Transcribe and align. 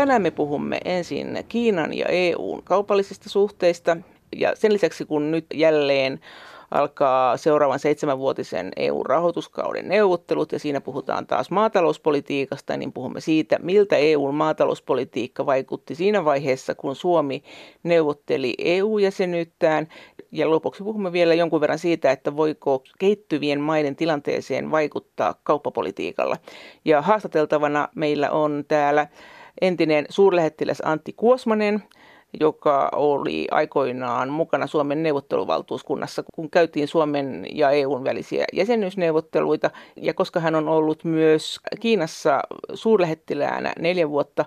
tänään 0.00 0.22
me 0.22 0.30
puhumme 0.30 0.80
ensin 0.84 1.44
Kiinan 1.48 1.94
ja 1.94 2.06
EUn 2.08 2.62
kaupallisista 2.64 3.28
suhteista 3.28 3.96
ja 4.36 4.52
sen 4.56 4.72
lisäksi 4.72 5.04
kun 5.04 5.30
nyt 5.30 5.46
jälleen 5.54 6.20
alkaa 6.70 7.36
seuraavan 7.36 7.78
seitsemänvuotisen 7.78 8.72
EU-rahoituskauden 8.76 9.88
neuvottelut 9.88 10.52
ja 10.52 10.58
siinä 10.58 10.80
puhutaan 10.80 11.26
taas 11.26 11.50
maatalouspolitiikasta, 11.50 12.76
niin 12.76 12.92
puhumme 12.92 13.20
siitä, 13.20 13.58
miltä 13.62 13.96
EUn 13.96 14.34
maatalouspolitiikka 14.34 15.46
vaikutti 15.46 15.94
siinä 15.94 16.24
vaiheessa, 16.24 16.74
kun 16.74 16.96
Suomi 16.96 17.42
neuvotteli 17.82 18.54
EU-jäsenyyttään. 18.58 19.88
Ja 20.32 20.50
lopuksi 20.50 20.84
puhumme 20.84 21.12
vielä 21.12 21.34
jonkun 21.34 21.60
verran 21.60 21.78
siitä, 21.78 22.10
että 22.10 22.36
voiko 22.36 22.82
kehittyvien 22.98 23.60
maiden 23.60 23.96
tilanteeseen 23.96 24.70
vaikuttaa 24.70 25.34
kauppapolitiikalla. 25.42 26.36
Ja 26.84 27.02
haastateltavana 27.02 27.88
meillä 27.94 28.30
on 28.30 28.64
täällä 28.68 29.06
entinen 29.60 30.06
suurlähettiläs 30.08 30.82
Antti 30.84 31.12
Kuosmanen– 31.12 31.82
joka 32.40 32.88
oli 32.92 33.48
aikoinaan 33.50 34.28
mukana 34.28 34.66
Suomen 34.66 35.02
neuvotteluvaltuuskunnassa, 35.02 36.24
kun 36.34 36.50
käytiin 36.50 36.88
Suomen 36.88 37.46
ja 37.52 37.70
EUn 37.70 38.04
välisiä 38.04 38.44
jäsenyysneuvotteluita. 38.52 39.70
Ja 39.96 40.14
koska 40.14 40.40
hän 40.40 40.54
on 40.54 40.68
ollut 40.68 41.04
myös 41.04 41.60
Kiinassa 41.80 42.40
suurlähettiläänä 42.74 43.72
neljä 43.78 44.10
vuotta, 44.10 44.44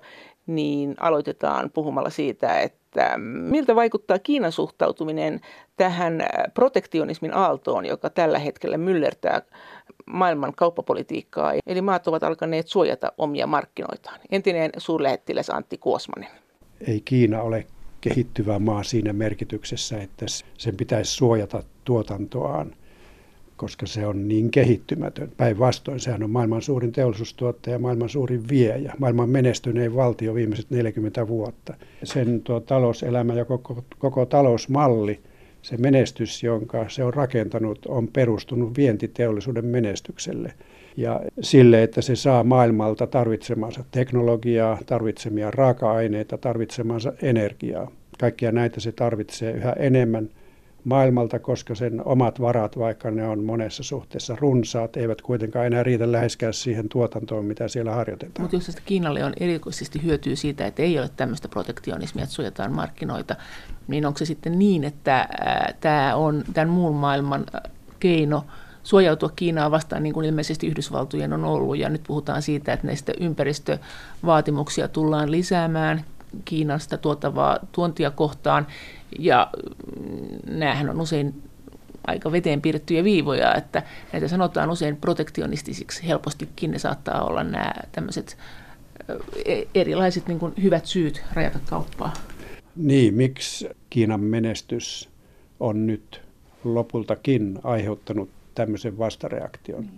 niin 0.47 0.95
aloitetaan 0.99 1.69
puhumalla 1.69 2.09
siitä, 2.09 2.59
että 2.59 3.17
miltä 3.17 3.75
vaikuttaa 3.75 4.19
Kiinan 4.19 4.51
suhtautuminen 4.51 5.39
tähän 5.77 6.25
protektionismin 6.53 7.33
aaltoon, 7.33 7.85
joka 7.85 8.09
tällä 8.09 8.39
hetkellä 8.39 8.77
myllertää 8.77 9.41
maailman 10.05 10.53
kauppapolitiikkaa. 10.55 11.53
Eli 11.67 11.81
maat 11.81 12.07
ovat 12.07 12.23
alkaneet 12.23 12.67
suojata 12.67 13.11
omia 13.17 13.47
markkinoitaan. 13.47 14.19
Entinen 14.31 14.71
suurlähettiläs 14.77 15.49
Antti 15.49 15.77
Kuosmanen 15.77 16.29
ei 16.87 17.01
Kiina 17.01 17.41
ole 17.41 17.65
kehittyvä 18.01 18.59
maa 18.59 18.83
siinä 18.83 19.13
merkityksessä, 19.13 20.01
että 20.01 20.25
sen 20.57 20.77
pitäisi 20.77 21.11
suojata 21.11 21.63
tuotantoaan, 21.85 22.75
koska 23.57 23.85
se 23.85 24.07
on 24.07 24.27
niin 24.27 24.51
kehittymätön. 24.51 25.31
Päinvastoin 25.37 25.99
sehän 25.99 26.23
on 26.23 26.29
maailman 26.29 26.61
suurin 26.61 26.91
teollisuustuottaja, 26.91 27.79
maailman 27.79 28.09
suurin 28.09 28.49
viejä, 28.49 28.93
maailman 28.99 29.29
menestynein 29.29 29.95
valtio 29.95 30.35
viimeiset 30.35 30.69
40 30.69 31.27
vuotta. 31.27 31.73
Sen 32.03 32.41
tuo 32.41 32.59
talouselämä 32.59 33.33
ja 33.33 33.45
koko, 33.45 33.83
koko 33.97 34.25
talousmalli, 34.25 35.19
se 35.63 35.77
menestys, 35.77 36.43
jonka 36.43 36.89
se 36.89 37.03
on 37.03 37.13
rakentanut, 37.13 37.85
on 37.85 38.07
perustunut 38.07 38.77
vientiteollisuuden 38.77 39.65
menestykselle– 39.65 40.53
ja 40.97 41.21
sille, 41.41 41.83
että 41.83 42.01
se 42.01 42.15
saa 42.15 42.43
maailmalta 42.43 43.07
tarvitsemansa 43.07 43.83
teknologiaa, 43.91 44.77
tarvitsemia 44.85 45.51
raaka-aineita, 45.51 46.37
tarvitsemansa 46.37 47.13
energiaa. 47.21 47.91
Kaikkia 48.19 48.51
näitä 48.51 48.79
se 48.79 48.91
tarvitsee 48.91 49.51
yhä 49.51 49.73
enemmän 49.73 50.29
maailmalta, 50.83 51.39
koska 51.39 51.75
sen 51.75 52.01
omat 52.05 52.41
varat, 52.41 52.77
vaikka 52.77 53.11
ne 53.11 53.27
on 53.27 53.43
monessa 53.43 53.83
suhteessa 53.83 54.35
runsaat, 54.39 54.97
eivät 54.97 55.21
kuitenkaan 55.21 55.65
enää 55.65 55.83
riitä 55.83 56.11
läheskään 56.11 56.53
siihen 56.53 56.89
tuotantoon, 56.89 57.45
mitä 57.45 57.67
siellä 57.67 57.91
harjoitetaan. 57.91 58.43
Mutta 58.43 58.55
jos 58.55 58.77
Kiinalle 58.85 59.23
on 59.23 59.33
erikoisesti 59.39 60.03
hyötyä 60.03 60.35
siitä, 60.35 60.65
että 60.65 60.81
ei 60.81 60.99
ole 60.99 61.09
tämmöistä 61.15 61.47
protektionismia, 61.47 62.23
että 62.23 62.35
suojataan 62.35 62.71
markkinoita, 62.71 63.35
niin 63.87 64.05
onko 64.05 64.17
se 64.17 64.25
sitten 64.25 64.59
niin, 64.59 64.83
että 64.83 65.29
tämä 65.79 66.15
on 66.15 66.43
tämän 66.53 66.69
muun 66.69 66.95
maailman 66.95 67.45
keino– 67.99 68.45
suojautua 68.83 69.29
Kiinaa 69.35 69.71
vastaan, 69.71 70.03
niin 70.03 70.13
kuin 70.13 70.25
ilmeisesti 70.25 70.67
Yhdysvaltojen 70.67 71.33
on 71.33 71.45
ollut. 71.45 71.77
Ja 71.77 71.89
nyt 71.89 72.03
puhutaan 72.07 72.41
siitä, 72.41 72.73
että 72.73 72.87
näistä 72.87 73.13
ympäristövaatimuksia 73.19 74.87
tullaan 74.87 75.31
lisäämään 75.31 76.05
Kiinasta 76.45 76.97
tuotavaa 76.97 77.59
tuontia 77.71 78.11
kohtaan. 78.11 78.67
Ja 79.19 79.49
mm, 79.99 80.59
näähän 80.59 80.89
on 80.89 81.01
usein 81.01 81.33
aika 82.07 82.31
veteen 82.31 82.61
piirrettyjä 82.61 83.03
viivoja, 83.03 83.55
että 83.55 83.83
näitä 84.13 84.27
sanotaan 84.27 84.69
usein 84.69 84.97
protektionistisiksi. 84.97 86.07
Helpostikin 86.07 86.71
ne 86.71 86.79
saattaa 86.79 87.23
olla 87.23 87.43
nämä 87.43 87.73
tämmöiset 87.91 88.37
e-, 89.45 89.63
erilaiset 89.75 90.27
niin 90.27 90.39
kuin 90.39 90.53
hyvät 90.63 90.85
syyt 90.85 91.23
rajata 91.33 91.59
kauppaa. 91.65 92.13
Niin, 92.75 93.13
miksi 93.13 93.69
Kiinan 93.89 94.19
menestys 94.19 95.09
on 95.59 95.87
nyt 95.87 96.21
lopultakin 96.63 97.59
aiheuttanut 97.63 98.29
tämmöisen 98.55 98.97
vastareaktion? 98.97 99.89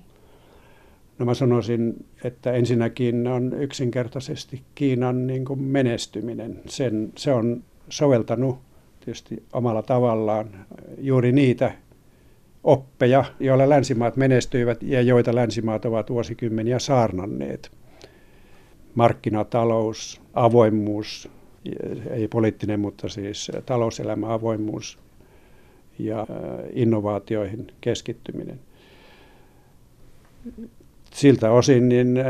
No 1.20 1.26
mä 1.26 1.34
sanoisin, 1.34 2.06
että 2.24 2.52
ensinnäkin 2.52 3.28
on 3.28 3.54
yksinkertaisesti 3.54 4.62
Kiinan 4.76 5.28
niin 5.28 5.46
kuin 5.46 5.62
menestyminen. 5.62 6.62
Sen, 6.68 7.14
se 7.18 7.32
on 7.32 7.64
soveltanut 7.90 8.58
tietysti 9.06 9.44
omalla 9.54 9.82
tavallaan 9.82 10.66
juuri 10.98 11.32
niitä 11.32 11.72
oppeja, 12.64 13.24
joilla 13.40 13.70
länsimaat 13.70 14.16
menestyivät 14.16 14.84
ja 14.84 15.02
joita 15.02 15.36
länsimaat 15.36 15.86
ovat 15.86 16.10
vuosikymmeniä 16.10 16.80
saarnanneet. 16.80 17.72
Markkinatalous, 18.96 20.22
avoimuus, 20.34 21.30
ei 22.10 22.28
poliittinen, 22.28 22.80
mutta 22.80 23.10
siis 23.10 23.52
talouselämä 23.66 24.34
avoimuus 24.34 25.00
ja 26.00 26.20
äh, 26.20 26.28
innovaatioihin 26.74 27.68
keskittyminen. 27.82 28.60
Siltä 31.14 31.52
osin 31.52 31.90
niin 31.90 32.18
äh, 32.18 32.26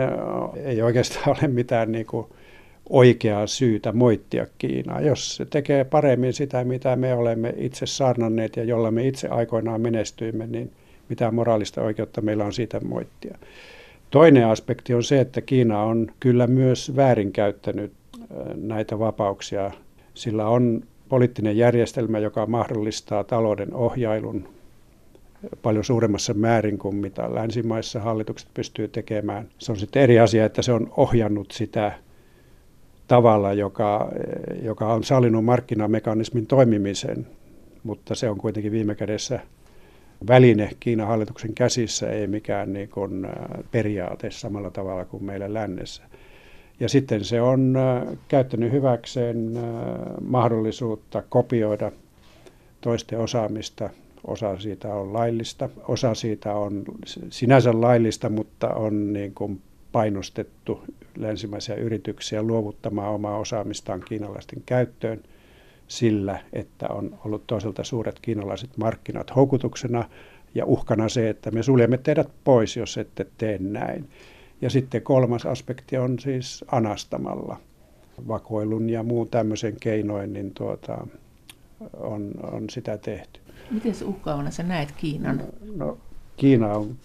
ei 0.65 0.81
oikeastaan 0.81 1.29
ole 1.41 1.47
mitään 1.47 1.91
niin 1.91 2.05
kuin 2.05 2.27
oikeaa 2.89 3.47
syytä 3.47 3.91
moittia 3.91 4.47
Kiinaa. 4.57 5.01
Jos 5.01 5.35
se 5.35 5.45
tekee 5.45 5.83
paremmin 5.83 6.33
sitä, 6.33 6.63
mitä 6.63 6.95
me 6.95 7.13
olemme 7.13 7.53
itse 7.57 7.85
saarnanneet 7.85 8.55
ja 8.55 8.63
jolla 8.63 8.91
me 8.91 9.07
itse 9.07 9.27
aikoinaan 9.27 9.81
menestyimme, 9.81 10.47
niin 10.47 10.71
mitä 11.09 11.31
moraalista 11.31 11.81
oikeutta 11.81 12.21
meillä 12.21 12.45
on 12.45 12.53
siitä 12.53 12.79
moittia. 12.79 13.37
Toinen 14.11 14.47
aspekti 14.47 14.93
on 14.93 15.03
se, 15.03 15.19
että 15.19 15.41
Kiina 15.41 15.83
on 15.83 16.11
kyllä 16.19 16.47
myös 16.47 16.95
väärinkäyttänyt 16.95 17.91
äh, 18.21 18.27
näitä 18.55 18.99
vapauksia. 18.99 19.71
Sillä 20.13 20.47
on 20.47 20.83
poliittinen 21.09 21.57
järjestelmä, 21.57 22.19
joka 22.19 22.45
mahdollistaa 22.45 23.23
talouden 23.23 23.73
ohjailun 23.73 24.47
paljon 25.61 25.83
suuremmassa 25.83 26.33
määrin 26.33 26.77
kuin 26.77 26.95
mitä 26.95 27.35
länsimaissa 27.35 27.99
hallitukset 27.99 28.49
pystyy 28.53 28.87
tekemään. 28.87 29.47
Se 29.57 29.71
on 29.71 29.77
sitten 29.77 30.01
eri 30.01 30.19
asia, 30.19 30.45
että 30.45 30.61
se 30.61 30.71
on 30.71 30.93
ohjannut 30.97 31.51
sitä 31.51 31.91
tavalla, 33.07 33.53
joka, 33.53 34.11
joka 34.61 34.93
on 34.93 35.03
sallinut 35.03 35.45
markkinamekanismin 35.45 36.47
toimimisen, 36.47 37.27
mutta 37.83 38.15
se 38.15 38.29
on 38.29 38.37
kuitenkin 38.37 38.71
viime 38.71 38.95
kädessä 38.95 39.39
väline 40.27 40.69
Kiinan 40.79 41.07
hallituksen 41.07 41.53
käsissä, 41.53 42.09
ei 42.09 42.27
mikään 42.27 42.73
niin 42.73 42.89
kuin 42.89 43.27
periaate 43.71 44.31
samalla 44.31 44.71
tavalla 44.71 45.05
kuin 45.05 45.23
meillä 45.23 45.53
lännessä. 45.53 46.03
Ja 46.79 46.89
sitten 46.89 47.23
se 47.23 47.41
on 47.41 47.75
käyttänyt 48.27 48.71
hyväkseen 48.71 49.59
mahdollisuutta 50.21 51.23
kopioida 51.29 51.91
toisten 52.81 53.19
osaamista. 53.19 53.89
Osa 54.27 54.59
siitä 54.59 54.95
on 54.95 55.13
laillista, 55.13 55.69
osa 55.87 56.13
siitä 56.13 56.53
on 56.53 56.83
sinänsä 57.29 57.81
laillista, 57.81 58.29
mutta 58.29 58.69
on 58.69 59.13
niin 59.13 59.33
kuin 59.33 59.61
painostettu 59.91 60.83
länsimaisia 61.17 61.75
yrityksiä 61.75 62.43
luovuttamaan 62.43 63.13
omaa 63.13 63.37
osaamistaan 63.37 64.01
kiinalaisten 64.07 64.63
käyttöön 64.65 65.23
sillä, 65.87 66.39
että 66.53 66.87
on 66.87 67.19
ollut 67.25 67.47
toiselta 67.47 67.83
suuret 67.83 68.19
kiinalaiset 68.19 68.77
markkinat 68.77 69.35
houkutuksena 69.35 70.09
ja 70.55 70.65
uhkana 70.65 71.09
se, 71.09 71.29
että 71.29 71.51
me 71.51 71.63
suljemme 71.63 71.97
teidät 71.97 72.29
pois, 72.43 72.77
jos 72.77 72.97
ette 72.97 73.27
tee 73.37 73.57
näin. 73.57 74.09
Ja 74.61 74.69
sitten 74.69 75.01
kolmas 75.01 75.45
aspekti 75.45 75.97
on 75.97 76.19
siis 76.19 76.65
anastamalla 76.71 77.57
vakoilun 78.27 78.89
ja 78.89 79.03
muun 79.03 79.29
tämmöisen 79.29 79.75
keinoin, 79.79 80.33
niin 80.33 80.51
tuota, 80.53 81.07
on, 81.97 82.31
on 82.51 82.69
sitä 82.69 82.97
tehty. 82.97 83.39
Miten 83.71 83.95
se 83.95 84.05
uhkaavana 84.05 84.51
sä 84.51 84.63
näet 84.63 84.91
Kiinan? 84.91 85.37
No, 85.37 85.45
no 85.85 85.97
Kiina 86.37 86.73
on 86.73 86.95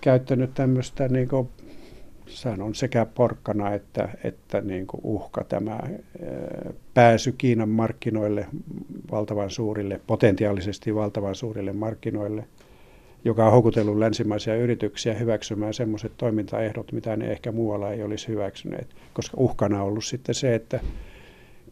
käyttänyt 0.00 0.54
tämmöistä, 0.54 1.08
niin 1.08 1.28
kuin, 1.28 1.48
sehän 2.28 2.62
on 2.62 2.74
sekä 2.74 3.06
porkkana 3.06 3.74
että, 3.74 4.08
että 4.24 4.60
niin 4.60 4.86
kuin 4.86 5.00
uhka 5.04 5.44
tämä 5.44 5.80
pääsy 6.94 7.32
Kiinan 7.38 7.68
markkinoille, 7.68 8.46
valtavan 9.10 9.50
suurille, 9.50 10.00
potentiaalisesti 10.06 10.94
valtavan 10.94 11.34
suurille 11.34 11.72
markkinoille– 11.72 12.44
joka 13.26 13.46
on 13.46 13.52
houkutellut 13.52 13.98
länsimaisia 13.98 14.56
yrityksiä 14.56 15.14
hyväksymään 15.14 15.74
sellaiset 15.74 16.12
toimintaehdot, 16.16 16.92
mitä 16.92 17.16
ne 17.16 17.32
ehkä 17.32 17.52
muualla 17.52 17.90
ei 17.90 18.02
olisi 18.02 18.28
hyväksyneet. 18.28 18.86
Koska 19.12 19.36
uhkana 19.40 19.82
on 19.82 19.88
ollut 19.88 20.04
sitten 20.04 20.34
se, 20.34 20.54
että 20.54 20.80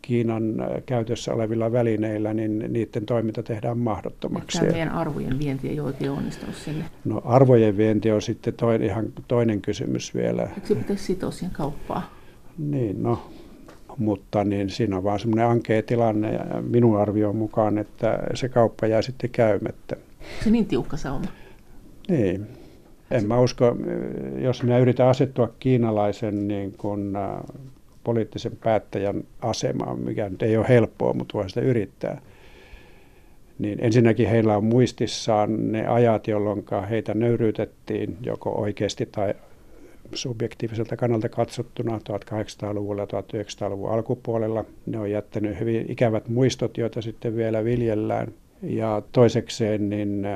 Kiinan 0.07 0.61
äh, 0.61 0.69
käytössä 0.87 1.35
olevilla 1.35 1.73
välineillä, 1.73 2.35
niin 2.35 2.65
niiden 2.69 3.07
toiminta 3.07 3.43
tehdään 3.43 3.79
mahdottomaksi. 3.79 4.59
Tämä 4.59 4.73
meidän 4.73 4.93
arvojen 4.93 5.39
vienti 5.39 5.69
ei 5.69 5.81
oikein 5.81 6.11
onnistunut 6.11 6.55
sinne. 6.55 6.85
No 7.05 7.23
arvojen 7.25 7.77
vienti 7.77 8.11
on 8.11 8.23
sitten 8.23 8.55
toinen, 8.55 8.89
ihan 8.89 9.07
toinen 9.29 9.61
kysymys 9.61 10.15
vielä. 10.15 10.43
Eikö 10.43 10.67
se 10.67 10.75
pitäisi 10.75 11.05
sitoa 11.05 11.31
siihen 11.31 11.55
kauppaan? 11.55 12.03
Niin, 12.59 13.03
no 13.03 13.19
mutta 13.99 14.45
niin 14.45 14.71
siinä 14.71 14.97
on 14.97 15.05
vaan 15.05 15.21
semmoinen 15.21 15.47
ankea 15.47 15.83
tilanne 15.83 16.33
ja 16.33 16.63
minun 16.63 17.01
arvion 17.01 17.37
mukaan, 17.37 17.79
että 17.79 18.19
se 18.35 18.49
kauppa 18.49 18.87
jää 18.87 19.03
sitten 19.03 19.31
käymättä. 19.31 19.97
Se 20.45 20.51
niin 20.51 20.67
tiukka 20.67 20.97
sauma. 20.97 21.27
Niin. 22.09 22.47
En 23.11 23.27
mä 23.27 23.41
usko, 23.41 23.77
jos 24.39 24.63
minä 24.63 24.79
yritän 24.79 25.09
asettua 25.09 25.55
kiinalaisen 25.59 26.49
niin 26.49 26.73
kuin, 26.73 27.13
poliittisen 28.05 28.57
päättäjän 28.65 29.25
asemaan, 29.43 29.99
mikä 29.99 30.29
nyt 30.29 30.43
ei 30.43 30.57
ole 30.57 30.69
helppoa, 30.69 31.13
mutta 31.13 31.39
voi 31.39 31.49
sitä 31.49 31.61
yrittää, 31.61 32.21
niin 33.59 33.79
ensinnäkin 33.83 34.29
heillä 34.29 34.57
on 34.57 34.65
muistissaan 34.65 35.73
ne 35.73 35.87
ajat, 35.87 36.29
jolloin 36.29 36.65
heitä 36.91 37.15
nöyryytettiin 37.15 38.17
joko 38.23 38.51
oikeasti 38.51 39.07
tai 39.07 39.35
subjektiiviselta 40.13 40.97
kannalta 40.97 41.29
katsottuna 41.29 41.99
1800-luvulla 41.99 43.03
ja 43.03 43.07
1900-luvun 43.07 43.91
alkupuolella. 43.91 44.65
Ne 44.87 44.99
on 44.99 45.11
jättänyt 45.11 45.61
hyvin 45.61 45.87
ikävät 45.89 46.29
muistot, 46.29 46.79
joita 46.79 47.03
sitten 47.03 47.37
vielä 47.37 47.65
viljellään. 47.65 48.29
Ja 48.63 49.03
toisekseen 49.13 49.91
niin 49.91 50.27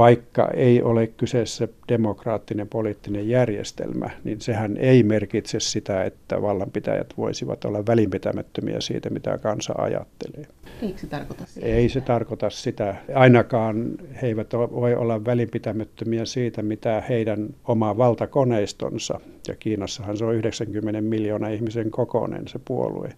vaikka 0.00 0.48
ei 0.54 0.82
ole 0.82 1.06
kyseessä 1.06 1.68
demokraattinen 1.88 2.68
poliittinen 2.68 3.28
järjestelmä, 3.28 4.10
niin 4.24 4.40
sehän 4.40 4.76
ei 4.76 5.02
merkitse 5.02 5.60
sitä, 5.60 6.04
että 6.04 6.42
vallanpitäjät 6.42 7.14
voisivat 7.16 7.64
olla 7.64 7.86
välinpitämättömiä 7.86 8.80
siitä, 8.80 9.10
mitä 9.10 9.38
kansa 9.38 9.74
ajattelee. 9.78 10.46
Eikö 10.82 10.98
se 10.98 11.06
tarkoita 11.06 11.46
sitä? 11.46 11.66
Ei 11.66 11.88
se 11.88 12.00
tarkoita 12.00 12.50
sitä. 12.50 12.94
Ainakaan 13.14 13.90
he 14.22 14.26
eivät 14.26 14.52
voi 14.52 14.94
olla 14.94 15.24
välinpitämättömiä 15.24 16.24
siitä, 16.24 16.62
mitä 16.62 17.02
heidän 17.08 17.48
oma 17.64 17.96
valtakoneistonsa, 17.96 19.20
ja 19.48 19.54
Kiinassahan 19.56 20.16
se 20.16 20.24
on 20.24 20.34
90 20.34 21.00
miljoonaa 21.00 21.50
ihmisen 21.50 21.90
kokoinen 21.90 22.48
se 22.48 22.60
puolue, 22.64 23.12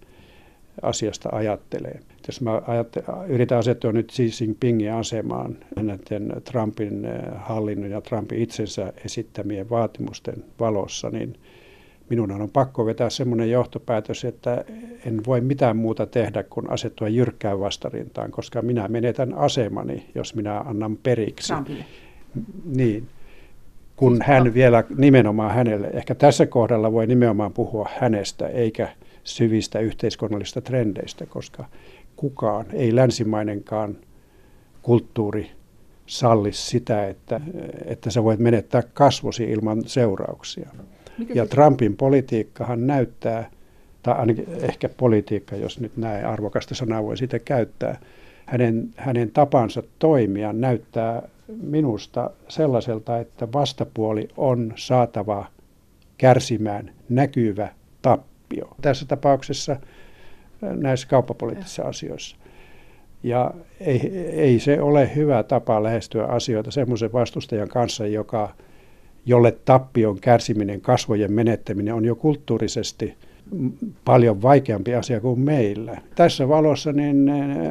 asiasta 0.82 1.28
ajattelee. 1.32 2.00
Jos 2.26 2.40
mä 2.40 2.62
yritän 3.28 3.58
asettua 3.58 3.92
nyt 3.92 4.12
Xi 4.12 4.30
Jinpingin 4.40 4.92
asemaan 4.92 5.58
näiden 5.76 6.32
Trumpin 6.44 7.04
eh, 7.04 7.20
hallinnon 7.36 7.90
ja 7.90 8.00
Trumpin 8.00 8.38
itsensä 8.38 8.92
esittämien 9.04 9.70
vaatimusten 9.70 10.44
valossa, 10.60 11.10
niin 11.10 11.36
minun 12.08 12.30
on 12.30 12.50
pakko 12.50 12.86
vetää 12.86 13.10
semmoinen 13.10 13.50
johtopäätös, 13.50 14.24
että 14.24 14.64
en 15.06 15.20
voi 15.26 15.40
mitään 15.40 15.76
muuta 15.76 16.06
tehdä 16.06 16.42
kuin 16.42 16.70
asettua 16.70 17.08
jyrkkään 17.08 17.60
vastarintaan, 17.60 18.30
koska 18.30 18.62
minä 18.62 18.88
menetän 18.88 19.34
asemani, 19.34 20.06
jos 20.14 20.34
minä 20.34 20.60
annan 20.60 20.96
periksi. 20.96 21.52
Trumpille. 21.52 21.84
Niin 22.76 23.08
kun 23.96 24.12
siis 24.12 24.26
hän 24.26 24.54
vielä 24.54 24.84
nimenomaan 24.96 25.54
hänelle, 25.54 25.86
ehkä 25.86 26.14
tässä 26.14 26.46
kohdalla 26.46 26.92
voi 26.92 27.06
nimenomaan 27.06 27.52
puhua 27.52 27.88
hänestä, 27.98 28.48
eikä 28.48 28.88
syvistä 29.24 29.78
yhteiskunnallisista 29.78 30.60
trendeistä, 30.60 31.26
koska 31.26 31.64
kukaan, 32.16 32.66
ei 32.72 32.96
länsimainenkaan 32.96 33.96
kulttuuri 34.82 35.50
salli 36.06 36.52
sitä, 36.52 37.08
että, 37.08 37.40
että 37.84 38.10
sä 38.10 38.24
voit 38.24 38.40
menettää 38.40 38.82
kasvosi 38.94 39.44
ilman 39.44 39.82
seurauksia. 39.86 40.70
Mikä 41.18 41.34
ja 41.34 41.44
se... 41.44 41.50
Trumpin 41.50 41.96
politiikkahan 41.96 42.86
näyttää, 42.86 43.50
tai 44.02 44.14
ainakin 44.14 44.46
ehkä 44.60 44.88
politiikka, 44.88 45.56
jos 45.56 45.80
nyt 45.80 45.96
näin 45.96 46.26
arvokasta 46.26 46.74
sanaa 46.74 47.02
voi 47.02 47.16
sitä 47.16 47.38
käyttää, 47.38 48.00
hänen, 48.46 48.90
hänen 48.96 49.30
tapansa 49.30 49.82
toimia 49.98 50.52
näyttää 50.52 51.28
minusta 51.62 52.30
sellaiselta, 52.48 53.18
että 53.18 53.52
vastapuoli 53.52 54.28
on 54.36 54.72
saatava 54.76 55.46
kärsimään 56.18 56.92
näkyvä 57.08 57.68
tappio 58.02 58.31
tappio. 58.52 58.76
Tässä 58.82 59.06
tapauksessa 59.06 59.76
näissä 60.60 61.08
kauppapoliittisissa 61.08 61.82
asioissa. 61.82 62.36
Ja 63.22 63.54
ei, 63.80 64.28
ei 64.32 64.58
se 64.58 64.80
ole 64.80 65.14
hyvä 65.16 65.42
tapa 65.42 65.82
lähestyä 65.82 66.24
asioita 66.24 66.70
semmoisen 66.70 67.12
vastustajan 67.12 67.68
kanssa, 67.68 68.06
joka, 68.06 68.54
jolle 69.26 69.56
tappion 69.64 70.20
kärsiminen, 70.20 70.80
kasvojen 70.80 71.32
menettäminen 71.32 71.94
on 71.94 72.04
jo 72.04 72.14
kulttuurisesti 72.14 73.14
paljon 74.04 74.42
vaikeampi 74.42 74.94
asia 74.94 75.20
kuin 75.20 75.40
meillä. 75.40 76.00
Tässä 76.14 76.48
valossa 76.48 76.92
niin 76.92 77.16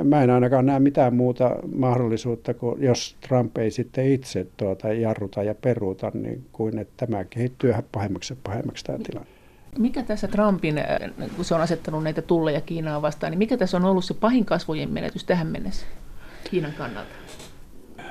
mä 0.03 0.23
en 0.23 0.29
ainakaan 0.29 0.65
näe 0.65 0.79
mitään 0.79 1.15
muuta 1.15 1.55
mahdollisuutta, 1.75 2.53
kuin 2.53 2.83
jos 2.83 3.15
Trump 3.27 3.57
ei 3.57 3.71
sitten 3.71 4.11
itse 4.11 4.47
tuota 4.57 4.93
jarruta 4.93 5.43
ja 5.43 5.55
peruuta, 5.55 6.11
niin 6.13 6.43
kuin 6.51 6.79
että 6.79 7.07
tämä 7.07 7.23
kehittyy 7.23 7.73
pahemmaksi 7.91 8.33
ja 8.33 8.37
pahemmaksi 8.43 8.85
tämä 8.85 8.97
tilanne. 9.03 9.40
Mikä 9.77 10.03
tässä 10.03 10.27
Trumpin, 10.27 10.77
äh, 10.77 10.85
kun 11.35 11.45
se 11.45 11.55
on 11.55 11.61
asettanut 11.61 12.03
näitä 12.03 12.21
tulleja 12.21 12.61
Kiinaa 12.61 13.01
vastaan, 13.01 13.31
niin 13.31 13.37
mikä 13.37 13.57
tässä 13.57 13.77
on 13.77 13.85
ollut 13.85 14.05
se 14.05 14.13
pahin 14.13 14.45
kasvojen 14.45 14.89
menetys 14.89 15.23
tähän 15.23 15.47
mennessä 15.47 15.85
Kiinan 16.49 16.73
kannalta? 16.77 17.11
Äh, 17.99 18.05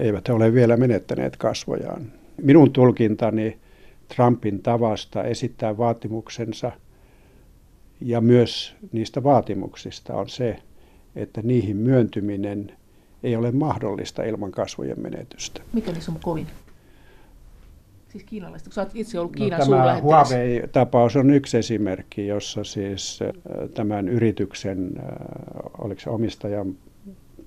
eivät 0.00 0.28
he 0.28 0.32
ole 0.32 0.54
vielä 0.54 0.76
menettäneet 0.76 1.36
kasvojaan. 1.36 2.12
Minun 2.42 2.72
tulkintani 2.72 3.58
Trumpin 4.16 4.62
tavasta 4.62 5.24
esittää 5.24 5.78
vaatimuksensa 5.78 6.72
ja 8.00 8.20
myös 8.20 8.76
niistä 8.92 9.22
vaatimuksista 9.22 10.14
on 10.14 10.28
se, 10.28 10.56
että 11.16 11.42
niihin 11.42 11.76
myöntyminen 11.76 12.72
ei 13.22 13.36
ole 13.36 13.52
mahdollista 13.52 14.22
ilman 14.22 14.52
kasvojen 14.52 15.00
menetystä. 15.00 15.60
Mikä 15.72 15.92
niissä 15.92 16.12
on 16.12 16.20
kovin? 16.22 16.46
Siis 18.14 18.24
kiinalaiset, 18.24 18.68
kun 18.74 18.82
olet 18.82 18.90
itse 18.94 19.18
ollut 19.18 19.32
no, 19.32 19.36
Kiinan 19.36 19.60
no, 19.60 19.66
Tämä 19.66 20.00
Huawei-tapaus 20.00 21.16
on 21.16 21.30
yksi 21.30 21.58
esimerkki, 21.58 22.26
jossa 22.26 22.64
siis 22.64 23.20
tämän 23.74 24.08
yrityksen, 24.08 24.92
oliko 25.78 26.00
se 26.00 26.10
omistajan 26.10 26.76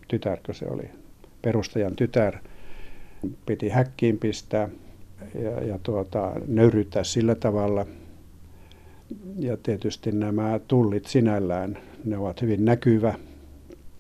tytärkö 0.08 0.54
se 0.54 0.66
oli, 0.70 0.90
perustajan 1.42 1.96
tytär, 1.96 2.38
piti 3.46 3.70
häkkiin 3.70 4.18
pistää 4.18 4.70
ja, 5.42 5.64
ja 5.64 5.80
tuota, 5.84 6.32
nöyryttää 6.48 7.04
sillä 7.04 7.36
tavalla. 7.36 7.86
Ja 9.40 9.58
tietysti 9.58 10.12
nämä 10.12 10.60
tullit 10.68 11.06
sinällään, 11.06 11.78
ne 12.06 12.18
ovat 12.18 12.42
hyvin 12.42 12.66
näkyvä 12.66 13.14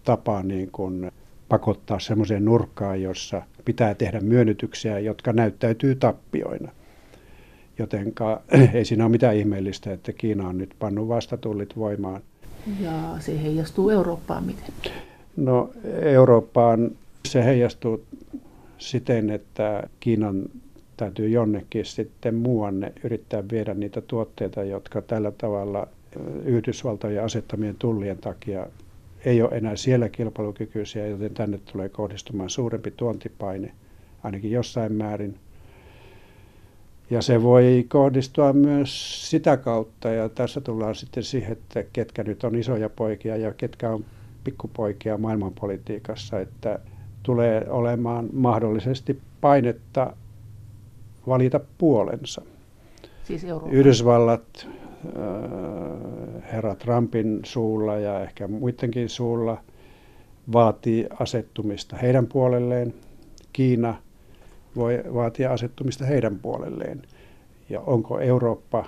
tapa 0.04 0.44
niin 0.44 0.72
kuin 0.72 1.12
pakottaa 1.49 1.99
semmoiseen 1.99 2.45
nurkkaan, 2.45 3.01
jossa 3.01 3.41
pitää 3.65 3.95
tehdä 3.95 4.19
myönnytyksiä, 4.19 4.99
jotka 4.99 5.33
näyttäytyy 5.33 5.95
tappioina. 5.95 6.71
Jotenka 7.80 8.42
ei 8.73 8.85
siinä 8.85 9.04
ole 9.04 9.11
mitään 9.11 9.35
ihmeellistä, 9.35 9.94
että 9.94 10.13
Kiina 10.13 10.47
on 10.47 10.57
nyt 10.57 10.75
pannut 10.80 11.07
vastatullit 11.07 11.77
voimaan. 11.77 12.21
Ja 12.80 13.16
se 13.19 13.44
heijastuu 13.44 13.89
Eurooppaan 13.89 14.44
miten? 14.44 14.73
No 15.35 15.69
Eurooppaan 16.01 16.92
se 17.27 17.44
heijastuu 17.45 18.04
siten, 18.77 19.30
että 19.30 19.83
Kiinan 19.99 20.44
täytyy 20.97 21.30
jonnekin 21.30 21.85
sitten 21.85 22.35
muuanne 22.35 22.94
yrittää 23.04 23.44
viedä 23.51 23.73
niitä 23.73 24.01
tuotteita, 24.01 24.63
jotka 24.63 25.01
tällä 25.01 25.31
tavalla 25.31 25.87
Yhdysvaltojen 26.45 27.23
asettamien 27.23 27.75
tullien 27.80 28.18
takia 28.18 28.68
ei 29.28 29.42
ole 29.42 29.50
enää 29.52 29.76
siellä 29.76 30.10
kilpailukykyisiä, 30.10 31.07
joten 31.07 31.34
tänne 31.34 31.60
tulee 31.72 31.90
kohdistumaan 31.90 32.50
suurempi 32.50 32.92
tuontipaine, 32.92 33.72
ainakin 34.24 34.52
jossain 34.52 34.94
määrin. 34.94 35.36
Ja 37.10 37.22
se 37.22 37.44
voi 37.44 37.86
kohdistua 37.88 38.54
myös 38.54 39.22
sitä 39.30 39.57
kautta, 39.57 40.10
ja 40.10 40.30
tässä 40.30 40.62
tullaan 40.62 40.96
sitten 40.96 41.24
siihen, 41.24 41.52
että 41.52 41.84
ketkä 41.94 42.24
nyt 42.24 42.44
on 42.44 42.56
isoja 42.56 42.90
poikia 42.90 43.38
ja 43.38 43.54
ketkä 43.54 43.90
on 43.90 44.06
pikkupoikia 44.44 45.18
maailmanpolitiikassa, 45.18 46.40
että 46.40 46.80
tulee 47.24 47.69
olemaan 47.69 48.30
mahdollisesti 48.34 49.19
painetta 49.42 50.14
valita 51.28 51.60
puolensa. 51.78 52.42
Siis 53.24 53.46
Yhdysvallat 53.72 54.68
herra 56.54 56.76
Trumpin 56.76 57.40
suulla 57.44 57.97
ja 57.97 58.23
ehkä 58.23 58.47
muidenkin 58.47 59.09
suulla 59.09 59.57
vaatii 60.54 61.07
asettumista 61.19 61.97
heidän 61.97 62.28
puolelleen. 62.28 62.94
Kiina 63.54 63.95
voi 64.76 65.04
vaatia 65.14 65.54
asettumista 65.54 66.06
heidän 66.06 66.40
puolelleen. 66.40 67.02
Ja 67.69 67.81
onko 67.81 68.19
Eurooppa 68.19 68.85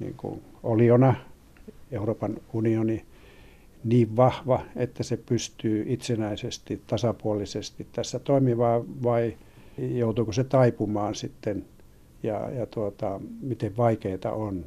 niin 0.00 0.14
kuin 0.16 0.42
oliona, 0.62 1.14
Euroopan 1.92 2.36
unioni, 2.52 3.04
niin 3.84 4.16
vahva, 4.16 4.60
että 4.76 5.02
se 5.02 5.16
pystyy 5.16 5.84
itsenäisesti, 5.86 6.82
tasapuolisesti 6.86 7.86
tässä 7.92 8.18
toimimaan 8.18 9.02
vai 9.02 9.36
joutuuko 9.78 10.32
se 10.32 10.44
taipumaan 10.44 11.14
sitten 11.14 11.64
ja, 12.22 12.50
ja 12.50 12.66
tuota, 12.66 13.20
miten 13.40 13.76
vaikeita 13.76 14.32
on 14.32 14.64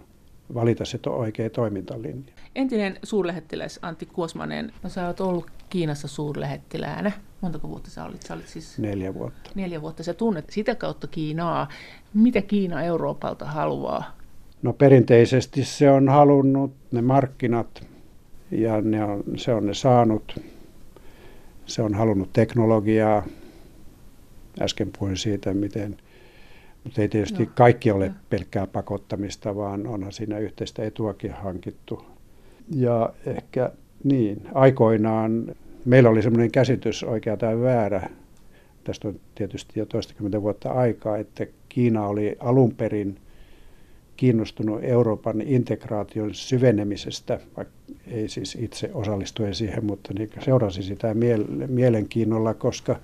valita 0.53 0.85
se 0.85 0.97
to- 0.97 1.17
oikea 1.17 1.49
toimintalinja. 1.49 2.33
Entinen 2.55 2.99
suurlähettiläs 3.03 3.79
Antti 3.81 4.05
Kuosmanen, 4.05 4.73
no 4.83 4.89
sä 4.89 5.07
oot 5.07 5.19
ollut 5.19 5.51
Kiinassa 5.69 6.07
suurlähettiläänä. 6.07 7.11
Montako 7.41 7.69
vuotta 7.69 7.89
sä 7.89 8.05
olit? 8.05 8.21
Sä 8.21 8.33
olit 8.33 8.47
siis 8.47 8.79
neljä 8.79 9.13
vuotta. 9.13 9.49
Neljä 9.55 9.81
vuotta. 9.81 10.03
Sä 10.03 10.13
tunnet 10.13 10.49
sitä 10.49 10.75
kautta 10.75 11.07
Kiinaa. 11.07 11.67
Mitä 12.13 12.41
Kiina 12.41 12.83
Euroopalta 12.83 13.45
haluaa? 13.45 14.17
No 14.61 14.73
perinteisesti 14.73 15.65
se 15.65 15.91
on 15.91 16.09
halunnut 16.09 16.73
ne 16.91 17.01
markkinat 17.01 17.87
ja 18.51 18.81
ne 18.81 19.03
on, 19.03 19.23
se 19.35 19.53
on 19.53 19.65
ne 19.65 19.73
saanut. 19.73 20.39
Se 21.65 21.81
on 21.81 21.93
halunnut 21.93 22.33
teknologiaa. 22.33 23.23
Äsken 24.61 24.91
puhuin 24.99 25.17
siitä, 25.17 25.53
miten, 25.53 25.97
mutta 26.87 27.01
ei 27.01 27.09
tietysti 27.09 27.43
no. 27.43 27.51
kaikki 27.55 27.91
ole 27.91 28.11
pelkkää 28.29 28.67
pakottamista, 28.67 29.55
vaan 29.55 29.87
onhan 29.87 30.11
siinä 30.11 30.37
yhteistä 30.37 30.83
etuakin 30.83 31.31
hankittu. 31.31 32.05
Ja 32.75 33.13
ehkä 33.25 33.71
niin, 34.03 34.41
aikoinaan 34.53 35.55
meillä 35.85 36.09
oli 36.09 36.21
sellainen 36.21 36.51
käsitys 36.51 37.03
oikea 37.03 37.37
tai 37.37 37.61
väärä, 37.61 38.09
tästä 38.83 39.07
on 39.07 39.19
tietysti 39.35 39.79
jo 39.79 39.85
toistakymmentä 39.85 40.41
vuotta 40.41 40.71
aikaa, 40.71 41.17
että 41.17 41.47
Kiina 41.69 42.07
oli 42.07 42.35
alun 42.39 42.75
perin 42.75 43.17
kiinnostunut 44.15 44.79
Euroopan 44.83 45.41
integraation 45.41 46.33
syvenemisestä, 46.33 47.39
vaikka 47.57 47.73
ei 48.07 48.27
siis 48.29 48.55
itse 48.55 48.89
osallistuen 48.93 49.55
siihen, 49.55 49.85
mutta 49.85 50.13
niin 50.13 50.29
seurasi 50.39 50.83
sitä 50.83 51.15
mielenkiinnolla, 51.67 52.53
koska 52.53 52.99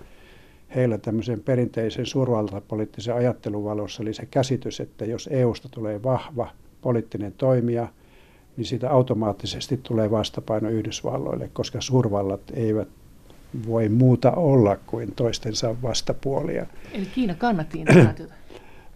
heillä 0.76 0.98
tämmöisen 0.98 1.42
perinteisen 1.42 2.06
suurvaltapoliittisen 2.06 3.16
ajattelun 3.16 3.64
valossa 3.64 4.04
oli 4.04 4.14
se 4.14 4.26
käsitys, 4.26 4.80
että 4.80 5.06
jos 5.06 5.30
EUsta 5.32 5.70
tulee 5.70 6.04
vahva 6.04 6.48
poliittinen 6.82 7.34
toimija, 7.38 7.88
niin 8.58 8.66
siitä 8.66 8.90
automaattisesti 8.90 9.80
tulee 9.84 10.12
vastapaino 10.12 10.70
Yhdysvalloille, 10.70 11.50
koska 11.54 11.82
suurvallat 11.82 12.42
eivät 12.54 12.88
voi 13.68 13.90
muuta 13.90 14.32
olla 14.32 14.78
kuin 14.86 15.14
toistensa 15.16 15.76
vastapuolia. 15.82 16.66
Eli 16.94 17.06
Kiina 17.06 17.36
kannatti 17.36 17.80
integraatiota? 17.80 18.34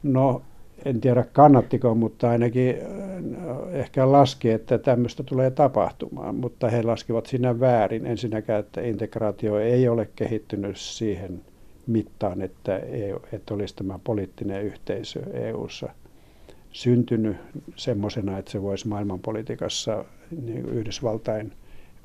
No 0.04 0.42
en 0.86 1.02
tiedä 1.02 1.26
kannattiko, 1.34 1.96
mutta 1.96 2.30
ainakin 2.30 2.76
äh, 2.76 3.80
ehkä 3.80 4.12
laski, 4.12 4.50
että 4.50 4.78
tämmöistä 4.78 5.24
tulee 5.24 5.52
tapahtumaan, 5.52 6.36
mutta 6.36 6.70
he 6.70 6.84
laskivat 6.84 7.26
siinä 7.26 7.60
väärin. 7.60 8.06
Ensinnäkään, 8.06 8.60
että 8.60 8.82
integraatio 8.82 9.60
ei 9.60 9.88
ole 9.88 10.10
kehittynyt 10.16 10.78
siihen 10.78 11.42
mittaan, 11.88 12.42
että, 12.42 12.78
EU, 12.78 13.20
että 13.34 13.54
olisi 13.54 13.76
tämä 13.76 14.00
poliittinen 14.04 14.64
yhteisö 14.64 15.20
EU:ssa 15.34 15.90
syntynyt 16.72 17.38
semmoisena, 17.76 18.38
että 18.38 18.52
se 18.52 18.62
voisi 18.62 18.88
maailmanpolitiikassa 18.88 20.06
niin 20.44 20.66
Yhdysvaltain 20.66 21.52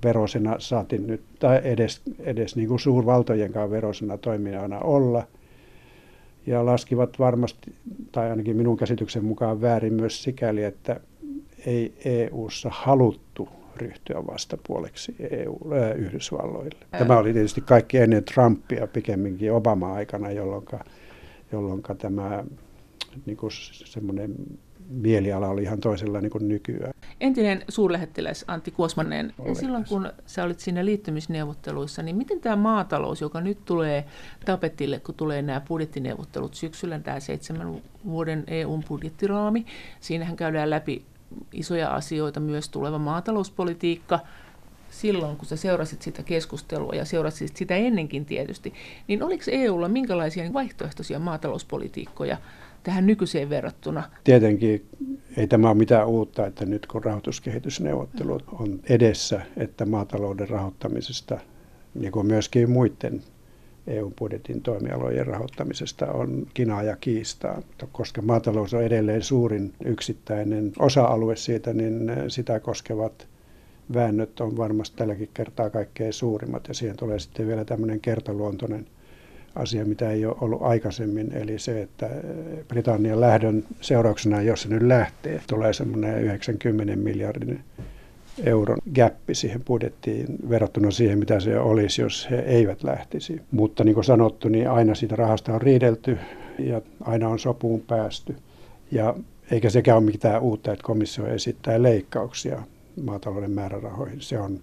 verosena 0.04 0.56
saatiin 0.58 1.06
nyt, 1.06 1.20
tai 1.38 1.60
edes, 1.64 2.02
edes 2.18 2.56
niin 2.56 2.68
kuin 2.68 2.80
suurvaltojen 2.80 3.52
kanssa 3.52 3.70
verosena 3.70 4.18
toimijana 4.18 4.78
olla– 4.78 5.26
ja 6.46 6.66
laskivat 6.66 7.18
varmasti, 7.18 7.74
tai 8.12 8.30
ainakin 8.30 8.56
minun 8.56 8.76
käsityksen 8.76 9.24
mukaan 9.24 9.60
väärin 9.60 9.94
myös 9.94 10.22
sikäli, 10.22 10.64
että 10.64 11.00
ei 11.66 11.94
EU:ssa 12.04 12.70
haluttu 12.72 13.48
ryhtyä 13.76 14.26
vastapuoleksi 14.26 15.14
EU, 15.30 15.58
äh, 15.72 15.98
Yhdysvalloille. 15.98 16.86
Tämä 16.98 17.18
oli 17.18 17.32
tietysti 17.32 17.60
kaikki 17.60 17.98
ennen 17.98 18.24
Trumpia, 18.24 18.86
pikemminkin 18.86 19.52
Obama-aikana, 19.52 20.30
jolloin, 20.30 20.64
jolloin 21.52 21.82
tämä 21.98 22.44
niin 23.26 23.36
kuin 23.36 23.50
semmoinen 23.84 24.34
mieliala 24.88 25.48
oli 25.48 25.62
ihan 25.62 25.80
toisenlainen 25.80 26.30
kuin 26.30 26.48
nykyään. 26.48 26.92
Entinen 27.20 27.64
suurlähettiläs 27.68 28.44
Antti 28.48 28.70
Kuosmanen, 28.70 29.32
Olen 29.38 29.56
silloin 29.56 29.84
kun 29.88 30.12
sä 30.26 30.44
olit 30.44 30.60
siinä 30.60 30.84
liittymisneuvotteluissa, 30.84 32.02
niin 32.02 32.16
miten 32.16 32.40
tämä 32.40 32.56
maatalous, 32.56 33.20
joka 33.20 33.40
nyt 33.40 33.64
tulee 33.64 34.04
tapetille, 34.44 35.00
kun 35.00 35.14
tulee 35.14 35.42
nämä 35.42 35.60
budjettineuvottelut 35.60 36.54
syksyllä, 36.54 36.98
tämä 36.98 37.20
seitsemän 37.20 37.82
vuoden 38.04 38.44
EUn 38.46 38.84
budjettiraami, 38.88 39.66
siinähän 40.00 40.36
käydään 40.36 40.70
läpi 40.70 41.04
isoja 41.52 41.94
asioita, 41.94 42.40
myös 42.40 42.68
tuleva 42.68 42.98
maatalouspolitiikka, 42.98 44.20
silloin, 44.90 45.36
kun 45.36 45.46
sä 45.46 45.56
seurasit 45.56 46.02
sitä 46.02 46.22
keskustelua 46.22 46.92
ja 46.94 47.04
seurasit 47.04 47.56
sitä 47.56 47.76
ennenkin 47.76 48.24
tietysti, 48.24 48.72
niin 49.08 49.22
oliko 49.22 49.44
EUlla 49.50 49.88
minkälaisia 49.88 50.52
vaihtoehtoisia 50.52 51.18
maatalouspolitiikkoja 51.18 52.36
tähän 52.82 53.06
nykyiseen 53.06 53.50
verrattuna? 53.50 54.02
Tietenkin 54.24 54.86
ei 55.36 55.46
tämä 55.46 55.68
ole 55.68 55.76
mitään 55.76 56.08
uutta, 56.08 56.46
että 56.46 56.66
nyt 56.66 56.86
kun 56.86 57.04
rahoituskehitysneuvottelut 57.04 58.44
on 58.52 58.80
edessä, 58.88 59.40
että 59.56 59.86
maatalouden 59.86 60.48
rahoittamisesta, 60.48 61.40
niin 61.94 62.12
kuin 62.12 62.26
myöskin 62.26 62.70
muiden 62.70 63.22
EU-budjetin 63.86 64.62
toimialojen 64.62 65.26
rahoittamisesta 65.26 66.12
on 66.12 66.46
kinaa 66.54 66.82
ja 66.82 66.96
kiistaa. 66.96 67.62
Koska 67.92 68.22
maatalous 68.22 68.74
on 68.74 68.82
edelleen 68.82 69.22
suurin 69.22 69.72
yksittäinen 69.84 70.72
osa-alue 70.78 71.36
siitä, 71.36 71.72
niin 71.72 72.10
sitä 72.28 72.60
koskevat 72.60 73.26
väännöt 73.94 74.40
on 74.40 74.56
varmasti 74.56 74.96
tälläkin 74.96 75.28
kertaa 75.34 75.70
kaikkein 75.70 76.12
suurimmat. 76.12 76.68
Ja 76.68 76.74
siihen 76.74 76.96
tulee 76.96 77.18
sitten 77.18 77.46
vielä 77.46 77.64
tämmöinen 77.64 78.00
kertaluontoinen 78.00 78.86
asia, 79.54 79.84
mitä 79.84 80.10
ei 80.10 80.26
ole 80.26 80.36
ollut 80.40 80.62
aikaisemmin, 80.62 81.32
eli 81.32 81.58
se, 81.58 81.82
että 81.82 82.10
Britannian 82.68 83.20
lähdön 83.20 83.64
seurauksena, 83.80 84.42
jos 84.42 84.62
se 84.62 84.68
nyt 84.68 84.82
lähtee, 84.82 85.40
tulee 85.46 85.72
semmoinen 85.72 86.22
90 86.22 86.96
miljardin 86.96 87.60
euron 88.44 88.78
gappi 88.94 89.34
siihen 89.34 89.64
budjettiin 89.64 90.26
verrattuna 90.48 90.90
siihen, 90.90 91.18
mitä 91.18 91.40
se 91.40 91.58
olisi, 91.58 92.02
jos 92.02 92.28
he 92.30 92.36
eivät 92.36 92.82
lähtisi. 92.82 93.40
Mutta 93.50 93.84
niin 93.84 93.94
kuin 93.94 94.04
sanottu, 94.04 94.48
niin 94.48 94.70
aina 94.70 94.94
siitä 94.94 95.16
rahasta 95.16 95.54
on 95.54 95.62
riidelty 95.62 96.18
ja 96.58 96.82
aina 97.00 97.28
on 97.28 97.38
sopuun 97.38 97.80
päästy. 97.80 98.36
Ja 98.90 99.14
eikä 99.50 99.70
sekään 99.70 99.98
ole 99.98 100.04
mitään 100.04 100.42
uutta, 100.42 100.72
että 100.72 100.84
komissio 100.84 101.26
esittää 101.26 101.82
leikkauksia 101.82 102.62
maatalouden 103.02 103.50
määrärahoihin. 103.50 104.20
Se 104.20 104.38
on 104.38 104.58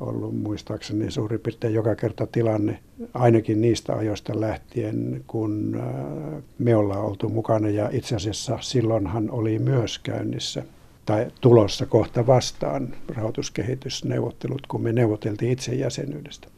ollut 0.00 0.42
muistaakseni 0.42 1.10
suurin 1.10 1.40
piirtein 1.40 1.74
joka 1.74 1.94
kerta 1.94 2.26
tilanne, 2.26 2.78
ainakin 3.14 3.60
niistä 3.60 3.94
ajoista 3.94 4.40
lähtien, 4.40 5.24
kun 5.26 5.80
äh, 5.80 6.42
me 6.58 6.76
ollaan 6.76 7.04
oltu 7.04 7.28
mukana. 7.28 7.68
Ja 7.68 7.88
itse 7.92 8.16
asiassa 8.16 8.58
silloinhan 8.60 9.30
oli 9.30 9.58
myös 9.58 9.98
käynnissä 9.98 10.62
tai 11.08 11.26
tulossa 11.40 11.86
kohta 11.86 12.26
vastaan 12.26 12.88
rahoituskehitysneuvottelut, 13.14 14.66
kun 14.66 14.82
me 14.82 14.92
neuvoteltiin 14.92 15.52
itse 15.52 15.74
jäsenyydestä. 15.74 16.48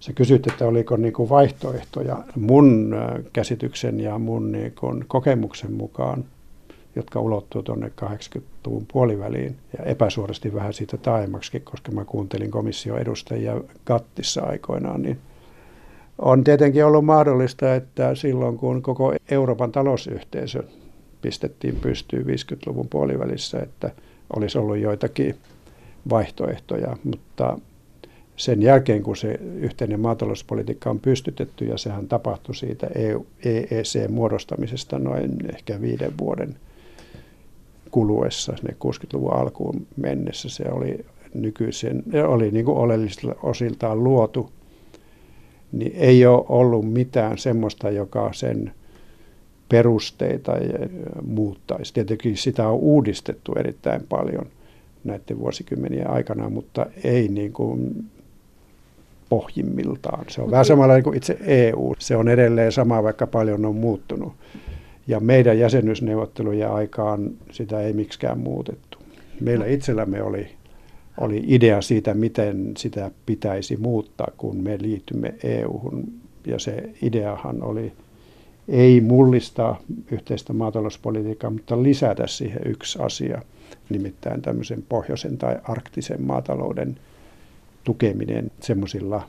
Sä 0.00 0.12
kysyt, 0.12 0.46
että 0.46 0.66
oliko 0.66 0.96
niin 0.96 1.12
kuin 1.12 1.28
vaihtoehtoja. 1.28 2.16
Mun 2.36 2.96
käsityksen 3.32 4.00
ja 4.00 4.18
mun 4.18 4.52
niin 4.52 4.72
kuin 4.80 5.04
kokemuksen 5.08 5.72
mukaan– 5.72 6.24
jotka 6.96 7.20
ulottuu 7.20 7.62
tuonne 7.62 7.92
80-luvun 8.04 8.86
puoliväliin 8.92 9.56
ja 9.78 9.84
epäsuorasti 9.84 10.54
vähän 10.54 10.72
siitä 10.72 10.96
taimaksi, 10.96 11.60
koska 11.60 11.92
mä 11.92 12.04
kuuntelin 12.04 12.50
komission 12.50 12.98
edustajia 12.98 13.60
Gattissa 13.86 14.42
aikoinaan, 14.42 15.02
niin 15.02 15.18
on 16.18 16.44
tietenkin 16.44 16.84
ollut 16.84 17.04
mahdollista, 17.04 17.74
että 17.74 18.14
silloin 18.14 18.56
kun 18.56 18.82
koko 18.82 19.12
Euroopan 19.30 19.72
talousyhteisö 19.72 20.62
pistettiin 21.26 21.76
pystyyn 21.76 22.26
50-luvun 22.26 22.88
puolivälissä, 22.88 23.58
että 23.58 23.90
olisi 24.36 24.58
ollut 24.58 24.78
joitakin 24.78 25.34
vaihtoehtoja, 26.10 26.96
mutta 27.04 27.58
sen 28.36 28.62
jälkeen, 28.62 29.02
kun 29.02 29.16
se 29.16 29.40
yhteinen 29.56 30.00
maatalouspolitiikka 30.00 30.90
on 30.90 31.00
pystytetty, 31.00 31.64
ja 31.64 31.78
sehän 31.78 32.08
tapahtui 32.08 32.54
siitä 32.54 32.86
EEC-muodostamisesta 33.44 34.98
noin 34.98 35.30
ehkä 35.54 35.80
viiden 35.80 36.12
vuoden 36.18 36.56
kuluessa, 37.90 38.54
ne 38.62 38.76
60-luvun 38.84 39.32
alkuun 39.32 39.86
mennessä, 39.96 40.48
se 40.48 40.64
oli 40.70 41.04
nykyisen, 41.34 42.02
oli 42.28 42.50
niin 42.50 42.64
kuin 42.64 42.78
oleellisilta 42.78 43.34
osiltaan 43.42 44.04
luotu, 44.04 44.50
niin 45.72 45.92
ei 45.96 46.26
ole 46.26 46.44
ollut 46.48 46.92
mitään 46.92 47.38
semmoista, 47.38 47.90
joka 47.90 48.32
sen 48.32 48.72
perusteita 49.68 50.52
muuttaisi. 51.26 51.94
Tietenkin 51.94 52.36
sitä 52.36 52.68
on 52.68 52.74
uudistettu 52.74 53.52
erittäin 53.52 54.02
paljon 54.08 54.46
näiden 55.04 55.38
vuosikymmenien 55.38 56.10
aikana, 56.10 56.48
mutta 56.48 56.86
ei 57.04 57.28
niin 57.28 57.52
kuin 57.52 58.04
pohjimmiltaan. 59.28 60.24
Se 60.28 60.42
on 60.42 60.50
vähän 60.50 60.64
samalla 60.64 61.02
kuin 61.02 61.16
itse 61.16 61.38
EU. 61.46 61.94
Se 61.98 62.16
on 62.16 62.28
edelleen 62.28 62.72
sama, 62.72 63.02
vaikka 63.02 63.26
paljon 63.26 63.64
on 63.64 63.76
muuttunut. 63.76 64.32
Ja 65.06 65.20
meidän 65.20 65.58
jäsenyysneuvottelujen 65.58 66.70
aikaan 66.70 67.30
sitä 67.50 67.80
ei 67.80 67.92
miksikään 67.92 68.38
muutettu. 68.38 68.98
Meillä 69.40 69.64
no. 69.64 69.72
itsellämme 69.72 70.22
oli, 70.22 70.48
oli 71.20 71.44
idea 71.46 71.82
siitä, 71.82 72.14
miten 72.14 72.72
sitä 72.76 73.10
pitäisi 73.26 73.76
muuttaa, 73.76 74.28
kun 74.36 74.56
me 74.56 74.78
liitymme 74.80 75.34
EU-hun. 75.42 76.04
Ja 76.46 76.58
se 76.58 76.90
ideahan 77.02 77.62
oli 77.62 77.92
ei 78.68 79.00
mullistaa 79.00 79.80
yhteistä 80.10 80.52
maatalouspolitiikkaa, 80.52 81.50
mutta 81.50 81.82
lisätä 81.82 82.26
siihen 82.26 82.62
yksi 82.64 82.98
asia, 83.02 83.42
nimittäin 83.90 84.42
tämmöisen 84.42 84.84
pohjoisen 84.88 85.38
tai 85.38 85.56
arktisen 85.64 86.22
maatalouden 86.22 86.96
tukeminen 87.84 88.50
semmoisilla 88.60 89.22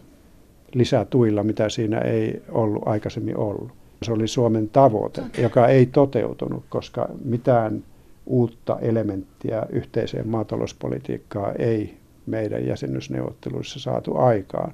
lisätuilla, 0.74 1.44
mitä 1.44 1.70
siinä 1.70 1.98
ei 1.98 2.42
ollut 2.50 2.88
aikaisemmin 2.88 3.38
ollut. 3.38 3.72
Se 4.04 4.12
oli 4.12 4.28
Suomen 4.28 4.70
tavoite, 4.70 5.22
joka 5.38 5.68
ei 5.68 5.86
toteutunut, 5.86 6.64
koska 6.70 7.10
mitään 7.24 7.84
uutta 8.26 8.80
elementtiä 8.80 9.66
yhteiseen 9.70 10.28
maatalouspolitiikkaan 10.28 11.62
ei 11.62 11.98
meidän 12.26 12.68
jäsenyysneuvotteluissa 12.68 13.80
saatu 13.80 14.18
aikaan. 14.18 14.74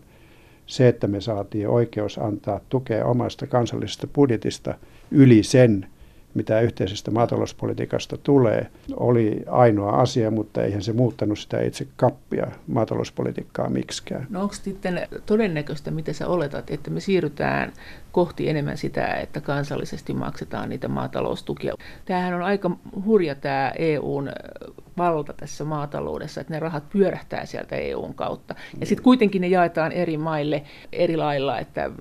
Se, 0.65 0.87
että 0.87 1.07
me 1.07 1.21
saatiin 1.21 1.67
oikeus 1.67 2.17
antaa 2.17 2.59
tukea 2.69 3.05
omasta 3.05 3.47
kansallisesta 3.47 4.07
budjetista 4.07 4.75
yli 5.11 5.43
sen, 5.43 5.87
mitä 6.33 6.61
yhteisestä 6.61 7.11
maatalouspolitiikasta 7.11 8.17
tulee, 8.17 8.67
oli 8.95 9.43
ainoa 9.47 9.91
asia, 9.91 10.31
mutta 10.31 10.63
eihän 10.63 10.81
se 10.81 10.93
muuttanut 10.93 11.39
sitä 11.39 11.61
itse 11.61 11.87
kappia 11.95 12.47
maatalouspolitiikkaa 12.67 13.69
miksikään. 13.69 14.27
No 14.29 14.41
onko 14.41 14.53
sitten 14.53 15.07
todennäköistä, 15.25 15.91
mitä 15.91 16.13
sä 16.13 16.27
oletat, 16.27 16.71
että 16.71 16.91
me 16.91 16.99
siirrytään 16.99 17.73
kohti 18.11 18.49
enemmän 18.49 18.77
sitä, 18.77 19.07
että 19.07 19.41
kansallisesti 19.41 20.13
maksetaan 20.13 20.69
niitä 20.69 20.87
maataloustukia? 20.87 21.73
Tämähän 22.05 22.33
on 22.33 22.41
aika 22.41 22.71
hurja 23.05 23.35
tämä 23.35 23.71
EUn 23.77 24.29
valta 24.97 25.33
tässä 25.33 25.63
maataloudessa, 25.63 26.41
että 26.41 26.53
ne 26.53 26.59
rahat 26.59 26.89
pyörähtää 26.89 27.45
sieltä 27.45 27.75
EUn 27.75 28.13
kautta. 28.13 28.55
Ja 28.79 28.85
sitten 28.85 29.03
kuitenkin 29.03 29.41
ne 29.41 29.47
jaetaan 29.47 29.91
eri 29.91 30.17
maille 30.17 30.63
eri 30.91 31.17
lailla, 31.17 31.59
että 31.59 31.91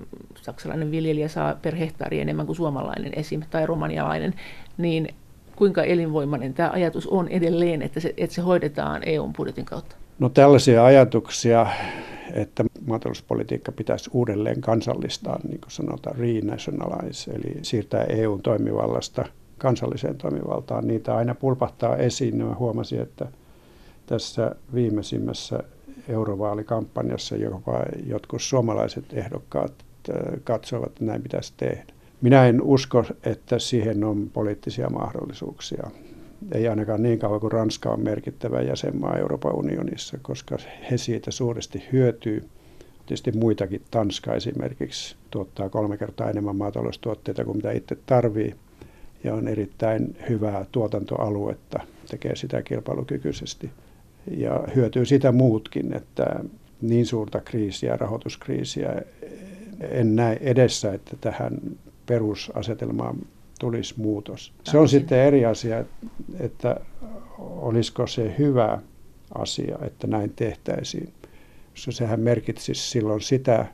saksalainen 0.41 0.91
viljelijä 0.91 1.27
saa 1.27 1.55
per 1.61 1.75
hehtaari 1.75 2.19
enemmän 2.19 2.45
kuin 2.45 2.55
suomalainen 2.55 3.11
esim. 3.15 3.41
tai 3.49 3.65
romanialainen, 3.65 4.33
niin 4.77 5.07
kuinka 5.55 5.83
elinvoimainen 5.83 6.53
tämä 6.53 6.69
ajatus 6.69 7.07
on 7.07 7.27
edelleen, 7.27 7.81
että 7.81 7.99
se, 7.99 8.13
että 8.17 8.35
se 8.35 8.41
hoidetaan 8.41 9.01
EUn 9.05 9.33
budjetin 9.33 9.65
kautta? 9.65 9.95
No 10.19 10.29
tällaisia 10.29 10.85
ajatuksia, 10.85 11.67
että 12.33 12.63
maatalouspolitiikka 12.87 13.71
pitäisi 13.71 14.09
uudelleen 14.13 14.61
kansallistaa, 14.61 15.39
niin 15.47 15.61
kuin 15.61 15.71
sanotaan 15.71 16.15
renationalize, 16.15 17.31
eli 17.31 17.57
siirtää 17.61 18.03
EUn 18.03 18.41
toimivallasta 18.41 19.25
kansalliseen 19.63 20.17
toimivaltaan. 20.17 20.87
Niitä 20.87 21.15
aina 21.15 21.35
pulpahtaa 21.35 21.97
esiin. 21.97 22.45
Mä 22.45 22.55
huomasin, 22.55 23.01
että 23.01 23.27
tässä 24.05 24.55
viimeisimmässä 24.73 25.59
eurovaalikampanjassa 26.09 27.35
jopa 27.35 27.83
jotkut 28.05 28.41
suomalaiset 28.41 29.13
ehdokkaat 29.13 29.73
katsoivat, 30.43 30.87
että 30.87 31.05
näin 31.05 31.21
pitäisi 31.21 31.53
tehdä. 31.57 31.93
Minä 32.21 32.47
en 32.47 32.61
usko, 32.61 33.05
että 33.25 33.59
siihen 33.59 34.03
on 34.03 34.29
poliittisia 34.33 34.89
mahdollisuuksia. 34.89 35.91
Ei 36.51 36.67
ainakaan 36.67 37.03
niin 37.03 37.19
kauan 37.19 37.39
kuin 37.39 37.51
Ranska 37.51 37.89
on 37.89 38.03
merkittävä 38.03 38.61
jäsenmaa 38.61 39.17
Euroopan 39.17 39.55
unionissa, 39.55 40.17
koska 40.21 40.57
he 40.91 40.97
siitä 40.97 41.31
suuresti 41.31 41.83
hyötyy. 41.91 42.43
Tietysti 43.05 43.31
muitakin, 43.31 43.81
Tanska 43.91 44.33
esimerkiksi, 44.33 45.15
tuottaa 45.31 45.69
kolme 45.69 45.97
kertaa 45.97 46.29
enemmän 46.29 46.55
maataloustuotteita 46.55 47.45
kuin 47.45 47.57
mitä 47.57 47.71
itse 47.71 47.97
tarvii 48.05 48.55
ja 49.23 49.33
on 49.33 49.47
erittäin 49.47 50.17
hyvää 50.29 50.65
tuotantoaluetta, 50.71 51.79
tekee 52.07 52.35
sitä 52.35 52.61
kilpailukykyisesti. 52.61 53.71
Ja 54.37 54.63
hyötyy 54.75 55.05
sitä 55.05 55.31
muutkin, 55.31 55.93
että 55.93 56.39
niin 56.81 57.05
suurta 57.05 57.41
kriisiä, 57.41 57.97
rahoituskriisiä 57.97 59.01
en 59.79 60.15
näe 60.15 60.37
edessä, 60.41 60.93
että 60.93 61.17
tähän 61.21 61.57
perusasetelmaan 62.05 63.17
tulisi 63.59 63.93
muutos. 63.97 64.53
Se 64.63 64.77
on 64.77 64.89
sitten 64.89 65.19
eri 65.19 65.45
asia, 65.45 65.85
että 66.39 66.79
olisiko 67.39 68.07
se 68.07 68.35
hyvä 68.37 68.79
asia, 69.35 69.77
että 69.81 70.07
näin 70.07 70.33
tehtäisiin. 70.35 71.13
Sehän 71.75 72.19
merkitsisi 72.19 72.89
silloin 72.89 73.21
sitä 73.21 73.65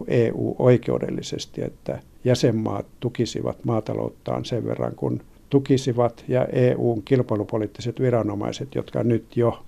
niin 0.00 0.10
EU-oikeudellisesti, 0.10 1.62
että 1.62 1.98
jäsenmaat 2.24 2.86
tukisivat 3.00 3.64
maatalouttaan 3.64 4.44
sen 4.44 4.66
verran, 4.66 4.94
kun 4.94 5.20
tukisivat, 5.50 6.24
ja 6.28 6.44
EUn 6.44 7.02
kilpailupoliittiset 7.02 8.00
viranomaiset, 8.00 8.74
jotka 8.74 9.02
nyt 9.02 9.36
jo 9.36 9.62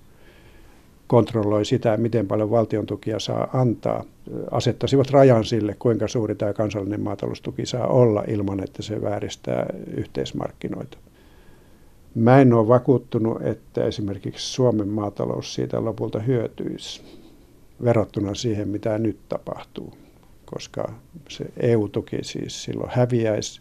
kontrolloi 1.06 1.64
sitä, 1.64 1.96
miten 1.96 2.26
paljon 2.26 2.50
valtion 2.50 2.87
tukia 2.87 3.18
saa 3.18 3.48
antaa, 3.52 4.04
asettaisivat 4.50 5.10
rajan 5.10 5.44
sille, 5.44 5.76
kuinka 5.78 6.08
suuri 6.08 6.34
tämä 6.34 6.52
kansallinen 6.52 7.00
maataloustuki 7.00 7.66
saa 7.66 7.87
olla 7.87 8.24
ilman, 8.28 8.64
että 8.64 8.82
se 8.82 9.02
vääristää 9.02 9.66
yhteismarkkinoita. 9.96 10.98
Mä 12.14 12.40
en 12.40 12.52
ole 12.52 12.68
vakuuttunut, 12.68 13.42
että 13.42 13.84
esimerkiksi 13.84 14.52
Suomen 14.52 14.88
maatalous 14.88 15.54
siitä 15.54 15.84
lopulta 15.84 16.18
hyötyisi 16.18 17.02
verrattuna 17.84 18.34
siihen, 18.34 18.68
mitä 18.68 18.98
nyt 18.98 19.18
tapahtuu, 19.28 19.94
koska 20.54 20.92
se 21.28 21.44
EU-tuki 21.60 22.16
siis 22.22 22.64
silloin 22.64 22.90
häviäisi 22.94 23.60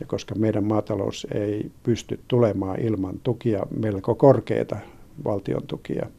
ja 0.00 0.06
koska 0.06 0.34
meidän 0.34 0.64
maatalous 0.64 1.26
ei 1.34 1.70
pysty 1.82 2.20
tulemaan 2.28 2.80
ilman 2.80 3.20
tukia 3.22 3.66
melko 3.80 4.14
korkeita 4.14 4.76
valtion 5.24 5.66
tukia– 5.66 6.06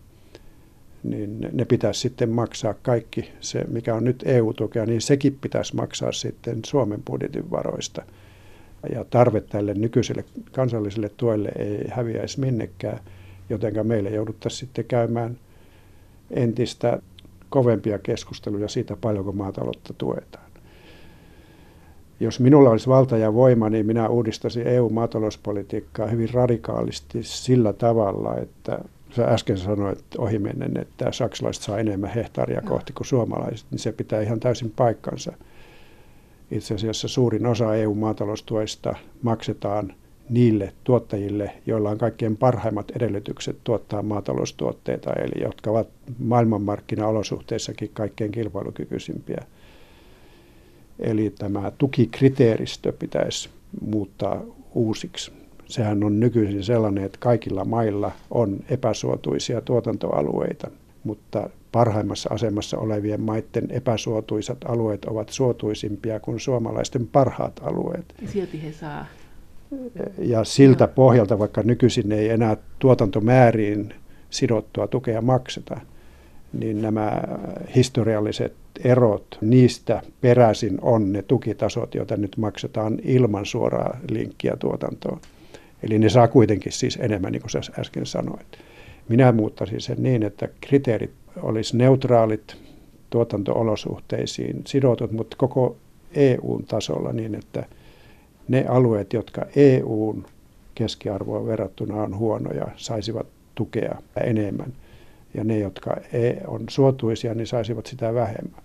niin 1.03 1.49
ne 1.51 1.65
pitäisi 1.65 1.99
sitten 1.99 2.29
maksaa 2.29 2.73
kaikki 2.73 3.31
se, 3.39 3.63
mikä 3.67 3.95
on 3.95 4.03
nyt 4.03 4.23
EU-tukea, 4.25 4.85
niin 4.85 5.01
sekin 5.01 5.37
pitäisi 5.41 5.75
maksaa 5.75 6.11
sitten 6.11 6.59
Suomen 6.65 7.03
budjetin 7.03 7.51
varoista. 7.51 8.03
Ja 8.93 9.05
tarve 9.09 9.41
tälle 9.41 9.73
nykyiselle 9.73 10.25
kansalliselle 10.51 11.09
tuelle 11.17 11.51
ei 11.55 11.87
häviäisi 11.89 12.39
minnekään, 12.39 12.99
jotenka 13.49 13.83
meille 13.83 14.09
jouduttaisiin 14.09 14.59
sitten 14.59 14.85
käymään 14.85 15.37
entistä 16.31 17.01
kovempia 17.53 17.99
keskusteluja 17.99 18.67
siitä, 18.67 18.97
paljonko 19.01 19.31
maataloutta 19.31 19.93
tuetaan. 19.93 20.51
Jos 22.19 22.39
minulla 22.39 22.69
olisi 22.69 22.87
valta 22.87 23.17
ja 23.17 23.33
voima, 23.33 23.69
niin 23.69 23.85
minä 23.85 24.09
uudistaisin 24.09 24.67
EU-maatalouspolitiikkaa 24.67 26.07
hyvin 26.07 26.33
radikaalisti 26.33 27.23
sillä 27.23 27.73
tavalla, 27.73 28.37
että 28.37 28.79
sä 29.15 29.25
äsken 29.25 29.57
sanoit 29.57 30.05
ohimennen, 30.17 30.79
että 30.81 31.11
saksalaiset 31.11 31.63
saa 31.63 31.79
enemmän 31.79 32.09
hehtaaria 32.09 32.61
kohti 32.61 32.93
kuin 32.93 33.07
suomalaiset, 33.07 33.67
niin 33.71 33.79
se 33.79 33.91
pitää 33.91 34.21
ihan 34.21 34.39
täysin 34.39 34.73
paikkansa. 34.75 35.33
Itse 36.51 36.75
asiassa 36.75 37.07
suurin 37.07 37.45
osa 37.45 37.75
EU-maataloustuesta 37.75 38.95
maksetaan 39.21 39.93
niille 40.29 40.73
tuottajille, 40.83 41.51
joilla 41.65 41.89
on 41.89 41.97
kaikkein 41.97 42.37
parhaimmat 42.37 42.91
edellytykset 42.95 43.57
tuottaa 43.63 44.01
maataloustuotteita, 44.01 45.13
eli 45.13 45.43
jotka 45.43 45.71
ovat 45.71 45.87
maailmanmarkkinaolosuhteissakin 46.19 47.89
kaikkein 47.93 48.31
kilpailukykyisimpiä. 48.31 49.43
Eli 50.99 51.33
tämä 51.39 51.71
tukikriteeristö 51.77 52.91
pitäisi 52.91 53.49
muuttaa 53.81 54.41
uusiksi 54.73 55.31
sehän 55.73 56.03
on 56.03 56.19
nykyisin 56.19 56.63
sellainen, 56.63 57.03
että 57.03 57.17
kaikilla 57.21 57.65
mailla 57.65 58.11
on 58.31 58.59
epäsuotuisia 58.69 59.61
tuotantoalueita, 59.61 60.71
mutta 61.03 61.49
parhaimmassa 61.71 62.29
asemassa 62.33 62.77
olevien 62.77 63.21
maiden 63.21 63.71
epäsuotuisat 63.71 64.57
alueet 64.65 65.05
ovat 65.05 65.29
suotuisimpia 65.29 66.19
kuin 66.19 66.39
suomalaisten 66.39 67.07
parhaat 67.07 67.61
alueet. 67.63 68.13
Silti 68.25 68.63
he 68.63 68.71
saa. 68.71 69.05
Ja 70.17 70.43
siltä 70.43 70.87
pohjalta, 70.87 71.39
vaikka 71.39 71.63
nykyisin 71.63 72.11
ei 72.11 72.29
enää 72.29 72.57
tuotantomääriin 72.79 73.93
sidottua 74.29 74.87
tukea 74.87 75.21
makseta, 75.21 75.79
niin 76.53 76.81
nämä 76.81 77.21
historialliset 77.75 78.53
erot, 78.83 79.37
niistä 79.41 80.01
peräisin 80.21 80.77
on 80.81 81.11
ne 81.13 81.21
tukitasot, 81.21 81.95
joita 81.95 82.17
nyt 82.17 82.37
maksetaan 82.37 82.99
ilman 83.03 83.45
suoraa 83.45 83.97
linkkiä 84.09 84.55
tuotantoon. 84.59 85.19
Eli 85.83 85.99
ne 85.99 86.09
saa 86.09 86.27
kuitenkin 86.27 86.71
siis 86.71 86.99
enemmän, 87.01 87.31
niin 87.31 87.41
kuin 87.41 87.51
sä 87.51 87.59
äsken 87.79 88.05
sanoit. 88.05 88.47
Minä 89.09 89.31
muuttaisin 89.31 89.81
sen 89.81 89.97
niin, 89.99 90.23
että 90.23 90.47
kriteerit 90.61 91.11
olisi 91.41 91.77
neutraalit 91.77 92.57
tuotantoolosuhteisiin 93.09 94.61
sidotut, 94.67 95.11
mutta 95.11 95.37
koko 95.37 95.77
EUn 96.15 96.63
tasolla 96.63 97.13
niin, 97.13 97.35
että 97.35 97.65
ne 98.47 98.65
alueet, 98.69 99.13
jotka 99.13 99.45
EUn 99.55 100.25
keskiarvoon 100.75 101.47
verrattuna 101.47 102.01
on 102.01 102.17
huonoja, 102.17 102.67
saisivat 102.75 103.27
tukea 103.55 103.95
enemmän. 104.23 104.73
Ja 105.33 105.43
ne, 105.43 105.59
jotka 105.59 105.97
e 106.13 106.33
on 106.47 106.61
suotuisia, 106.69 107.33
niin 107.33 107.47
saisivat 107.47 107.85
sitä 107.85 108.13
vähemmän. 108.13 108.63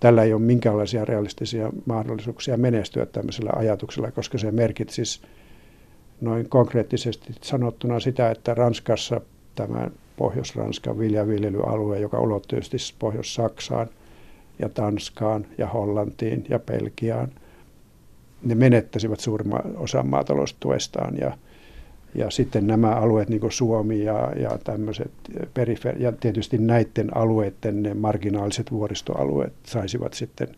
Tällä 0.00 0.22
ei 0.22 0.32
ole 0.32 0.42
minkäänlaisia 0.42 1.04
realistisia 1.04 1.70
mahdollisuuksia 1.86 2.56
menestyä 2.56 3.06
tämmöisellä 3.06 3.50
ajatuksella, 3.56 4.10
koska 4.10 4.38
se 4.38 4.50
merkitsisi 4.50 5.20
noin 6.20 6.48
konkreettisesti 6.48 7.34
sanottuna 7.42 8.00
sitä, 8.00 8.30
että 8.30 8.54
Ranskassa 8.54 9.20
tämä 9.54 9.90
Pohjois-Ranskan 10.16 10.98
viljaviljelyalue, 10.98 12.00
joka 12.00 12.20
ulottuu 12.20 12.58
Pohjois-Saksaan 12.98 13.88
ja 14.58 14.68
Tanskaan 14.68 15.46
ja 15.58 15.66
Hollantiin 15.66 16.44
ja 16.48 16.58
Belgiaan, 16.58 17.28
ne 18.48 18.54
menettäisivät 18.54 19.20
suurimman 19.20 19.62
osan 19.76 20.08
maataloustuestaan 20.08 21.16
ja, 21.18 21.38
ja 22.14 22.30
sitten 22.30 22.66
nämä 22.66 22.90
alueet, 22.90 23.28
niin 23.28 23.40
kuin 23.40 23.52
Suomi 23.52 24.04
ja, 24.04 24.32
ja 24.36 24.58
tämmöiset 24.64 25.10
perifer- 25.54 26.02
ja 26.02 26.12
tietysti 26.12 26.58
näiden 26.58 27.16
alueiden 27.16 27.82
ne 27.82 27.94
marginaaliset 27.94 28.72
vuoristoalueet 28.72 29.52
saisivat 29.66 30.14
sitten 30.14 30.48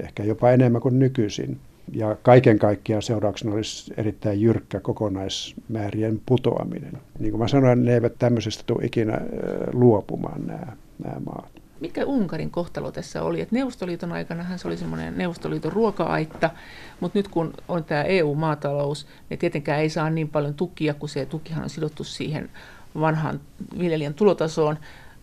ehkä 0.00 0.24
jopa 0.24 0.50
enemmän 0.50 0.80
kuin 0.80 0.98
nykyisin 0.98 1.58
Ja 1.92 2.16
kaiken 2.22 2.58
kaikkiaan 2.58 3.02
seurauksena 3.02 3.54
olisi 3.54 3.94
erittäin 3.96 4.40
jyrkkä 4.40 4.80
kokonaismäärien 4.80 6.20
putoaminen. 6.26 6.92
Niin 7.18 7.30
kuin 7.30 7.40
mä 7.40 7.48
sanoin, 7.48 7.84
ne 7.84 7.94
eivät 7.94 8.18
tämmöisestä 8.18 8.64
tule 8.66 8.84
ikinä 8.84 9.20
luopumaan 9.72 10.46
nämä, 10.46 10.76
nämä 11.04 11.20
maat. 11.26 11.59
Mikä 11.80 12.04
Unkarin 12.04 12.50
kohtalo 12.50 12.92
tässä 12.92 13.22
oli? 13.22 13.40
Että 13.40 13.54
Neuvostoliiton 13.54 14.12
aikana 14.12 14.58
se 14.58 14.68
oli 14.68 14.76
semmoinen 14.76 15.18
Neuvostoliiton 15.18 15.72
ruoka-aitta, 15.72 16.50
mutta 17.00 17.18
nyt 17.18 17.28
kun 17.28 17.52
on 17.68 17.84
tämä 17.84 18.02
EU-maatalous, 18.02 19.06
niin 19.30 19.38
tietenkään 19.38 19.80
ei 19.80 19.90
saa 19.90 20.10
niin 20.10 20.28
paljon 20.28 20.54
tukia, 20.54 20.94
kun 20.94 21.08
se 21.08 21.26
tukihan 21.26 21.62
on 21.62 21.70
sidottu 21.70 22.04
siihen 22.04 22.50
vanhaan 23.00 23.40
viljelijän 23.78 24.14
tulotasoon 24.14 24.78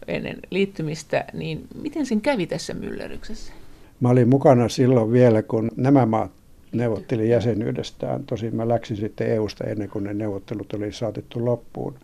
ennen 0.08 0.40
liittymistä, 0.52 1.26
niin 1.34 1.68
miten 1.82 2.06
sen 2.06 2.22
kävi 2.22 2.48
tässä 2.48 2.74
myllerryksessä? 2.74 3.54
Mä 4.00 4.10
olin 4.10 4.30
mukana 4.30 4.70
silloin 4.70 5.12
vielä, 5.12 5.42
kun 5.42 5.72
nämä 5.76 6.06
maat 6.06 6.32
neuvotteli 6.72 7.30
jäsenyydestään. 7.30 8.24
Tosin 8.24 8.56
mä 8.56 8.68
läksin 8.68 8.98
sitten 8.98 9.28
EUsta 9.28 9.64
ennen 9.64 9.90
kuin 9.90 10.04
ne 10.04 10.14
neuvottelut 10.14 10.74
oli 10.74 10.92
saatettu 10.92 11.46
loppuun. 11.46 11.96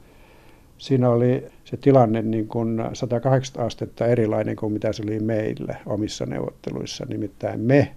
Siinä 0.78 1.10
oli 1.10 1.46
se 1.64 1.78
tilanne 1.78 2.22
niin 2.22 2.48
kuin 2.48 2.82
180 2.94 3.66
astetta 3.66 4.06
erilainen 4.08 4.56
kuin 4.56 4.74
mitä 4.74 4.94
se 4.94 5.04
oli 5.04 5.20
meillä 5.20 5.76
omissa 5.86 6.26
neuvotteluissa. 6.26 7.06
Nimittäin 7.10 7.60
me 7.60 7.96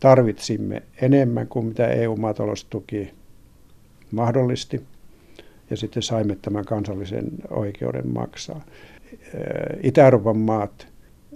tarvitsimme 0.00 0.82
enemmän 1.02 1.48
kuin 1.48 1.66
mitä 1.66 1.88
EU-maataloustuki 1.88 3.14
mahdollisti 4.10 4.82
ja 5.70 5.76
sitten 5.76 6.02
saimme 6.02 6.36
tämän 6.42 6.64
kansallisen 6.64 7.24
oikeuden 7.50 8.08
maksaa. 8.08 8.64
Itä-Euroopan 9.82 10.36
maat 10.36 10.88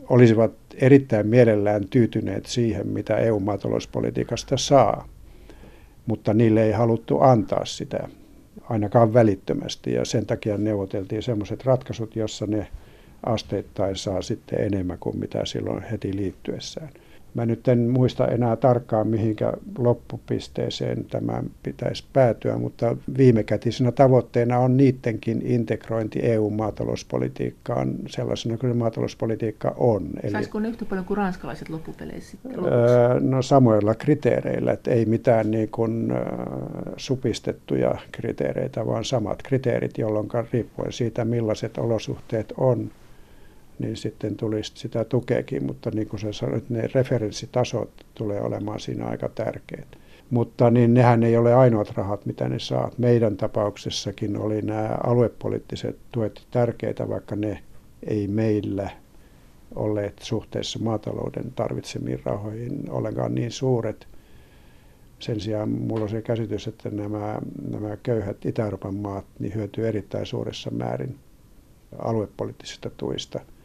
olisivat 0.08 0.52
erittäin 0.74 1.26
mielellään 1.26 1.88
tyytyneet 1.88 2.46
siihen, 2.46 2.88
mitä 2.88 3.16
EU-maatalouspolitiikasta 3.16 4.56
saa, 4.56 5.08
mutta 6.06 6.34
niille 6.34 6.62
ei 6.64 6.72
haluttu 6.72 7.20
antaa 7.20 7.64
sitä 7.64 8.08
ainakaan 8.70 9.14
välittömästi 9.14 9.92
ja 9.92 10.04
sen 10.04 10.26
takia 10.26 10.58
neuvoteltiin 10.58 11.22
sellaiset 11.22 11.64
ratkaisut, 11.64 12.16
jossa 12.16 12.46
ne 12.46 12.66
asteittain 13.26 13.96
saa 13.96 14.22
sitten 14.22 14.60
enemmän 14.60 14.98
kuin 14.98 15.18
mitä 15.18 15.44
silloin 15.44 15.82
heti 15.82 16.16
liittyessään. 16.16 16.88
Mä 17.36 17.46
nyt 17.46 17.68
en 17.68 17.78
muista 17.78 18.26
enää 18.28 18.56
tarkkaan, 18.56 19.08
mihinkä 19.08 19.52
loppupisteeseen 19.78 21.04
tämä 21.04 21.42
pitäisi 21.62 22.04
päätyä, 22.12 22.58
mutta 22.58 22.96
viimekätisenä 23.18 23.92
tavoitteena 23.92 24.58
on 24.58 24.76
niidenkin 24.76 25.42
integrointi 25.44 26.18
EU-maatalouspolitiikkaan 26.22 27.94
sellaisena 28.06 28.58
kuin 28.58 28.76
maatalouspolitiikka 28.76 29.74
on. 29.76 30.10
Saisiko 30.32 30.60
ne 30.60 30.68
yhtä 30.68 30.84
paljon 30.84 31.06
kuin 31.06 31.16
ranskalaiset 31.16 31.68
loppupeleissä 31.68 32.38
öö, 32.46 33.20
No 33.20 33.42
samoilla 33.42 33.94
kriteereillä, 33.94 34.72
että 34.72 34.90
ei 34.90 35.04
mitään 35.04 35.50
niin 35.50 35.68
kuin, 35.68 36.12
supistettuja 36.96 37.98
kriteereitä, 38.12 38.86
vaan 38.86 39.04
samat 39.04 39.42
kriteerit, 39.42 39.98
jolloin 39.98 40.28
riippuen 40.52 40.92
siitä, 40.92 41.24
millaiset 41.24 41.78
olosuhteet 41.78 42.52
on, 42.56 42.90
niin 43.78 43.96
sitten 43.96 44.36
tulisi 44.36 44.72
sitä 44.74 45.04
tukeekin, 45.04 45.64
mutta 45.64 45.90
niin 45.90 46.08
kuin 46.08 46.20
sä 46.20 46.32
sanoit, 46.32 46.70
ne 46.70 46.88
referenssitasot 46.94 47.90
tulee 48.14 48.40
olemaan 48.40 48.80
siinä 48.80 49.06
aika 49.06 49.28
tärkeät. 49.28 49.88
Mutta 50.30 50.70
niin 50.70 50.94
nehän 50.94 51.22
ei 51.22 51.36
ole 51.36 51.54
ainoat 51.54 51.90
rahat, 51.90 52.26
mitä 52.26 52.48
ne 52.48 52.58
saa. 52.58 52.90
Meidän 52.98 53.36
tapauksessakin 53.36 54.36
oli 54.36 54.62
nämä 54.62 54.98
aluepoliittiset 55.04 55.96
tuet 56.12 56.46
tärkeitä, 56.50 57.08
vaikka 57.08 57.36
ne 57.36 57.62
ei 58.06 58.28
meillä 58.28 58.90
olleet 59.74 60.18
suhteessa 60.22 60.78
maatalouden 60.78 61.52
tarvitsemiin 61.52 62.20
rahoihin 62.24 62.90
ollenkaan 62.90 63.34
niin 63.34 63.50
suuret. 63.50 64.08
Sen 65.18 65.40
sijaan 65.40 65.68
mulla 65.68 66.02
on 66.02 66.08
se 66.08 66.22
käsitys, 66.22 66.66
että 66.68 66.90
nämä, 66.90 67.38
nämä 67.70 67.96
köyhät 67.96 68.46
Itä-Euroopan 68.46 68.94
maat 68.94 69.24
niin 69.38 69.54
hyötyy 69.54 69.88
erittäin 69.88 70.26
suuressa 70.26 70.70
määrin 70.70 71.18
aluepoliittisista 71.98 72.90
tuista– 72.90 73.40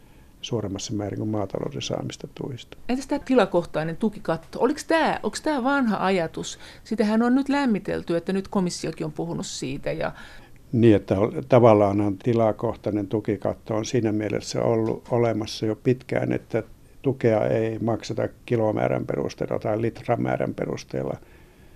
suuremmassa 0.41 0.93
määrin 0.93 1.19
kuin 1.19 1.30
maatalouden 1.30 1.82
saamista 1.82 2.27
tuista. 2.36 2.77
Entäs 2.89 3.08
tämä 3.08 3.19
tilakohtainen 3.25 3.97
tukikatto? 3.97 4.60
Oliko 4.60 4.80
tämä, 4.88 5.19
onko 5.23 5.38
tämä 5.43 5.63
vanha 5.63 6.06
ajatus? 6.06 6.60
Sitähän 6.84 7.21
on 7.21 7.36
nyt 7.36 7.49
lämmitelty, 7.49 8.17
että 8.17 8.34
nyt 8.34 8.47
komissiokin 8.47 9.06
on 9.06 9.12
puhunut 9.12 9.45
siitä. 9.45 9.91
Ja... 9.91 10.12
Niin, 10.71 10.95
että 10.95 11.15
tavallaan 11.49 12.17
tilakohtainen 12.23 13.08
tukikatto 13.08 13.75
on 13.75 13.86
siinä 13.86 14.12
mielessä 14.12 14.63
ollut 14.63 15.08
olemassa 15.12 15.65
jo 15.65 15.75
pitkään, 15.75 16.32
että 16.32 16.63
tukea 17.01 17.45
ei 17.45 17.80
makseta 17.80 18.27
kilomäärän 18.45 19.06
perusteella 19.06 19.60
tai 19.60 19.82
litramäärän 19.82 20.54
perusteella, 20.54 21.17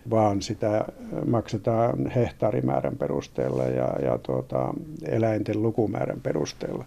vaan 0.10 0.42
sitä 0.42 0.86
maksetaan 1.26 2.08
hehtaarimäärän 2.08 2.98
perusteella 2.98 3.64
ja, 3.64 3.96
ja 4.02 4.18
tuota, 4.18 4.74
eläinten 5.06 5.62
lukumäärän 5.62 6.22
perusteella. 6.22 6.86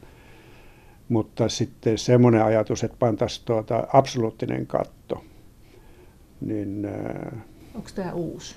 Mutta 1.08 1.48
sitten 1.48 1.98
semmoinen 1.98 2.44
ajatus, 2.44 2.84
että 2.84 2.96
pantaisiin 2.98 3.46
tuota 3.46 3.86
absoluuttinen 3.92 4.66
katto. 4.66 5.24
Niin, 6.40 6.88
Onko 7.74 7.88
tämä 7.94 8.12
uusi? 8.12 8.56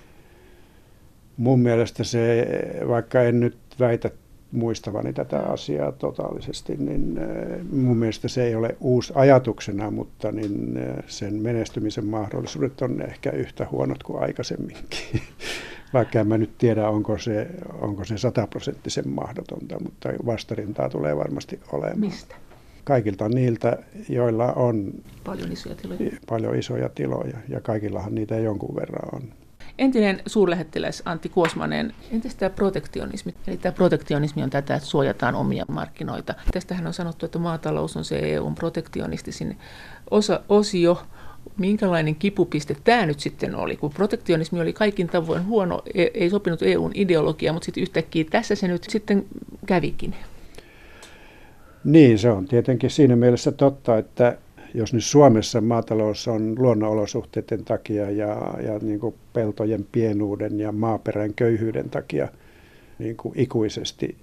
Mun 1.37 1.59
mielestä 1.59 2.03
se, 2.03 2.47
vaikka 2.87 3.21
en 3.21 3.39
nyt 3.39 3.57
väitä 3.79 4.09
muistavani 4.51 5.13
tätä 5.13 5.39
asiaa 5.39 5.91
totaalisesti, 5.91 6.77
niin 6.77 7.17
äh, 7.17 7.65
mun 7.71 7.97
mielestä 7.97 8.27
se 8.27 8.43
ei 8.43 8.55
ole 8.55 8.75
uusi 8.79 9.13
ajatuksena, 9.15 9.91
mutta 9.91 10.31
niin 10.31 10.77
äh, 10.77 11.03
sen 11.07 11.33
menestymisen 11.33 12.05
mahdollisuudet 12.05 12.81
on 12.81 13.01
ehkä 13.01 13.29
yhtä 13.29 13.67
huonot 13.71 14.03
kuin 14.03 14.23
aikaisemminkin. 14.23 15.21
Vaikka 15.93 16.19
en 16.19 16.27
mä 16.27 16.37
nyt 16.37 16.57
tiedä, 16.57 16.89
onko 16.89 17.17
se, 17.17 17.47
onko 17.81 18.05
se 18.05 18.17
sataprosenttisen 18.17 19.09
mahdotonta, 19.09 19.79
mutta 19.83 20.09
vastarintaa 20.25 20.89
tulee 20.89 21.17
varmasti 21.17 21.59
olemaan. 21.71 21.99
Mistä? 21.99 22.35
Kaikilta 22.83 23.29
niiltä, 23.29 23.77
joilla 24.09 24.53
on 24.53 24.93
paljon 25.23 25.51
isoja 25.51 25.75
tiloja. 25.75 26.11
Paljon 26.29 26.55
isoja 26.55 26.89
tiloja 26.89 27.37
ja 27.49 27.61
kaikillahan 27.61 28.15
niitä 28.15 28.35
jonkun 28.35 28.75
verran 28.75 29.09
on. 29.15 29.40
Entinen 29.77 30.21
suurlähettiläs 30.25 31.01
Antti 31.05 31.29
Kuosmanen, 31.29 31.93
entäs 32.11 32.35
tämä 32.35 32.49
protektionismi? 32.49 33.33
Eli 33.47 33.57
tämä 33.57 33.71
protektionismi 33.73 34.43
on 34.43 34.49
tätä, 34.49 34.75
että 34.75 34.89
suojataan 34.89 35.35
omia 35.35 35.65
markkinoita. 35.67 36.33
Tästähän 36.51 36.87
on 36.87 36.93
sanottu, 36.93 37.25
että 37.25 37.39
maatalous 37.39 37.97
on 37.97 38.05
se 38.05 38.19
EUn 38.19 38.55
protektionistisin 38.55 39.57
osa, 40.11 40.41
osio 40.49 41.01
minkälainen 41.57 42.15
kipupiste 42.15 42.75
tämä 42.83 43.05
nyt 43.05 43.19
sitten 43.19 43.55
oli, 43.55 43.77
kun 43.77 43.93
protektionismi 43.93 44.61
oli 44.61 44.73
kaikin 44.73 45.07
tavoin 45.07 45.45
huono, 45.45 45.81
e- 45.93 46.11
ei 46.13 46.29
sopinut 46.29 46.61
EUn 46.61 46.91
ideologia, 46.93 47.53
mutta 47.53 47.65
sitten 47.65 47.81
yhtäkkiä 47.81 48.25
tässä 48.31 48.55
se 48.55 48.67
nyt 48.67 48.83
sitten 48.89 49.25
kävikin. 49.65 50.15
Niin, 51.83 52.19
se 52.19 52.29
on 52.29 52.45
tietenkin 52.45 52.89
siinä 52.89 53.15
mielessä 53.15 53.51
totta, 53.51 53.97
että 53.97 54.37
jos 54.73 54.93
nyt 54.93 55.03
Suomessa 55.03 55.61
maatalous 55.61 56.27
on 56.27 56.55
luonnonolosuhteiden 56.57 57.65
takia 57.65 58.11
ja, 58.11 58.53
ja 58.65 58.79
niin 58.81 58.99
kuin 58.99 59.15
peltojen 59.33 59.85
pienuuden 59.91 60.59
ja 60.59 60.71
maaperän 60.71 61.33
köyhyyden 61.33 61.89
takia 61.89 62.27
niin 62.99 63.17
kuin 63.17 63.39
ikuisesti 63.39 64.17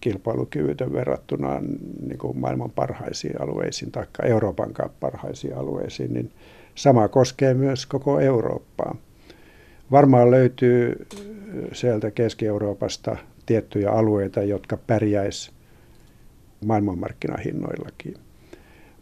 kilpailukyvytön 0.00 0.92
verrattuna 0.92 1.60
niin 2.06 2.18
kuin 2.18 2.38
maailman 2.38 2.70
parhaisiin 2.70 3.42
alueisiin 3.42 3.92
tai 3.92 4.06
Euroopan 4.22 4.70
parhaisiin 5.00 5.56
alueisiin, 5.56 6.14
niin 6.14 6.30
sama 6.74 7.08
koskee 7.08 7.54
myös 7.54 7.86
koko 7.86 8.20
Eurooppaa. 8.20 8.96
Varmaan 9.90 10.30
löytyy 10.30 11.06
sieltä 11.72 12.10
Keski-Euroopasta 12.10 13.16
tiettyjä 13.46 13.90
alueita, 13.90 14.42
jotka 14.42 14.76
pärjäis 14.76 15.52
maailmanmarkkinahinnoillakin. 16.64 18.14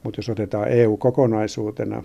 Mutta 0.03 0.19
jos 0.19 0.29
otetaan 0.29 0.69
EU 0.69 0.97
kokonaisuutena, 0.97 2.03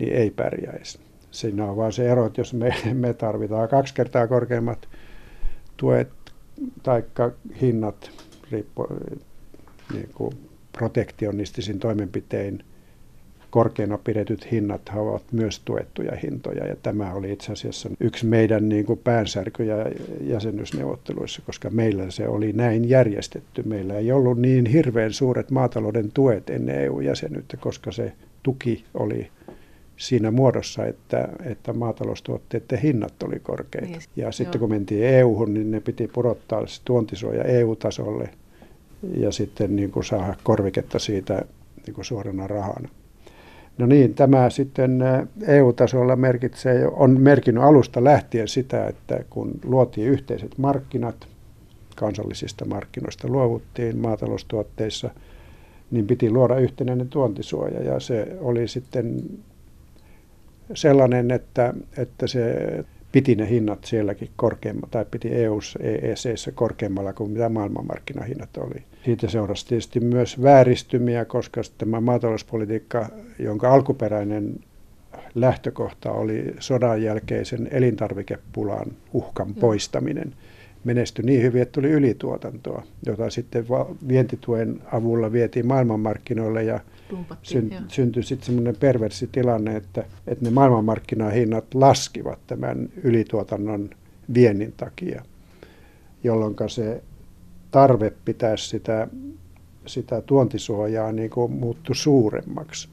niin 0.00 0.12
ei 0.12 0.30
pärjäisi. 0.30 1.00
Siinä 1.30 1.64
on 1.64 1.76
vaan 1.76 1.92
se 1.92 2.10
ero, 2.10 2.26
että 2.26 2.40
jos 2.40 2.54
me, 2.54 2.74
me 2.94 3.14
tarvitaan 3.14 3.68
kaksi 3.68 3.94
kertaa 3.94 4.26
korkeammat 4.26 4.88
tuet 5.76 6.08
tai 6.82 7.02
hinnat 7.60 8.10
riippuen 8.50 9.20
niin 9.92 10.10
kuin 10.14 10.32
protektionistisin 10.72 11.78
toimenpitein 11.78 12.64
korkeina 13.50 13.98
pidetyt 13.98 14.50
hinnat 14.50 14.90
ovat 14.96 15.22
myös 15.32 15.60
tuettuja 15.64 16.16
hintoja. 16.22 16.66
Ja 16.66 16.76
tämä 16.82 17.14
oli 17.14 17.32
itse 17.32 17.52
asiassa 17.52 17.90
yksi 18.00 18.26
meidän 18.26 18.68
niin 18.68 18.86
kuin 18.86 18.98
päänsärkyjä 19.04 19.76
jäsenyysneuvotteluissa, 20.20 21.42
koska 21.46 21.70
meillä 21.70 22.10
se 22.10 22.28
oli 22.28 22.52
näin 22.52 22.88
järjestetty. 22.88 23.62
Meillä 23.62 23.94
ei 23.94 24.12
ollut 24.12 24.38
niin 24.38 24.66
hirveän 24.66 25.12
suuret 25.12 25.50
maatalouden 25.50 26.12
tuet 26.12 26.50
ennen 26.50 26.80
EU-jäsenyyttä, 26.80 27.56
koska 27.56 27.92
se 27.92 28.12
tuki 28.42 28.84
oli 28.94 29.30
siinä 29.96 30.30
muodossa, 30.30 30.86
että, 30.86 31.28
että 31.44 31.72
maataloustuotteiden 31.72 32.78
hinnat 32.78 33.22
oli 33.22 33.38
korkeita. 33.38 33.94
Yes, 33.94 34.08
ja 34.16 34.32
sitten 34.32 34.58
joo. 34.58 34.60
kun 34.60 34.70
mentiin 34.70 35.04
EU-hun, 35.04 35.54
niin 35.54 35.70
ne 35.70 35.80
piti 35.80 36.08
pudottaa 36.08 36.64
tuontisuoja 36.84 37.44
EU-tasolle 37.44 38.30
ja 39.16 39.32
sitten 39.32 39.76
niin 39.76 39.90
kuin 39.90 40.04
saada 40.04 40.34
korviketta 40.42 40.98
siitä 40.98 41.42
niin 41.86 41.94
kuin 41.94 42.04
suorana 42.04 42.46
rahana. 42.46 42.88
No 43.78 43.86
niin, 43.86 44.14
tämä 44.14 44.50
sitten 44.50 45.00
EU-tasolla 45.46 46.16
merkitsee, 46.16 46.86
on 46.86 47.20
merkinnyt 47.20 47.64
alusta 47.64 48.04
lähtien 48.04 48.48
sitä, 48.48 48.86
että 48.86 49.24
kun 49.30 49.50
luotiin 49.64 50.08
yhteiset 50.08 50.58
markkinat, 50.58 51.28
kansallisista 51.96 52.64
markkinoista 52.64 53.28
luovuttiin 53.28 53.98
maataloustuotteissa, 53.98 55.10
niin 55.90 56.06
piti 56.06 56.30
luoda 56.30 56.58
yhtenäinen 56.58 57.08
tuontisuoja 57.08 57.82
ja 57.82 58.00
se 58.00 58.36
oli 58.40 58.68
sitten 58.68 59.22
sellainen, 60.74 61.30
että, 61.30 61.74
että 61.96 62.26
se 62.26 62.54
piti 63.12 63.34
ne 63.34 63.50
hinnat 63.50 63.84
sielläkin 63.84 64.30
korkeammalla, 64.36 64.88
tai 64.90 65.04
piti 65.10 65.28
EECssä 65.80 66.52
korkeammalla 66.52 67.12
kuin 67.12 67.30
mitä 67.30 67.48
maailmanmarkkinahinnat 67.48 68.56
oli. 68.56 68.82
Siitä 69.04 69.28
seurasi 69.28 69.66
tietysti 69.66 70.00
myös 70.00 70.42
vääristymiä, 70.42 71.24
koska 71.24 71.60
tämä 71.78 72.00
maatalouspolitiikka, 72.00 73.08
jonka 73.38 73.72
alkuperäinen 73.74 74.60
lähtökohta 75.34 76.12
oli 76.12 76.54
sodan 76.58 77.02
jälkeisen 77.02 77.68
elintarvikepulan 77.70 78.86
uhkan 79.12 79.54
poistaminen, 79.54 80.34
menestyi 80.84 81.24
niin 81.24 81.42
hyvin, 81.42 81.62
että 81.62 81.72
tuli 81.72 81.90
ylituotantoa, 81.90 82.82
jota 83.06 83.30
sitten 83.30 83.66
vientituen 84.08 84.82
avulla 84.92 85.32
vietiin 85.32 85.66
maailmanmarkkinoille 85.66 86.62
ja 86.62 86.80
syn, 87.42 87.70
syntyi 87.88 88.22
sitten 88.22 88.46
semmoinen 88.46 88.76
perversi 88.80 89.28
tilanne, 89.32 89.76
että, 89.76 90.04
että 90.26 90.44
ne 90.44 90.50
maailmanmarkkinahinnat 90.50 91.74
laskivat 91.74 92.38
tämän 92.46 92.88
ylituotannon 93.02 93.90
viennin 94.34 94.74
takia, 94.76 95.22
jolloin 96.24 96.54
se 96.68 97.02
tarve 97.70 98.12
pitää 98.24 98.56
sitä, 98.56 99.08
sitä 99.86 100.20
tuontisuojaa 100.20 101.12
niin 101.12 101.30
kuin 101.30 101.52
muuttui 101.52 101.96
suuremmaksi. 101.96 102.88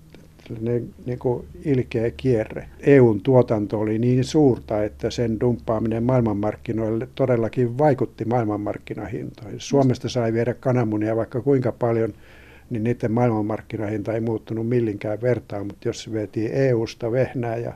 Ne, 0.61 0.81
niin 1.05 1.19
kuin 1.19 1.45
ilkeä 1.65 2.11
kierre. 2.11 2.69
EUn 2.79 3.21
tuotanto 3.21 3.79
oli 3.79 3.99
niin 3.99 4.23
suurta, 4.23 4.83
että 4.83 5.09
sen 5.09 5.39
dumppaaminen 5.39 6.03
maailmanmarkkinoille 6.03 7.07
todellakin 7.15 7.77
vaikutti 7.77 8.25
maailmanmarkkinahintoihin. 8.25 9.59
Suomesta 9.59 10.09
sai 10.09 10.33
viedä 10.33 10.53
kananmunia 10.53 11.15
vaikka 11.15 11.41
kuinka 11.41 11.71
paljon– 11.71 12.13
niin 12.69 12.83
niiden 12.83 13.11
maailmanmarkkinahinta 13.11 14.13
ei 14.13 14.21
muuttunut 14.21 14.69
millinkään 14.69 15.21
vertaan, 15.21 15.65
mutta 15.65 15.87
jos 15.87 16.03
se 16.03 16.11
vietiin 16.11 16.51
EU-sta 16.53 17.11
vehnää 17.11 17.57
ja, 17.57 17.73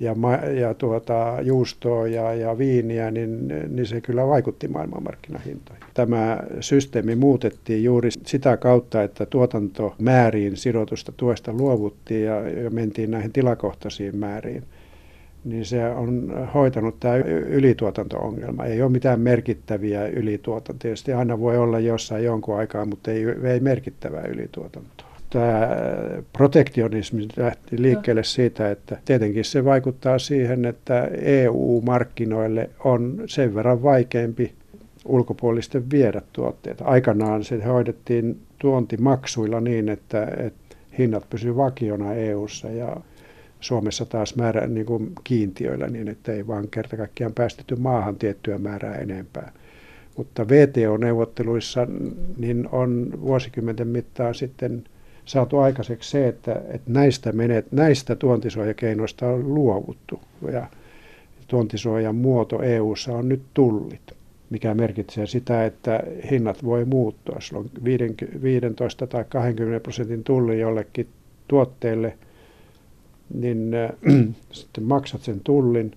ja, 0.00 0.14
ja 0.60 0.74
tuota, 0.74 1.36
juustoa 1.42 2.08
ja, 2.08 2.34
ja 2.34 2.58
viiniä, 2.58 3.10
niin, 3.10 3.48
niin 3.68 3.86
se 3.86 4.00
kyllä 4.00 4.26
vaikutti 4.26 4.68
maailmanmarkkinahintoihin. 4.68 5.84
Tämä 5.94 6.40
systeemi 6.60 7.14
muutettiin 7.14 7.84
juuri 7.84 8.10
sitä 8.10 8.56
kautta, 8.56 9.02
että 9.02 9.26
tuotantomääriin 9.26 10.56
sidotusta 10.56 11.12
tuesta 11.16 11.52
luovuttiin 11.52 12.24
ja, 12.24 12.48
ja 12.48 12.70
mentiin 12.70 13.10
näihin 13.10 13.32
tilakohtaisiin 13.32 14.16
määriin 14.16 14.64
niin 15.44 15.64
se 15.64 15.86
on 15.86 16.32
hoitanut 16.54 17.00
tämä 17.00 17.16
ylituotanto-ongelma. 17.48 18.64
Ei 18.64 18.82
ole 18.82 18.90
mitään 18.90 19.20
merkittäviä 19.20 20.06
ylituotantoja. 20.06 20.78
Tietysti 20.78 21.12
aina 21.12 21.40
voi 21.40 21.58
olla 21.58 21.78
jossain 21.78 22.24
jonkun 22.24 22.58
aikaa, 22.58 22.84
mutta 22.84 23.10
ei, 23.10 23.24
ei 23.44 23.60
merkittävää 23.60 24.24
ylituotantoa. 24.26 25.03
Tämä 25.34 25.68
protektionismi 26.32 27.28
lähti 27.36 27.82
liikkeelle 27.82 28.24
siitä, 28.24 28.70
että 28.70 28.98
tietenkin 29.04 29.44
se 29.44 29.64
vaikuttaa 29.64 30.18
siihen, 30.18 30.64
että 30.64 31.08
EU-markkinoille 31.20 32.70
on 32.84 33.22
sen 33.26 33.54
verran 33.54 33.82
vaikeampi 33.82 34.54
ulkopuolisten 35.04 35.90
viedä 35.90 36.22
tuotteita. 36.32 36.84
Aikanaan 36.84 37.44
se 37.44 37.64
hoidettiin 37.64 38.38
tuontimaksuilla 38.58 39.60
niin, 39.60 39.88
että, 39.88 40.28
että 40.36 40.76
hinnat 40.98 41.30
pysyvät 41.30 41.56
vakiona 41.56 42.14
EU-ssa 42.14 42.68
ja 42.68 42.96
Suomessa 43.60 44.06
taas 44.06 44.36
määrä 44.36 44.66
niin 44.66 44.86
kuin 44.86 45.12
kiintiöillä 45.24 45.86
niin, 45.86 46.08
että 46.08 46.32
ei 46.32 46.46
vaan 46.46 46.68
kerta 46.68 46.96
kaikkiaan 46.96 47.34
päästetty 47.34 47.76
maahan 47.76 48.16
tiettyä 48.16 48.58
määrää 48.58 48.94
enempää. 48.94 49.52
Mutta 50.16 50.48
VTO-neuvotteluissa 50.48 51.86
niin 52.38 52.68
on 52.72 53.12
vuosikymmenten 53.20 53.88
mittaan 53.88 54.34
sitten 54.34 54.84
saatu 55.24 55.58
aikaiseksi 55.58 56.10
se, 56.10 56.28
että, 56.28 56.62
että 56.68 56.90
näistä, 56.90 57.32
menet, 57.32 57.72
näistä 57.72 58.16
tuontisuojakeinoista 58.16 59.26
on 59.26 59.54
luovuttu. 59.54 60.20
Ja 60.52 60.66
tuontisuojan 61.48 62.14
muoto 62.14 62.62
EU:ssa 62.62 63.12
on 63.12 63.28
nyt 63.28 63.42
tullit, 63.54 64.12
mikä 64.50 64.74
merkitsee 64.74 65.26
sitä, 65.26 65.64
että 65.64 66.02
hinnat 66.30 66.64
voi 66.64 66.84
muuttua. 66.84 67.36
Sulla 67.38 67.62
on 67.62 67.70
15 68.42 69.06
tai 69.06 69.24
20 69.28 69.80
prosentin 69.80 70.24
tulli 70.24 70.60
jollekin 70.60 71.08
tuotteelle– 71.48 72.18
niin 73.34 73.74
äh, 73.74 73.90
sitten 74.50 74.84
maksat 74.84 75.22
sen 75.22 75.40
tullin, 75.40 75.92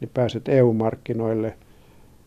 niin 0.00 0.10
pääset 0.14 0.48
EU-markkinoille. 0.48 1.56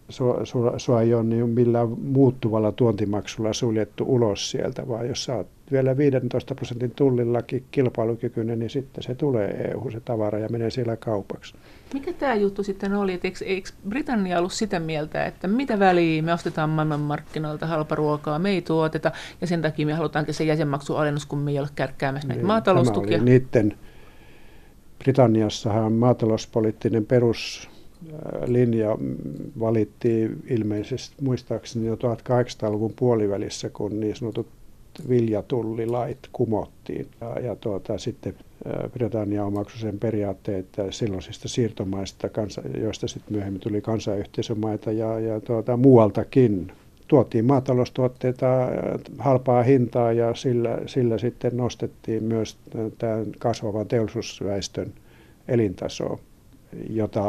Sua, 0.10 0.46
sua, 0.46 0.80
sua 0.80 1.02
ei 1.02 1.14
ole 1.14 1.24
niin 1.24 1.50
millään 1.50 1.90
muuttuvalla 1.90 2.72
tuontimaksulla 2.72 3.54
suljettu 3.54 4.06
ulos 4.08 4.52
sieltä, 4.52 4.88
vaan 4.88 5.08
jos 5.08 5.24
sä 5.24 5.36
oot 5.36 5.48
vielä 5.72 5.98
15 5.98 6.56
prosentin 6.56 6.92
tullillakin 6.92 7.64
kilpailukykyinen, 7.72 8.60
niin 8.60 8.70
sitten 8.70 9.04
se 9.04 9.16
tulee 9.16 9.72
EU, 9.72 9.92
se 9.92 10.00
tavara, 10.00 10.40
ja 10.40 10.50
menee 10.50 10.70
siellä 10.70 10.96
kaupaksi. 10.96 11.56
Mikä 11.94 12.14
tämä 12.14 12.36
juttu 12.36 12.64
sitten 12.64 12.94
oli? 12.94 13.14
Että 13.14 13.28
eikö, 13.28 13.46
eikö 13.46 13.70
Britannia 13.90 14.40
ollut 14.40 14.54
sitä 14.54 14.80
mieltä, 14.80 15.26
että 15.26 15.48
mitä 15.48 15.80
väliä 15.80 16.22
me 16.22 16.34
ostetaan 16.34 16.70
maailmanmarkkinoilta 16.70 17.68
halparuokaa, 17.68 18.40
me 18.40 18.50
ei 18.50 18.62
tuoteta, 18.62 19.12
ja 19.42 19.48
sen 19.48 19.62
takia 19.62 19.86
me 19.86 19.94
halutaankin 19.94 20.34
se 20.34 20.44
jäsenmaksualennus, 20.44 21.26
kun 21.26 21.40
me 21.40 21.52
ei 21.52 21.60
ole 21.60 21.68
kärkkäämässä 21.76 22.28
näitä 22.28 22.40
niin, 22.42 22.48
maataloustukia? 22.48 23.18
Tämä 23.18 23.22
oli 23.22 23.30
niiden 23.30 23.74
Britanniassahan 25.00 25.94
maatalouspoliittinen 25.94 27.06
peruslinja 27.06 28.98
valittiin 29.60 30.44
ilmeisesti 30.50 31.16
muistaakseni 31.22 31.88
jo 31.88 31.96
1800-luvun 31.96 32.94
puolivälissä, 32.96 33.70
kun 33.70 34.00
niin 34.00 34.16
sanotut 34.16 34.48
viljatullilait 35.10 36.20
kumottiin. 36.32 37.08
Ja, 37.22 37.40
ja 37.40 37.56
tuota, 37.56 37.98
sitten 37.98 38.34
Britannia 38.92 39.46
omaksui 39.46 39.80
sen 39.80 40.00
periaatteen, 40.00 40.60
että 40.60 40.92
silloisista 40.92 41.48
siirtomaista, 41.48 42.30
kansa, 42.30 42.62
joista 42.78 43.08
sitten 43.08 43.34
myöhemmin 43.34 43.62
tuli 43.62 43.82
kansayhteisömaita 43.82 44.92
ja, 44.92 45.20
ja 45.20 45.40
tuota, 45.40 45.78
muualtakin 45.78 46.72
tuotiin 47.08 47.46
maataloustuotteita 47.46 48.48
halpaa 49.18 49.64
hintaa 49.64 50.12
ja 50.12 50.36
sillä, 50.36 50.78
sillä 50.86 51.18
sitten 51.18 51.58
nostettiin 51.58 52.24
myös 52.24 52.58
tämän 52.98 53.26
kasvavan 53.40 53.88
teollisuusväestön 53.88 54.94
elintasoa, 55.48 56.20
jota 56.90 57.24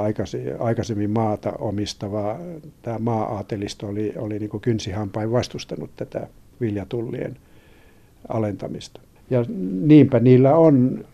aikaisemmin 0.58 1.10
maata 1.10 1.52
omistava 1.58 2.38
tämä 2.82 2.98
maa-aatelisto 2.98 3.86
oli, 3.86 4.12
oli 4.16 4.38
niin 4.38 4.60
kynsihampain 4.60 5.32
vastustanut 5.32 5.90
tätä 5.96 6.28
viljatullien 6.60 7.36
alentamista. 8.28 9.00
Ja 9.30 9.44
niinpä 9.80 10.20
niillä 10.20 10.56
on 10.56 11.04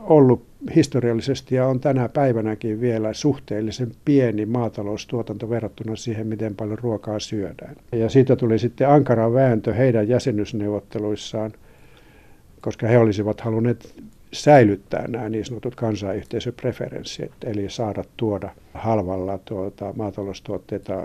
ollut 0.00 0.46
historiallisesti 0.74 1.54
ja 1.54 1.66
on 1.66 1.80
tänä 1.80 2.08
päivänäkin 2.08 2.80
vielä 2.80 3.12
suhteellisen 3.12 3.92
pieni 4.04 4.46
maataloustuotanto 4.46 5.50
verrattuna 5.50 5.96
siihen, 5.96 6.26
miten 6.26 6.54
paljon 6.54 6.78
ruokaa 6.78 7.18
syödään. 7.18 7.76
Ja 7.92 8.08
siitä 8.08 8.36
tuli 8.36 8.58
sitten 8.58 8.88
ankara 8.88 9.32
vääntö 9.32 9.74
heidän 9.74 10.08
jäsenyysneuvotteluissaan, 10.08 11.52
koska 12.60 12.86
he 12.86 12.98
olisivat 12.98 13.40
halunneet 13.40 13.94
säilyttää 14.32 15.08
nämä 15.08 15.28
niin 15.28 15.44
sanotut 15.44 15.74
kansanyhteisöpreferenssit, 15.74 17.32
eli 17.44 17.70
saada 17.70 18.04
tuoda 18.16 18.50
halvalla 18.74 19.38
tuota, 19.38 19.92
maataloustuotteita 19.96 21.02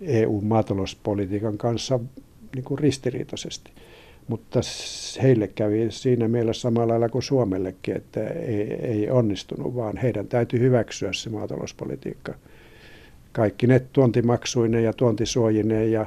EU-maatalouspolitiikan 0.00 1.58
kanssa 1.58 2.00
niin 2.54 2.64
kuin 2.64 2.78
ristiriitaisesti. 2.78 3.70
Mutta 4.28 4.60
heille 5.22 5.48
kävi 5.48 5.86
siinä 5.90 6.28
mielessä 6.28 6.60
samalla 6.60 6.92
lailla 6.92 7.08
kuin 7.08 7.22
Suomellekin, 7.22 7.96
että 7.96 8.26
ei, 8.26 8.72
ei 8.72 9.10
onnistunut, 9.10 9.74
vaan 9.74 9.96
heidän 9.96 10.26
täytyy 10.26 10.60
hyväksyä 10.60 11.12
se 11.12 11.30
maatalouspolitiikka. 11.30 12.34
Kaikki 13.32 13.66
ne 13.66 13.80
tuontimaksuineen 13.92 14.84
ja 14.84 14.92
tuontisuojineen 14.92 15.92
ja 15.92 16.06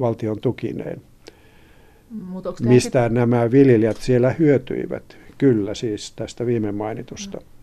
valtion 0.00 0.40
tukineen. 0.40 1.00
Mistä 2.60 3.08
nämä 3.08 3.50
viljelijät 3.50 3.96
siellä 3.96 4.30
hyötyivät, 4.30 5.18
kyllä 5.38 5.74
siis 5.74 6.12
tästä 6.12 6.46
viime 6.46 6.72
mainitusta. 6.72 7.38
Mm 7.38 7.53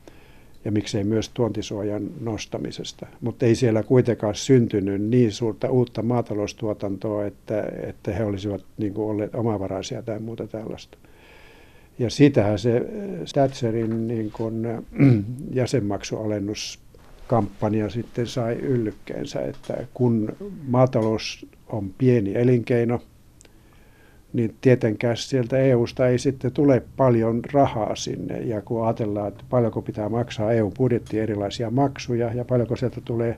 ja 0.65 0.71
miksei 0.71 1.03
myös 1.03 1.29
tuontisuojan 1.29 2.09
nostamisesta. 2.19 3.07
Mutta 3.21 3.45
ei 3.45 3.55
siellä 3.55 3.83
kuitenkaan 3.83 4.35
syntynyt 4.35 5.01
niin 5.01 5.31
suurta 5.31 5.69
uutta 5.69 6.01
maataloustuotantoa, 6.01 7.25
että, 7.25 7.63
että 7.87 8.11
he 8.11 8.25
olisivat 8.25 8.65
niin 8.77 8.93
kuin 8.93 9.09
olleet 9.09 9.35
omavaraisia 9.35 10.01
tai 10.01 10.19
muuta 10.19 10.47
tällaista. 10.47 10.97
Ja 11.99 12.09
sitähän 12.09 12.59
se 12.59 12.81
Thatcherin 13.33 14.07
niin 14.13 14.31
kuin, 14.31 14.67
jäsenmaksualennuskampanja 15.53 17.89
sitten 17.89 18.27
sai 18.27 18.53
yllykkeensä, 18.53 19.41
että 19.41 19.87
kun 19.93 20.35
maatalous 20.67 21.45
on 21.67 21.93
pieni 21.97 22.35
elinkeino, 22.35 23.01
niin 24.33 24.55
tietenkään 24.61 25.17
sieltä 25.17 25.57
EUsta 25.57 26.07
ei 26.07 26.19
sitten 26.19 26.51
tule 26.51 26.83
paljon 26.97 27.41
rahaa 27.53 27.95
sinne. 27.95 28.39
Ja 28.39 28.61
kun 28.61 28.85
ajatellaan, 28.85 29.27
että 29.27 29.43
paljonko 29.49 29.81
pitää 29.81 30.09
maksaa 30.09 30.51
EU-budjetti 30.51 31.19
erilaisia 31.19 31.69
maksuja 31.69 32.33
ja 32.33 32.45
paljonko 32.45 32.75
sieltä 32.75 33.01
tulee 33.05 33.37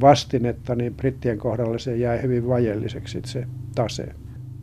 vastinetta, 0.00 0.74
niin 0.74 0.94
brittien 0.94 1.38
kohdalla 1.38 1.78
se 1.78 1.96
jäi 1.96 2.22
hyvin 2.22 2.48
vajelliseksi 2.48 3.20
se 3.24 3.46
tase. 3.74 4.08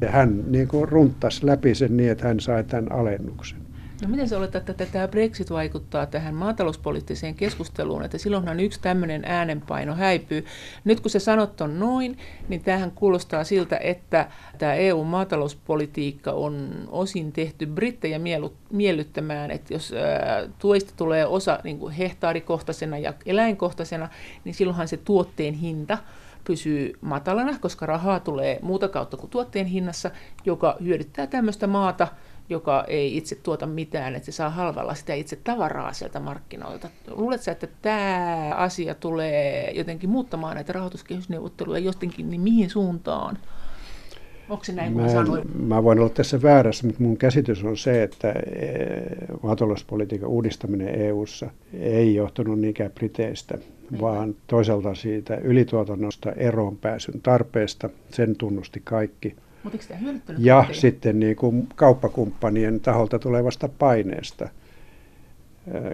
Ja 0.01 0.11
hän 0.11 0.43
niin 0.51 0.67
kuin 0.67 0.89
runttasi 0.89 1.45
läpi 1.45 1.75
sen 1.75 1.97
niin, 1.97 2.11
että 2.11 2.27
hän 2.27 2.39
sai 2.39 2.63
tämän 2.63 2.91
alennuksen. 2.91 3.66
No 4.01 4.07
miten 4.07 4.29
se 4.29 4.37
oletat, 4.37 4.69
että 4.69 4.85
tämä 4.85 5.07
Brexit 5.07 5.49
vaikuttaa 5.49 6.05
tähän 6.05 6.35
maatalouspoliittiseen 6.35 7.35
keskusteluun, 7.35 8.03
että 8.03 8.17
silloinhan 8.17 8.59
yksi 8.59 8.81
tämmöinen 8.81 9.25
äänenpaino 9.25 9.95
häipyy. 9.95 10.45
Nyt 10.83 10.99
kun 10.99 11.11
se 11.11 11.19
sanot 11.19 11.61
on 11.61 11.79
noin, 11.79 12.17
niin 12.49 12.63
tähän 12.63 12.91
kuulostaa 12.91 13.43
siltä, 13.43 13.77
että 13.77 14.29
tämä 14.57 14.73
EU-maatalouspolitiikka 14.73 16.31
on 16.31 16.69
osin 16.87 17.31
tehty 17.31 17.65
brittejä 17.65 18.19
miellyttämään, 18.69 19.51
että 19.51 19.73
jos 19.73 19.93
tuista 20.59 20.93
tulee 20.97 21.25
osa 21.25 21.59
niin 21.63 21.79
kuin 21.79 21.93
hehtaarikohtaisena 21.93 22.97
ja 22.97 23.13
eläinkohtaisena, 23.25 24.09
niin 24.43 24.55
silloinhan 24.55 24.87
se 24.87 24.97
tuotteen 24.97 25.53
hinta 25.53 25.97
pysyy 26.43 26.93
matalana, 27.01 27.59
koska 27.59 27.85
rahaa 27.85 28.19
tulee 28.19 28.59
muuta 28.61 28.87
kautta 28.87 29.17
kuin 29.17 29.29
tuotteen 29.29 29.65
hinnassa, 29.65 30.11
joka 30.45 30.77
hyödyttää 30.83 31.27
tämmöistä 31.27 31.67
maata, 31.67 32.07
joka 32.49 32.83
ei 32.87 33.17
itse 33.17 33.35
tuota 33.35 33.65
mitään, 33.65 34.15
että 34.15 34.25
se 34.25 34.31
saa 34.31 34.49
halvalla 34.49 34.93
sitä 34.93 35.13
itse 35.13 35.35
tavaraa 35.35 35.93
sieltä 35.93 36.19
markkinoilta. 36.19 36.89
Luuletko 37.07 37.51
että 37.51 37.67
tämä 37.81 38.51
asia 38.55 38.95
tulee 38.95 39.71
jotenkin 39.71 40.09
muuttamaan 40.09 40.55
näitä 40.55 40.73
rahoituskehysneuvotteluja 40.73 41.79
jotenkin, 41.79 42.29
niin 42.29 42.41
mihin 42.41 42.69
suuntaan? 42.69 43.37
Onko 44.49 44.63
se 44.63 44.73
näin, 44.73 44.93
mä, 44.93 45.09
sanoin? 45.09 45.61
Mä 45.61 45.83
voin 45.83 45.99
olla 45.99 46.09
tässä 46.09 46.41
väärässä, 46.41 46.87
mutta 46.87 47.03
mun 47.03 47.17
käsitys 47.17 47.63
on 47.63 47.77
se, 47.77 48.03
että 48.03 48.31
e, 48.31 48.35
maatalouspolitiikan 49.43 50.29
uudistaminen 50.29 51.01
EU:ssa 51.01 51.49
ei 51.73 52.15
johtunut 52.15 52.59
niinkään 52.59 52.91
Briteistä, 52.91 53.57
ei. 53.93 54.01
vaan 54.01 54.35
toisaalta 54.47 54.95
siitä 54.95 55.35
ylituotannosta 55.35 56.31
eroon 56.31 56.77
pääsyn 56.77 57.21
tarpeesta. 57.21 57.89
Sen 58.09 58.35
tunnusti 58.35 58.81
kaikki– 58.83 59.35
ja 60.37 60.65
sitten 60.71 61.19
niin 61.19 61.35
kuin 61.35 61.67
kauppakumppanien 61.75 62.79
taholta 62.79 63.19
tulevasta 63.19 63.69
paineesta, 63.69 64.49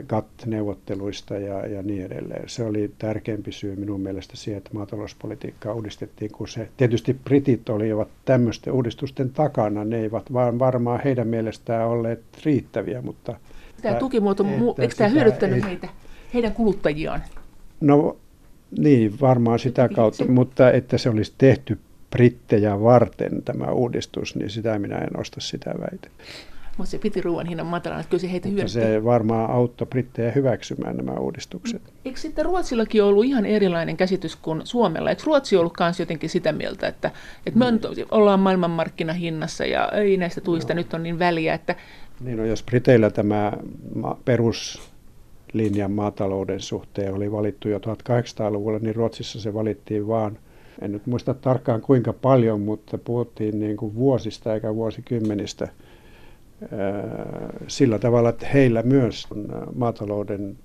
GATT-neuvotteluista 0.08 1.34
ja, 1.34 1.68
ja 1.68 1.84
niin 1.84 2.06
edelleen. 2.06 2.50
Se 2.50 2.64
oli 2.64 2.92
tärkeämpi 2.98 3.52
syy 3.52 3.76
minun 3.76 4.02
mielestä 4.02 4.38
siihen, 4.38 4.58
että 4.58 4.70
maatalouspolitiikkaa 4.74 5.74
uudistettiin, 5.74 6.32
kun 6.32 6.48
se, 6.48 6.70
tietysti 6.78 7.14
britit 7.14 7.70
olivat 7.70 8.08
tämmöisten 8.26 8.74
uudistusten 8.74 9.30
takana, 9.30 9.86
ne 9.86 10.00
eivät 10.00 10.34
vaan 10.34 10.60
varmaan 10.60 11.02
heidän 11.04 11.28
mielestään 11.28 11.88
olleet 11.88 12.22
riittäviä, 12.46 13.02
mutta... 13.02 13.38
Tämä 13.82 13.96
tukimuoto, 13.96 14.46
eikö 14.80 14.96
tämä 14.96 15.10
hyödyttänyt 15.10 15.58
ei, 15.58 15.64
heitä, 15.64 15.90
heidän 16.34 16.54
kuluttajiaan? 16.54 17.22
No 17.82 18.18
niin, 18.78 19.20
varmaan 19.22 19.60
sitä 19.60 19.90
kautta, 19.90 20.26
mutta 20.26 20.72
että 20.72 20.98
se 20.98 21.10
olisi 21.10 21.34
tehty 21.38 21.80
brittejä 22.14 22.82
varten 22.82 23.44
tämä 23.44 23.66
uudistus, 23.66 24.36
niin 24.36 24.50
sitä 24.50 24.80
minä 24.80 24.98
en 24.98 25.20
osta 25.20 25.42
sitä 25.42 25.74
väite. 25.80 26.10
Mutta 26.78 26.92
se 26.92 26.98
piti 26.98 27.22
ruoan 27.22 27.46
hinnan 27.46 27.66
matalana, 27.66 28.00
että 28.00 28.10
kyllä 28.10 28.22
se 28.22 28.32
heitä 28.32 28.50
hyödytti. 28.50 28.72
Se 28.72 29.04
varmaan 29.04 29.52
auttoi 29.52 29.88
brittejä 29.88 30.32
hyväksymään 30.32 30.98
nämä 30.98 31.12
uudistukset. 31.12 31.82
Eikö 32.06 32.20
sitten 32.20 32.46
Ruotsillakin 32.46 33.04
ollut 33.04 33.26
ihan 33.26 33.46
erilainen 33.46 33.98
käsitys 33.98 34.36
kuin 34.36 34.62
Suomella? 34.64 35.10
Eikö 35.10 35.22
Ruotsi 35.26 35.58
ollut 35.58 35.74
myös 35.80 36.00
jotenkin 36.00 36.30
sitä 36.30 36.52
mieltä, 36.52 36.88
että, 36.88 37.12
että 37.46 37.60
me 37.60 37.66
on, 37.66 37.80
ollaan 38.12 38.40
maailmanmarkkinahinnassa 38.40 39.66
ja 39.66 39.90
ei 39.90 40.18
näistä 40.18 40.42
tuista 40.42 40.74
no. 40.74 40.78
nyt 40.78 40.94
on 40.94 41.04
niin 41.04 41.20
väliä, 41.20 41.54
että... 41.54 41.76
Niin 42.20 42.38
no, 42.38 42.46
jos 42.46 42.64
Briteillä 42.64 43.10
tämä 43.10 43.54
peruslinjan 44.26 45.92
maatalouden 45.92 46.60
suhteen 46.60 47.14
oli 47.14 47.32
valittu 47.32 47.70
jo 47.70 47.78
1800-luvulla, 47.78 48.80
niin 48.80 48.96
Ruotsissa 48.96 49.42
se 49.42 49.54
valittiin 49.54 50.08
vaan– 50.08 50.38
en 50.82 50.92
nyt 50.92 51.06
muista 51.06 51.34
tarkkaan 51.34 51.82
kuinka 51.82 52.14
paljon, 52.14 52.62
mutta 52.62 52.98
puhuttiin 52.98 53.60
niin 53.60 53.78
kuin 53.78 53.96
vuosista 53.96 54.54
eikä 54.54 54.76
vuosikymmenistä 54.76 55.68
sillä 57.68 58.00
tavalla, 58.00 58.30
että 58.30 58.48
heillä 58.48 58.82
myös 58.82 59.28
maatalouden 59.76 60.58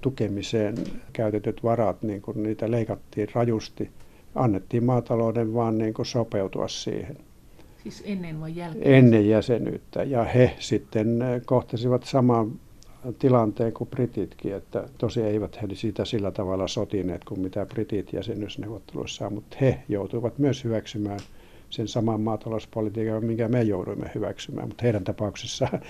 tukemiseen 0.00 0.74
käytetyt 1.12 1.62
varat, 1.62 2.02
niin 2.02 2.22
kuin 2.22 2.42
niitä 2.42 2.70
leikattiin 2.70 3.28
rajusti. 3.34 3.90
Annettiin 4.34 4.84
maatalouden 4.84 5.54
vaan 5.54 5.78
niin 5.78 5.94
kuin 5.94 6.06
sopeutua 6.06 6.68
siihen. 6.68 7.16
Siis 7.82 8.02
ennen 8.06 8.40
vai 8.40 8.56
jälkeen? 8.56 8.94
Ennen 8.94 9.28
jäsenyyttä. 9.28 10.02
Ja 10.02 10.24
he 10.24 10.52
sitten 10.58 11.18
kohtasivat 11.44 12.04
saman 12.04 12.52
tilanteen 13.18 13.72
kuin 13.72 13.90
brititkin, 13.90 14.54
että 14.54 14.88
tosi 14.98 15.22
eivät 15.22 15.62
he 15.62 15.68
siitä 15.72 16.04
sillä 16.04 16.30
tavalla 16.30 16.68
sotineet 16.68 17.24
kuin 17.24 17.40
mitä 17.40 17.66
britit 17.66 18.12
jäsenyysneuvotteluissa, 18.12 19.30
mutta 19.30 19.56
he 19.60 19.82
joutuivat 19.88 20.38
myös 20.38 20.64
hyväksymään 20.64 21.20
sen 21.70 21.88
saman 21.88 22.20
maatalouspolitiikan, 22.20 23.24
minkä 23.24 23.48
me 23.48 23.62
jouduimme 23.62 24.10
hyväksymään, 24.14 24.68
mutta 24.68 24.82
heidän 24.82 25.04
tapauksessaan 25.04 25.80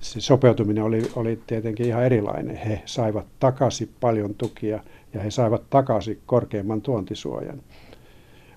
se 0.00 0.20
sopeutuminen 0.20 0.84
oli, 0.84 1.10
oli 1.16 1.40
tietenkin 1.46 1.86
ihan 1.86 2.04
erilainen. 2.04 2.56
He 2.56 2.82
saivat 2.84 3.26
takaisin 3.40 3.90
paljon 4.00 4.34
tukia 4.34 4.80
ja 5.14 5.20
he 5.20 5.30
saivat 5.30 5.62
takaisin 5.70 6.20
korkeimman 6.26 6.82
tuontisuojan, 6.82 7.62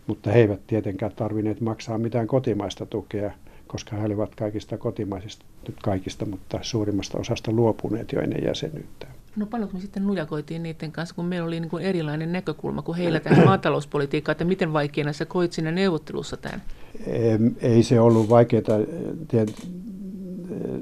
mutta 0.07 0.31
he 0.31 0.39
eivät 0.39 0.67
tietenkään 0.67 1.11
tarvinneet 1.15 1.61
maksaa 1.61 1.97
mitään 1.97 2.27
kotimaista 2.27 2.85
tukea– 2.85 3.31
koska 3.67 3.95
he 3.95 4.05
olivat 4.05 4.35
kaikista 4.35 4.77
kotimaisista, 4.77 5.45
nyt 5.67 5.77
kaikista, 5.83 6.25
mutta 6.25 6.59
suurimmasta 6.61 7.17
osasta 7.17 7.51
luopuneet 7.51 8.11
jo 8.11 8.21
ennen 8.21 8.43
jäsenyyttä. 8.43 9.07
No 9.35 9.45
paljonko 9.45 9.73
me 9.77 9.81
sitten 9.81 10.07
nujakoitiin 10.07 10.63
niiden 10.63 10.91
kanssa, 10.91 11.15
kun 11.15 11.25
meillä 11.25 11.47
oli 11.47 11.59
niin 11.59 11.69
kuin 11.69 11.83
erilainen 11.83 12.31
näkökulma 12.31 12.81
kuin 12.81 12.97
heillä 12.97 13.19
tähän 13.19 13.45
maatalouspolitiikkaan, 13.51 14.31
että 14.31 14.45
miten 14.45 14.73
vaikeana 14.73 15.13
sä 15.13 15.25
koit 15.25 15.53
siinä 15.53 15.71
neuvottelussa 15.71 16.37
tämän? 16.37 16.61
Ei 17.61 17.83
se 17.83 17.99
ollut 17.99 18.29
vaikeaa. 18.29 18.63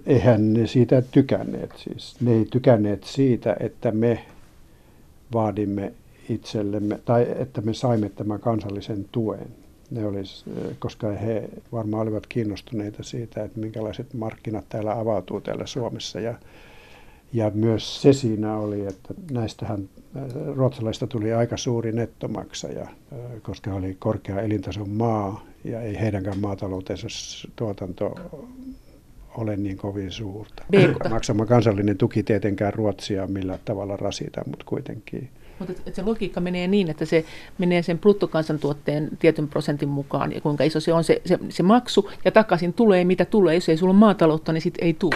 Eihän 0.06 0.54
ne 0.54 0.68
siitä 0.68 1.02
tykänneet. 1.02 1.72
Siis. 1.78 2.22
Ne 2.22 2.34
ei 2.34 2.46
tykänneet 2.46 3.04
siitä, 3.04 3.56
että 3.60 3.92
me 3.92 4.26
vaadimme 5.34 5.94
itsellemme, 6.30 7.00
tai 7.06 7.28
että 7.40 7.62
me 7.62 7.74
saimme 7.74 8.10
tämän 8.10 8.40
kansallisen 8.40 9.06
tuen 9.12 9.63
ne 9.94 10.06
olisi, 10.06 10.46
koska 10.80 11.12
he 11.12 11.50
varmaan 11.72 12.02
olivat 12.02 12.28
kiinnostuneita 12.28 13.04
siitä, 13.04 13.44
että 13.44 13.60
minkälaiset 13.60 14.14
markkinat 14.14 14.66
täällä 14.70 15.00
avautuu 15.00 15.42
täällä 15.42 15.66
Suomessa. 15.66 16.20
Ja, 16.20 16.34
ja 17.34 17.52
myös 17.54 18.02
se 18.02 18.14
siinä 18.14 18.58
oli, 18.58 18.86
että 18.86 19.14
näistähän 19.32 19.90
ruotsalaista 20.56 21.08
tuli 21.08 21.34
aika 21.34 21.58
suuri 21.58 21.92
nettomaksaja, 21.92 22.88
koska 23.42 23.74
oli 23.74 23.96
korkea 24.00 24.42
elintason 24.42 24.90
maa 24.90 25.46
ja 25.64 25.82
ei 25.82 26.00
heidänkään 26.00 26.40
maataloutensa 26.40 27.08
tuotanto 27.56 28.16
ole 29.38 29.58
niin 29.58 29.78
kovin 29.78 30.12
suurta. 30.12 30.64
Maksama 31.10 31.46
kansallinen 31.46 31.98
tuki 31.98 32.24
tietenkään 32.24 32.74
Ruotsia 32.74 33.28
millä 33.28 33.60
tavalla 33.66 33.98
rasita, 33.98 34.42
mutta 34.48 34.66
kuitenkin 34.66 35.30
mutta 35.60 35.72
et, 35.72 35.88
et 35.88 35.96
se 35.96 36.02
logiikka 36.02 36.42
menee 36.42 36.68
niin, 36.68 36.90
että 36.90 37.06
se 37.06 37.26
menee 37.58 37.82
sen 37.82 38.00
bruttokansantuotteen 38.00 39.10
tietyn 39.20 39.48
prosentin 39.48 39.90
mukaan 39.90 40.32
ja 40.32 40.42
kuinka 40.42 40.64
iso 40.64 40.80
se 40.80 40.94
on 40.94 41.04
se, 41.04 41.22
se, 41.26 41.40
se 41.50 41.64
maksu 41.64 42.12
ja 42.26 42.32
takaisin 42.32 42.74
tulee 42.74 43.06
mitä 43.06 43.26
tulee. 43.26 43.56
Jos 43.56 43.70
ei 43.70 43.78
sulla 43.78 43.92
ole 43.92 44.00
maataloutta, 44.00 44.54
niin 44.54 44.62
sitten 44.62 44.86
ei 44.86 44.94
tule. 44.94 45.16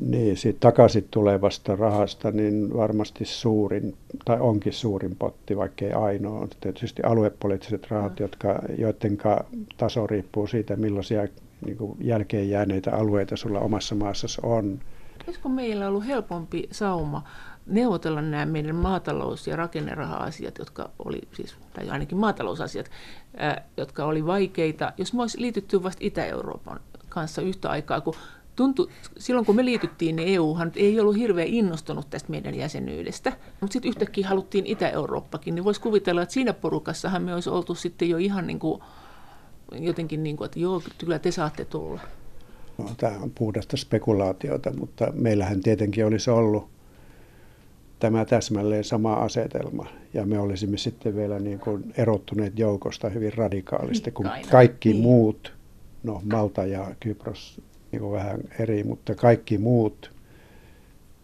Niin, 0.00 0.36
siitä 0.36 0.60
takaisin 0.60 1.08
tulevasta 1.10 1.76
rahasta 1.76 2.30
niin 2.30 2.76
varmasti 2.76 3.24
suurin, 3.24 3.94
tai 4.24 4.40
onkin 4.40 4.72
suurin 4.72 5.16
potti, 5.16 5.56
vaikka 5.56 5.84
ei 5.84 5.92
ainoa. 5.92 6.40
On 6.40 6.48
tietysti 6.60 7.02
aluepoliittiset 7.02 7.90
rahat, 7.90 8.20
jotka, 8.20 8.62
joiden 8.78 9.18
taso 9.76 10.06
riippuu 10.06 10.46
siitä, 10.46 10.76
millaisia 10.76 11.28
niin 11.66 11.76
jälkeen 12.00 12.50
jääneitä 12.50 12.96
alueita 12.96 13.36
sulla 13.36 13.60
omassa 13.60 13.94
maassasi 13.94 14.40
on. 14.42 14.80
Olisiko 15.26 15.48
meillä 15.48 15.88
ollut 15.88 16.06
helpompi 16.06 16.68
sauma 16.70 17.22
neuvotella 17.66 18.22
nämä 18.22 18.46
meidän 18.46 18.76
maatalous- 18.76 19.46
ja 19.46 19.56
rakenneraha-asiat, 19.56 20.58
jotka 20.58 20.90
oli 20.98 21.20
siis, 21.32 21.56
tai 21.72 21.90
ainakin 21.90 22.18
maatalousasiat, 22.18 22.90
ää, 23.36 23.64
jotka 23.76 24.04
oli 24.04 24.26
vaikeita, 24.26 24.92
jos 24.98 25.12
me 25.12 25.22
olisi 25.22 25.40
liitytty 25.40 25.82
vasta 25.82 26.04
Itä-Euroopan 26.04 26.80
kanssa 27.08 27.42
yhtä 27.42 27.70
aikaa, 27.70 28.00
kun 28.00 28.14
tuntui, 28.56 28.88
silloin 29.18 29.46
kun 29.46 29.56
me 29.56 29.64
liityttiin, 29.64 30.16
niin 30.16 30.28
EUhan 30.28 30.72
ei 30.76 31.00
ollut 31.00 31.16
hirveän 31.16 31.48
innostunut 31.48 32.10
tästä 32.10 32.30
meidän 32.30 32.54
jäsenyydestä. 32.54 33.32
Mutta 33.60 33.72
sitten 33.72 33.88
yhtäkkiä 33.88 34.28
haluttiin 34.28 34.66
Itä-Eurooppakin, 34.66 35.54
niin 35.54 35.64
voisi 35.64 35.80
kuvitella, 35.80 36.22
että 36.22 36.32
siinä 36.32 36.52
porukassahan 36.52 37.22
me 37.22 37.34
olisi 37.34 37.50
oltu 37.50 37.74
sitten 37.74 38.08
jo 38.08 38.16
ihan 38.16 38.46
niin 38.46 38.58
kuin, 38.58 38.82
jotenkin 39.72 40.22
niin 40.22 40.36
kuin, 40.36 40.46
että 40.46 40.58
joo, 40.60 40.82
kyllä 40.98 41.18
te 41.18 41.30
saatte 41.30 41.64
tulla. 41.64 42.00
No, 42.78 42.84
tämä 42.96 43.18
on 43.22 43.30
puhdasta 43.30 43.76
spekulaatiota, 43.76 44.72
mutta 44.72 45.12
meillähän 45.14 45.60
tietenkin 45.60 46.06
olisi 46.06 46.30
ollut 46.30 46.68
tämä 47.98 48.24
täsmälleen 48.24 48.84
sama 48.84 49.14
asetelma. 49.14 49.86
Ja 50.14 50.26
me 50.26 50.38
olisimme 50.38 50.78
sitten 50.78 51.16
vielä 51.16 51.38
niin 51.38 51.58
kuin 51.58 51.92
erottuneet 51.96 52.58
joukosta 52.58 53.08
hyvin 53.08 53.32
radikaalisti, 53.32 54.10
kun 54.10 54.30
kaikki 54.50 54.92
niin. 54.92 55.02
muut, 55.02 55.52
no 56.02 56.22
Malta 56.32 56.66
ja 56.66 56.94
Kypros 57.00 57.60
niin 57.92 58.00
kuin 58.00 58.12
vähän 58.12 58.40
eri, 58.58 58.84
mutta 58.84 59.14
kaikki 59.14 59.58
muut 59.58 60.12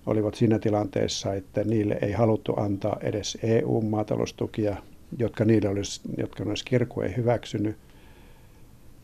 olivat 0.07 0.35
siinä 0.35 0.59
tilanteessa, 0.59 1.35
että 1.35 1.65
niille 1.65 1.99
ei 2.03 2.13
haluttu 2.13 2.55
antaa 2.57 2.99
edes 3.01 3.39
EU-maataloustukia, 3.43 4.77
jotka 5.19 5.45
niille 5.45 5.69
olisi, 5.69 6.01
jotka 6.17 6.45
olisi 6.45 6.65
kirkko 6.65 7.03
ei 7.03 7.17
hyväksynyt. 7.17 7.77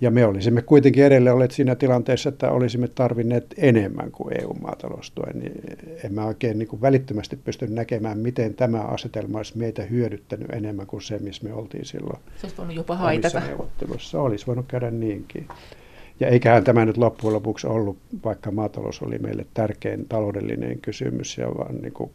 Ja 0.05 0.11
me 0.11 0.27
olisimme 0.27 0.63
kuitenkin 0.63 1.05
edelleen 1.05 1.35
olleet 1.35 1.51
siinä 1.51 1.75
tilanteessa, 1.75 2.29
että 2.29 2.51
olisimme 2.51 2.89
tarvinneet 2.89 3.55
enemmän 3.57 4.11
kuin 4.11 4.41
EU-maataloustuen. 4.41 5.39
Niin 5.39 5.63
en 6.05 6.15
mä 6.15 6.25
oikein 6.25 6.59
niin 6.59 6.69
kuin 6.69 6.83
välittömästi 6.83 7.37
pysty 7.37 7.67
näkemään, 7.67 8.19
miten 8.19 8.55
tämä 8.55 8.81
asetelma 8.81 9.39
olisi 9.39 9.59
meitä 9.59 9.83
hyödyttänyt 9.83 10.51
enemmän 10.51 10.87
kuin 10.87 11.03
se, 11.03 11.19
missä 11.19 11.45
me 11.45 11.55
oltiin 11.55 11.85
silloin. 11.85 12.19
Se 12.37 12.47
olisi 12.47 12.57
voinut 12.57 12.77
jopa 12.77 12.97
haitata. 12.97 13.41
Neuvottelussa 13.41 14.21
olisi 14.21 14.47
voinut 14.47 14.67
käydä 14.69 14.91
niinkin. 14.91 15.49
Ja 16.21 16.29
eiköhän 16.29 16.65
tämä 16.65 16.85
nyt 16.85 16.97
loppujen 16.97 17.35
lopuksi 17.35 17.67
ollut, 17.67 17.99
vaikka 18.25 18.51
maatalous 18.51 19.03
oli 19.03 19.19
meille 19.19 19.47
tärkein 19.55 20.09
taloudellinen 20.09 20.79
kysymys 20.79 21.39
ja 21.39 21.49
vaan 21.49 21.77
niin 21.77 21.93
kuin 21.93 22.11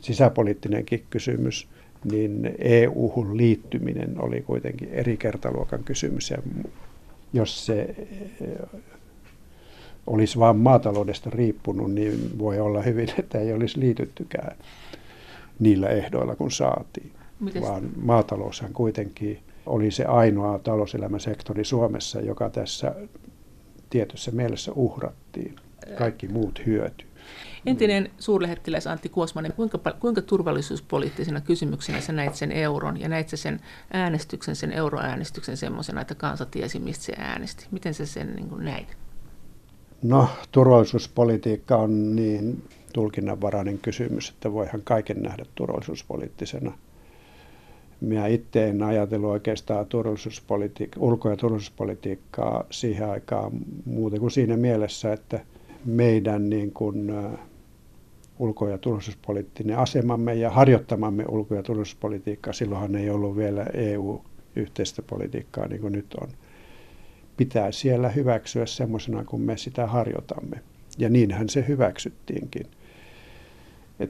sisäpoliittinenkin 0.00 1.04
kysymys, 1.10 1.68
niin 2.12 2.54
EU-hun 2.58 3.36
liittyminen 3.36 4.20
oli 4.20 4.42
kuitenkin 4.42 4.88
eri 4.88 5.16
kertaluokan 5.16 5.84
kysymys. 5.84 6.30
Ja 6.30 6.38
jos 7.32 7.66
se 7.66 7.82
eh, 8.40 8.80
olisi 10.06 10.38
vain 10.38 10.56
maataloudesta 10.56 11.30
riippunut, 11.30 11.92
niin 11.92 12.38
voi 12.38 12.60
olla 12.60 12.82
hyvin, 12.82 13.08
että 13.18 13.38
ei 13.38 13.52
olisi 13.52 13.80
liityttykään 13.80 14.56
niillä 15.58 15.88
ehdoilla, 15.88 16.36
kun 16.36 16.50
saatiin. 16.50 17.12
Mites? 17.40 17.62
Vaan 17.62 17.90
maataloushan 17.96 18.72
kuitenkin 18.72 19.38
oli 19.66 19.90
se 19.90 20.04
ainoa 20.04 20.58
talouselämän 20.58 21.20
sektori 21.20 21.64
Suomessa, 21.64 22.20
joka 22.20 22.50
tässä 22.50 22.94
tietyssä 23.90 24.30
mielessä 24.30 24.72
uhrattiin. 24.72 25.56
Kaikki 25.98 26.28
muut 26.28 26.62
hyöty. 26.66 27.05
Entinen 27.66 28.10
suurlähettiläs 28.18 28.86
Antti 28.86 29.08
Kuosmanen, 29.08 29.52
kuinka, 29.52 29.78
kuinka 30.00 30.22
turvallisuuspoliittisena 30.22 31.40
kysymyksenä 31.40 32.00
sä 32.00 32.12
näit 32.12 32.34
sen 32.34 32.52
euron 32.52 33.00
ja 33.00 33.08
näit 33.08 33.28
sen 33.28 33.60
äänestyksen, 33.92 34.56
sen 34.56 34.72
euroäänestyksen 34.72 35.56
semmoisena, 35.56 36.00
että 36.00 36.14
kansa 36.14 36.46
tiesi, 36.46 36.78
mistä 36.78 37.04
se 37.04 37.12
äänesti? 37.18 37.66
Miten 37.70 37.94
sä 37.94 38.06
sen 38.06 38.36
niin 38.36 38.64
näit? 38.64 38.96
No, 40.02 40.28
turvallisuuspolitiikka 40.52 41.76
on 41.76 42.16
niin 42.16 42.62
tulkinnanvarainen 42.92 43.78
kysymys, 43.78 44.28
että 44.28 44.52
voihan 44.52 44.82
kaiken 44.84 45.22
nähdä 45.22 45.44
turvallisuuspoliittisena– 45.54 46.72
minä 48.00 48.26
itse 48.26 48.68
en 48.68 48.82
ajatellut 48.82 49.30
oikeastaan 49.30 49.86
turvallisuuspolitiikkaa, 49.86 51.02
ulko- 51.02 51.30
ja 51.30 51.36
turvallisuuspolitiikkaa 51.36 52.64
siihen 52.70 53.08
aikaan 53.08 53.52
muuten 53.84 54.20
kuin 54.20 54.30
siinä 54.30 54.56
mielessä, 54.56 55.12
että 55.12 55.40
meidän 55.86 56.50
niin 56.50 56.72
kuin, 56.72 57.12
ulko- 58.38 58.68
ja 58.68 58.78
turvallisuuspoliittinen 58.78 59.78
asemamme 59.78 60.34
ja 60.34 60.50
harjoittamamme 60.50 61.24
ulko- 61.28 61.54
ja 61.54 61.62
turvallisuuspolitiikkaa, 61.62 62.52
silloinhan 62.52 62.94
ei 62.96 63.10
ollut 63.10 63.36
vielä 63.36 63.66
EU-yhteistä 63.74 65.02
politiikkaa 65.02 65.66
niin 65.66 65.80
kuin 65.80 65.92
nyt 65.92 66.14
on. 66.14 66.28
Pitää 67.36 67.72
siellä 67.72 68.08
hyväksyä 68.08 68.66
semmoisena 68.66 69.24
kuin 69.24 69.42
me 69.42 69.56
sitä 69.56 69.86
harjoitamme. 69.86 70.60
Ja 70.98 71.08
niinhän 71.08 71.48
se 71.48 71.64
hyväksyttiinkin. 71.68 72.66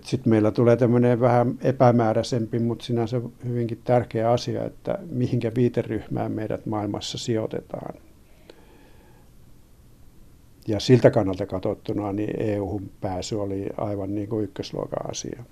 Sitten 0.00 0.30
meillä 0.30 0.50
tulee 0.50 0.76
tämmöinen 0.76 1.20
vähän 1.20 1.58
epämääräisempi, 1.62 2.58
mutta 2.58 2.84
sinänsä 2.84 3.20
hyvinkin 3.44 3.80
tärkeä 3.84 4.30
asia, 4.30 4.64
että 4.64 4.98
mihinkä 5.10 5.52
viiteryhmään 5.54 6.32
meidät 6.32 6.66
maailmassa 6.66 7.18
sijoitetaan. 7.18 7.94
Ja 10.68 10.80
siltä 10.80 11.10
kannalta 11.10 11.46
katsottuna 11.46 12.12
niin 12.12 12.42
EU-hun 12.42 12.90
pääsy 13.00 13.34
oli 13.34 13.66
aivan 13.76 14.14
niin 14.14 14.28
kuin 14.28 14.44
ykkösluokan 14.44 15.10
asia. 15.10 15.42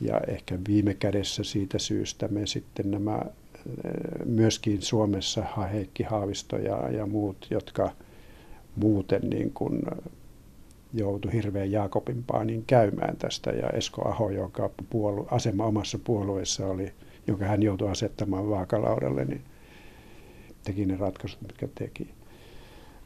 Ja 0.00 0.20
ehkä 0.28 0.58
viime 0.68 0.94
kädessä 0.94 1.44
siitä 1.44 1.78
syystä 1.78 2.28
me 2.28 2.46
sitten 2.46 2.90
nämä 2.90 3.22
myöskin 4.24 4.82
Suomessa 4.82 5.44
Heikki 5.72 6.02
Haavisto 6.02 6.56
ja, 6.56 6.90
ja 6.90 7.06
muut, 7.06 7.46
jotka 7.50 7.90
muuten 8.76 9.22
niin 9.30 9.50
kuin 9.50 9.82
joutui 10.94 11.32
hirveän 11.32 11.72
Jaakobin 11.72 12.24
paanin 12.26 12.64
käymään 12.66 13.16
tästä 13.16 13.50
ja 13.50 13.70
Esko 13.70 14.08
Aho, 14.08 14.30
joka 14.30 14.70
puolu, 14.90 15.28
asema 15.30 15.64
omassa 15.64 15.98
puolueessa 16.04 16.66
oli, 16.66 16.92
jonka 17.26 17.44
hän 17.44 17.62
joutui 17.62 17.90
asettamaan 17.90 18.50
vaakalaudalle, 18.50 19.24
niin 19.24 19.42
teki 20.64 20.86
ne 20.86 20.96
ratkaisut, 20.96 21.42
mitkä 21.42 21.68
teki. 21.74 22.08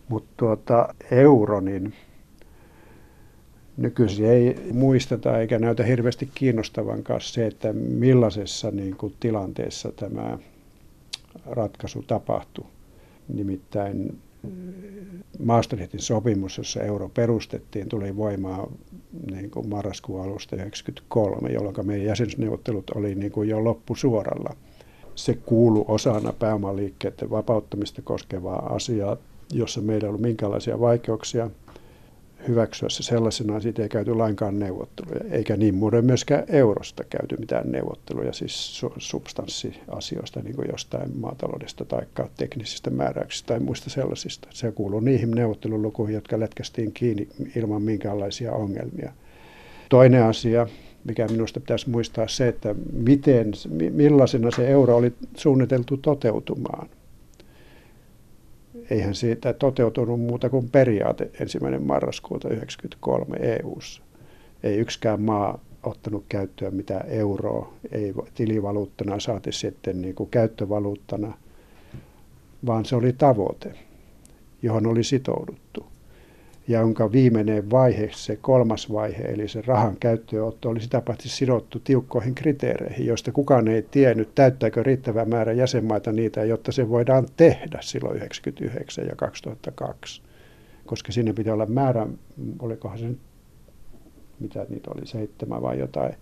Mutta 0.08 0.30
tuota, 0.36 0.94
euro, 1.10 1.60
niin 1.60 1.94
nykyisin 3.76 4.26
ei 4.26 4.56
muisteta 4.72 5.38
eikä 5.38 5.58
näytä 5.58 5.84
hirveästi 5.84 6.30
kiinnostavankaan 6.34 7.20
se, 7.20 7.46
että 7.46 7.72
millaisessa 7.72 8.70
niin 8.70 8.96
kuin, 8.96 9.14
tilanteessa 9.20 9.92
tämä 9.92 10.38
ratkaisu 11.46 12.02
tapahtui. 12.02 12.66
Nimittäin 13.28 14.18
Maastrichtin 15.38 16.00
sopimus, 16.00 16.58
jossa 16.58 16.80
euro 16.82 17.08
perustettiin, 17.08 17.88
tuli 17.88 18.16
voimaan 18.16 18.68
niin 19.30 19.50
kuin 19.50 19.68
marraskuun 19.68 20.22
alusta 20.22 20.56
1993, 20.56 21.48
jolloin 21.48 21.86
meidän 21.86 22.06
jäsenyysneuvottelut 22.06 22.90
oli 22.90 23.14
niin 23.14 23.32
kuin 23.32 23.48
jo 23.48 23.64
loppusuoralla. 23.64 24.56
Se 25.14 25.34
kuulu 25.34 25.84
osana 25.88 26.32
pääomaliikkeiden 26.32 27.30
vapauttamista 27.30 28.02
koskevaa 28.02 28.74
asiaa, 28.74 29.16
jossa 29.52 29.80
meillä 29.80 30.06
ei 30.06 30.08
ollut 30.08 30.20
minkäänlaisia 30.20 30.80
vaikeuksia– 30.80 31.50
hyväksyä 32.48 32.88
se 32.88 33.02
sellaisena, 33.02 33.60
siitä 33.60 33.82
ei 33.82 33.88
käyty 33.88 34.14
lainkaan 34.14 34.58
neuvotteluja, 34.58 35.20
eikä 35.30 35.56
niin 35.56 35.74
muuten 35.74 36.04
myöskään 36.04 36.44
eurosta 36.48 37.04
käyty 37.04 37.36
mitään 37.36 37.72
neuvotteluja, 37.72 38.32
siis 38.32 38.80
substanssiasioista, 38.98 40.40
niin 40.40 40.56
kuin 40.56 40.68
jostain 40.72 41.18
maataloudesta 41.20 41.84
tai 41.84 42.02
teknisistä 42.36 42.90
määräyksistä 42.90 43.46
tai 43.46 43.60
muista 43.60 43.90
sellaisista. 43.90 44.48
Se 44.50 44.72
kuuluu 44.72 45.00
niihin 45.00 45.30
neuvottelulukuihin, 45.30 46.14
jotka 46.14 46.40
lätkästiin 46.40 46.92
kiinni 46.92 47.28
ilman 47.56 47.82
minkäänlaisia 47.82 48.52
ongelmia. 48.52 49.12
Toinen 49.88 50.22
asia, 50.22 50.66
mikä 51.04 51.26
minusta 51.26 51.60
pitäisi 51.60 51.90
muistaa 51.90 52.28
se, 52.28 52.48
että 52.48 52.74
miten, 52.92 53.52
millaisena 53.90 54.50
se 54.50 54.68
euro 54.70 54.96
oli 54.96 55.12
suunniteltu 55.36 55.96
toteutumaan 55.96 56.88
eihän 58.90 59.14
siitä 59.14 59.52
toteutunut 59.52 60.20
muuta 60.20 60.50
kuin 60.50 60.70
periaate 60.70 61.30
ensimmäinen 61.40 61.82
marraskuuta 61.82 62.48
1993 62.48 63.36
EU:ssa. 63.36 64.02
Ei 64.62 64.76
yksikään 64.76 65.20
maa 65.20 65.58
ottanut 65.82 66.24
käyttöön 66.28 66.74
mitään 66.74 67.08
euroa, 67.08 67.72
ei 67.92 68.14
tilivaluuttana 68.34 69.20
saati 69.20 69.52
sitten 69.52 70.02
niin 70.02 70.14
kuin 70.14 70.30
käyttövaluuttana, 70.30 71.32
vaan 72.66 72.84
se 72.84 72.96
oli 72.96 73.12
tavoite, 73.12 73.72
johon 74.62 74.86
oli 74.86 75.04
sitouduttu 75.04 75.86
ja 76.68 76.80
jonka 76.80 77.12
viimeinen 77.12 77.70
vaihe, 77.70 78.10
se 78.12 78.36
kolmas 78.36 78.92
vaihe, 78.92 79.22
eli 79.22 79.48
se 79.48 79.62
rahan 79.66 79.96
käyttöönotto, 80.00 80.68
oli 80.68 80.80
sitä 80.80 81.00
paitsi 81.00 81.28
sidottu 81.28 81.80
tiukkoihin 81.84 82.34
kriteereihin, 82.34 83.06
joista 83.06 83.32
kukaan 83.32 83.68
ei 83.68 83.82
tiennyt, 83.82 84.34
täyttääkö 84.34 84.82
riittävä 84.82 85.24
määrä 85.24 85.52
jäsenmaita 85.52 86.12
niitä, 86.12 86.44
jotta 86.44 86.72
se 86.72 86.88
voidaan 86.88 87.26
tehdä 87.36 87.78
silloin 87.80 88.18
1999 88.18 89.06
ja 89.06 89.16
2002. 89.16 90.22
Koska 90.86 91.12
sinne 91.12 91.32
pitää 91.32 91.54
olla 91.54 91.66
määrä, 91.66 92.06
olikohan 92.58 92.98
se 92.98 93.06
nyt, 93.06 93.18
mitä 94.40 94.66
niitä 94.68 94.90
oli, 94.94 95.06
seitsemän 95.06 95.62
vai 95.62 95.78
jotain 95.78 96.14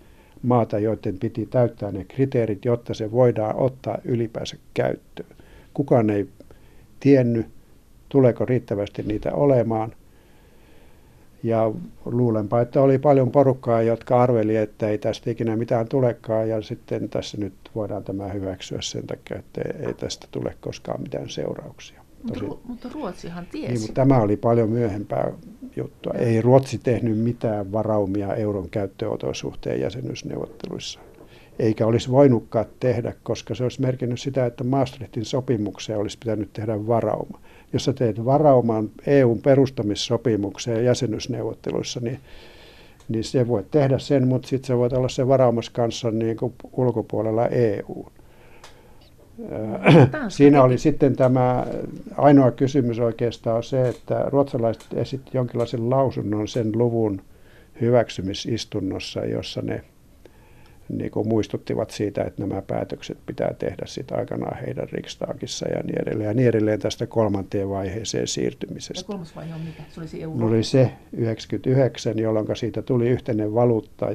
maata, 0.43 0.79
joiden 0.79 1.19
piti 1.19 1.47
täyttää 1.47 1.93
ne 1.93 2.05
kriteerit, 2.05 2.65
jotta 2.65 2.95
se 2.95 3.13
voidaan 3.13 3.57
ottaa 3.57 3.99
ylipäänsä 4.05 4.57
käyttöön. 4.75 5.37
Kukaan 5.75 6.11
ei 6.11 6.29
tiennyt, 7.01 7.47
tuleeko 8.09 8.45
riittävästi 8.45 9.03
niitä 9.03 9.33
olemaan– 9.33 9.93
ja 11.47 11.73
luulenpa, 12.05 12.61
että 12.61 12.83
oli 12.83 12.99
paljon 12.99 13.31
porukkaa, 13.31 13.83
jotka 13.83 14.23
arveli, 14.23 14.57
että 14.57 14.89
ei 14.89 14.99
tästä 14.99 15.31
ikinä 15.31 15.57
mitään 15.57 15.89
tulekaan 15.89 16.49
ja 16.49 16.63
sitten 16.63 17.09
tässä 17.09 17.37
nyt 17.39 17.55
voidaan 17.75 18.05
tämä 18.05 18.29
hyväksyä 18.29 18.79
sen 18.81 19.07
takia, 19.07 19.39
että 19.39 19.61
ei 19.87 19.95
tästä 19.95 20.27
tule 20.31 20.57
koskaan 20.61 21.03
mitään 21.03 21.29
seurauksia. 21.29 22.07
Tosi, 22.27 22.45
mutta, 22.45 22.69
mutta 22.69 22.89
Ruotsihan 22.95 23.47
tiesi. 23.47 23.73
Niin, 23.73 23.81
mutta 23.81 23.95
tämä 23.95 24.21
oli 24.21 24.37
paljon 24.37 24.71
myöhempää 24.71 25.33
juttua. 25.77 26.13
Ja. 26.15 26.21
Ei 26.21 26.41
Ruotsi 26.41 26.79
tehnyt 26.79 27.19
mitään 27.19 27.73
varaumia 27.73 28.35
euron 28.35 28.71
käyttöönoton 28.71 29.35
suhteen 29.35 29.81
jäsenyysneuvotteluissa. 29.81 31.01
Eikä 31.59 31.87
olisi 31.87 32.11
voinutkaan 32.11 32.67
tehdä, 32.81 33.13
koska 33.23 33.55
se 33.55 33.63
olisi 33.63 33.81
merkinnyt 33.81 34.21
sitä, 34.21 34.47
että 34.47 34.65
Maastrichtin 34.65 35.25
sopimukseen 35.25 35.99
olisi 35.99 36.19
pitänyt 36.19 36.53
tehdä 36.53 36.87
varauma 36.87 37.41
jos 37.73 37.85
sä 37.85 37.93
teet 37.93 38.25
varauman 38.25 38.91
EUn 39.07 39.39
perustamissopimukseen 39.43 40.85
jäsenyysneuvotteluissa, 40.85 42.01
niin 42.01 42.21
niin 43.09 43.25
se 43.25 43.49
voi 43.49 43.65
tehdä 43.71 43.99
sen, 43.99 44.29
mutta 44.29 44.49
sitten 44.49 44.67
se 44.67 44.77
voi 44.77 44.89
olla 44.93 45.09
se 45.09 45.29
varaumas 45.29 45.71
kanssa 45.71 46.11
niin 46.11 46.37
kuin 46.37 46.55
ulkopuolella 46.73 47.47
EU. 47.49 48.07
Siinä 50.29 50.63
oli 50.63 50.79
sitten 50.79 51.17
tämä 51.17 51.67
ainoa 52.17 52.51
kysymys 52.51 52.99
oikeastaan 52.99 53.63
se, 53.63 53.89
että 53.89 54.25
ruotsalaiset 54.27 54.87
esitti 54.95 55.31
jonkinlaisen 55.35 55.91
lausunnon 55.91 56.49
sen 56.49 56.73
luvun 56.75 57.23
hyväksymisistunnossa, 57.81 59.25
jossa 59.25 59.63
ne 59.63 59.85
niin 60.89 61.11
kuin 61.11 61.29
muistuttivat 61.29 61.91
siitä, 61.91 62.25
että 62.25 62.43
nämä 62.47 62.63
päätökset 62.63 63.19
pitää 63.27 63.55
tehdä 63.59 63.83
sitten 63.87 64.19
aikanaan 64.19 64.59
heidän 64.67 64.89
Riksdagissa 64.93 65.69
ja 65.69 65.83
niin 65.83 66.03
edelleen. 66.03 66.29
Ja 66.29 66.35
niin 66.35 66.49
edelleen 66.49 66.81
tästä 66.81 67.07
kolmanteen 67.07 67.69
vaiheeseen 67.69 68.27
siirtymisestä. 68.27 69.01
Ja 69.01 69.07
kolmas 69.07 69.37
vaihe 69.37 69.55
on 69.55 69.61
mikä? 69.61 69.83
Se 69.89 70.01
oli 70.01 70.09
se 70.09 70.19
euro. 70.21 70.39
No 70.39 70.47
oli 70.47 70.63
se 70.63 70.91
99, 71.13 72.19
jolloin 72.19 72.57
siitä 72.57 72.83
tuli 72.83 73.09
yhteinen 73.09 73.55
valuutta 73.55 74.07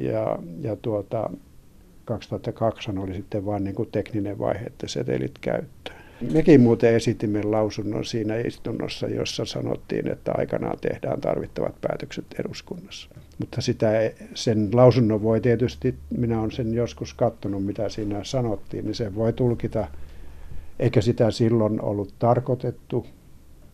ja, 0.00 0.38
ja 0.60 0.76
tuota, 0.76 1.30
2002 2.04 2.90
oli 2.98 3.14
sitten 3.14 3.46
vain 3.46 3.64
niin 3.64 3.74
kuin 3.74 3.88
tekninen 3.92 4.38
vaihe, 4.38 4.64
että 4.64 4.88
setelit 4.88 5.38
käyttöön. 5.40 6.00
Mekin 6.32 6.60
muuten 6.60 6.94
esitimme 6.94 7.42
lausunnon 7.42 8.04
siinä 8.04 8.36
istunnossa, 8.36 9.06
jossa 9.08 9.44
sanottiin, 9.44 10.08
että 10.08 10.32
aikanaan 10.34 10.78
tehdään 10.80 11.20
tarvittavat 11.20 11.80
päätökset 11.80 12.24
eduskunnassa. 12.38 13.10
Mutta 13.40 13.60
sitä, 13.60 13.88
sen 14.34 14.68
lausunnon 14.72 15.22
voi 15.22 15.40
tietysti, 15.40 15.94
minä 16.18 16.40
olen 16.40 16.50
sen 16.50 16.74
joskus 16.74 17.14
katsonut, 17.14 17.64
mitä 17.64 17.88
siinä 17.88 18.24
sanottiin, 18.24 18.84
niin 18.84 18.94
se 18.94 19.14
voi 19.14 19.32
tulkita, 19.32 19.88
eikä 20.78 21.00
sitä 21.00 21.30
silloin 21.30 21.82
ollut 21.82 22.14
tarkoitettu, 22.18 23.06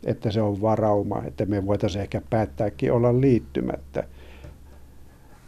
että 0.04 0.30
se 0.30 0.40
on 0.40 0.62
varauma, 0.62 1.22
että 1.26 1.46
me 1.46 1.66
voitaisiin 1.66 2.02
ehkä 2.02 2.22
päättääkin 2.30 2.92
olla 2.92 3.20
liittymättä– 3.20 4.04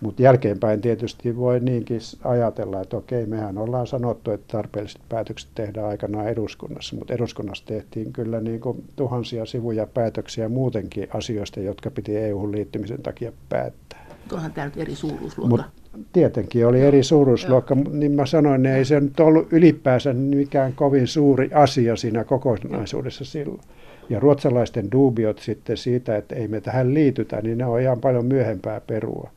mutta 0.01 0.23
jälkeenpäin 0.23 0.81
tietysti 0.81 1.37
voi 1.37 1.61
niinkin 1.61 2.01
ajatella, 2.25 2.81
että 2.81 2.97
okei, 2.97 3.27
mehän 3.27 3.59
ollaan 3.59 3.87
sanottu, 3.87 4.31
että 4.31 4.53
tarpeelliset 4.53 5.01
päätökset 5.09 5.51
tehdään 5.55 5.89
aikanaan 5.89 6.29
eduskunnassa, 6.29 6.97
mutta 6.97 7.15
eduskunnassa 7.15 7.67
tehtiin 7.67 8.13
kyllä 8.13 8.41
niin 8.41 8.61
kuin 8.61 8.85
tuhansia 8.97 9.47
sivuja 9.47 9.87
päätöksiä 9.87 10.49
muutenkin 10.49 11.09
asioista, 11.15 11.61
jotka 11.61 11.91
piti 11.91 12.17
EU-liittymisen 12.17 13.03
takia 13.03 13.33
päättää. 13.49 14.08
Onhan 14.33 14.53
tämä 14.53 14.65
nyt 14.65 14.77
eri 14.77 14.95
suuruusluokka. 14.95 15.57
Mut 15.57 16.07
tietenkin 16.13 16.67
oli 16.67 16.81
eri 16.81 17.03
suuruusluokka, 17.03 17.75
Joo. 17.75 17.95
niin 17.95 18.13
mä 18.13 18.27
sanoin, 18.27 18.67
että 18.67 18.77
ei 18.77 18.85
se 18.85 19.01
nyt 19.01 19.21
ollut 19.21 19.53
ylipäänsä 19.53 20.13
mikään 20.13 20.73
kovin 20.73 21.07
suuri 21.07 21.51
asia 21.55 21.97
siinä 21.97 22.25
kokonaisuudessa 22.25 23.25
silloin. 23.25 23.61
Ja 24.09 24.21
ruotsalaisten 24.21 24.91
dubiot 24.93 25.39
sitten 25.39 25.77
siitä, 25.77 26.17
että 26.17 26.35
ei 26.35 26.49
me 26.49 26.61
tähän 26.61 26.95
liitytä, 26.95 27.41
niin 27.43 27.59
ne 27.59 27.67
on 27.67 27.81
ihan 27.81 28.01
paljon 28.01 28.25
myöhempää 28.25 28.81
perua 28.81 29.31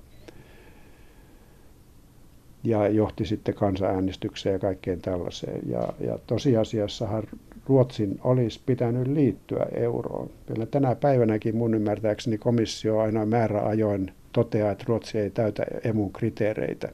ja 2.64 2.88
johti 2.88 3.26
sitten 3.26 3.56
kansanäänestykseen 3.56 4.54
ja 4.54 4.60
kaikkeen 4.60 5.02
tällaiseen. 5.02 5.62
Ja, 5.70 5.94
ja 6.00 6.20
tosiasiassahan 6.28 7.24
Ruotsin 7.68 8.20
olisi 8.24 8.60
pitänyt 8.66 9.08
liittyä 9.08 9.66
euroon. 9.76 10.30
Vielä 10.50 10.66
tänä 10.66 10.96
päivänäkin 10.96 11.56
mun 11.56 11.74
ymmärtääkseni 11.74 12.38
komissio 12.38 13.00
aina 13.00 13.26
määräajoin 13.26 14.12
toteaa, 14.32 14.72
että 14.72 14.86
Ruotsi 14.88 15.18
ei 15.18 15.30
täytä 15.30 15.64
emun 15.84 16.14
kriteereitä, 16.14 16.90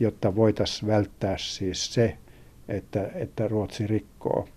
jotta 0.00 0.36
voitaisiin 0.36 0.88
välttää 0.88 1.38
siis 1.38 1.94
se, 1.94 2.16
että, 2.68 3.10
että 3.14 3.48
Ruotsi 3.48 3.86
rikkoo 3.86 4.48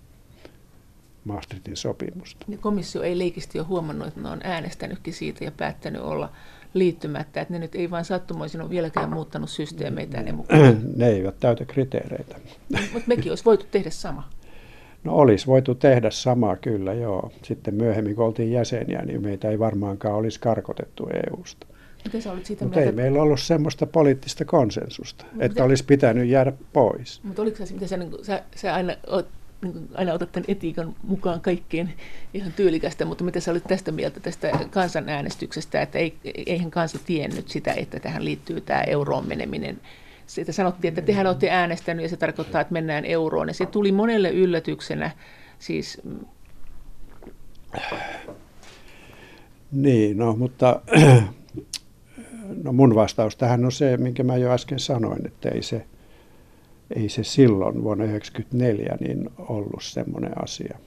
Maastrichtin 1.25 1.77
sopimusta. 1.77 2.45
Ja 2.49 2.57
komissio 2.57 3.01
ei 3.01 3.19
leikisti 3.19 3.59
ole 3.59 3.67
huomannut, 3.67 4.07
että 4.07 4.21
ne 4.21 4.29
on 4.29 4.41
äänestänytkin 4.43 5.13
siitä 5.13 5.43
ja 5.43 5.51
päättänyt 5.51 6.01
olla 6.01 6.29
liittymättä, 6.73 7.41
että 7.41 7.53
ne 7.53 7.59
nyt 7.59 7.75
ei 7.75 7.91
vain 7.91 8.05
sattumoisin 8.05 8.61
ole 8.61 8.69
vieläkään 8.69 9.09
muuttanut 9.09 9.49
systeemeitä 9.49 10.21
ne 10.21 10.31
mukaan. 10.31 10.79
Ne 10.95 11.07
eivät 11.07 11.39
täytä 11.39 11.65
kriteereitä. 11.65 12.35
Mutta 12.93 13.07
mekin 13.07 13.31
olisi 13.31 13.45
voitu 13.45 13.65
tehdä 13.71 13.89
sama. 13.89 14.29
No 15.03 15.15
olisi 15.15 15.47
voitu 15.47 15.75
tehdä 15.75 16.11
sama 16.11 16.55
kyllä, 16.55 16.93
joo. 16.93 17.31
Sitten 17.43 17.75
myöhemmin, 17.75 18.15
kun 18.15 18.25
oltiin 18.25 18.51
jäseniä, 18.51 19.01
niin 19.01 19.21
meitä 19.21 19.49
ei 19.49 19.59
varmaankaan 19.59 20.15
olisi 20.15 20.39
karkotettu 20.39 21.09
EU-sta. 21.13 21.67
Miten 22.05 22.21
sä 22.21 22.31
olit 22.31 22.45
siitä 22.45 22.65
Mutta 22.65 22.81
ei 22.81 22.91
meillä 22.91 23.21
ollut 23.21 23.39
semmoista 23.39 23.85
poliittista 23.85 24.45
konsensusta, 24.45 25.25
Mut 25.25 25.41
että 25.41 25.47
miten... 25.47 25.65
olisi 25.65 25.85
pitänyt 25.85 26.29
jäädä 26.29 26.53
pois. 26.73 27.23
Mutta 27.23 27.41
oliko 27.41 27.65
se, 27.65 27.73
mitä 27.73 27.87
sä, 27.87 27.97
niin 27.97 28.11
sä, 28.21 28.43
sä 28.55 28.73
aina 28.73 28.95
oot 29.07 29.27
niin 29.61 29.89
aina 29.93 30.13
otat 30.13 30.31
tämän 30.31 30.45
etiikan 30.47 30.95
mukaan 31.03 31.41
kaikkeen 31.41 31.93
ihan 32.33 32.53
tyylikästä, 32.53 33.05
mutta 33.05 33.23
mitä 33.23 33.39
sä 33.39 33.51
olit 33.51 33.63
tästä 33.63 33.91
mieltä 33.91 34.19
tästä 34.19 34.51
kansanäänestyksestä, 34.69 35.81
että 35.81 35.99
ei, 35.99 36.17
eihän 36.45 36.71
kansa 36.71 36.99
tiennyt 37.05 37.49
sitä, 37.49 37.73
että 37.73 37.99
tähän 37.99 38.25
liittyy 38.25 38.61
tämä 38.61 38.81
euroon 38.81 39.27
meneminen. 39.27 39.79
Siitä 40.27 40.51
sanottiin, 40.51 40.89
että 40.89 41.01
tehän 41.01 41.27
olette 41.27 41.49
äänestänyt 41.49 42.03
ja 42.03 42.09
se 42.09 42.17
tarkoittaa, 42.17 42.61
että 42.61 42.73
mennään 42.73 43.05
euroon. 43.05 43.47
Ja 43.47 43.53
se 43.53 43.65
tuli 43.65 43.91
monelle 43.91 44.29
yllätyksenä. 44.29 45.11
Siis... 45.59 46.01
Niin, 49.71 50.17
no 50.17 50.35
mutta 50.35 50.81
no 52.63 52.73
mun 52.73 52.95
vastaus 52.95 53.35
tähän 53.35 53.65
on 53.65 53.71
se, 53.71 53.97
minkä 53.97 54.23
mä 54.23 54.37
jo 54.37 54.51
äsken 54.51 54.79
sanoin, 54.79 55.27
että 55.27 55.49
ei 55.49 55.63
se, 55.63 55.85
ei 56.95 57.09
se 57.09 57.23
silloin 57.23 57.83
vuonna 57.83 58.03
1994 58.03 58.97
niin 58.99 59.29
ollut 59.37 59.83
semmoinen 59.83 60.43
asia, 60.43 60.77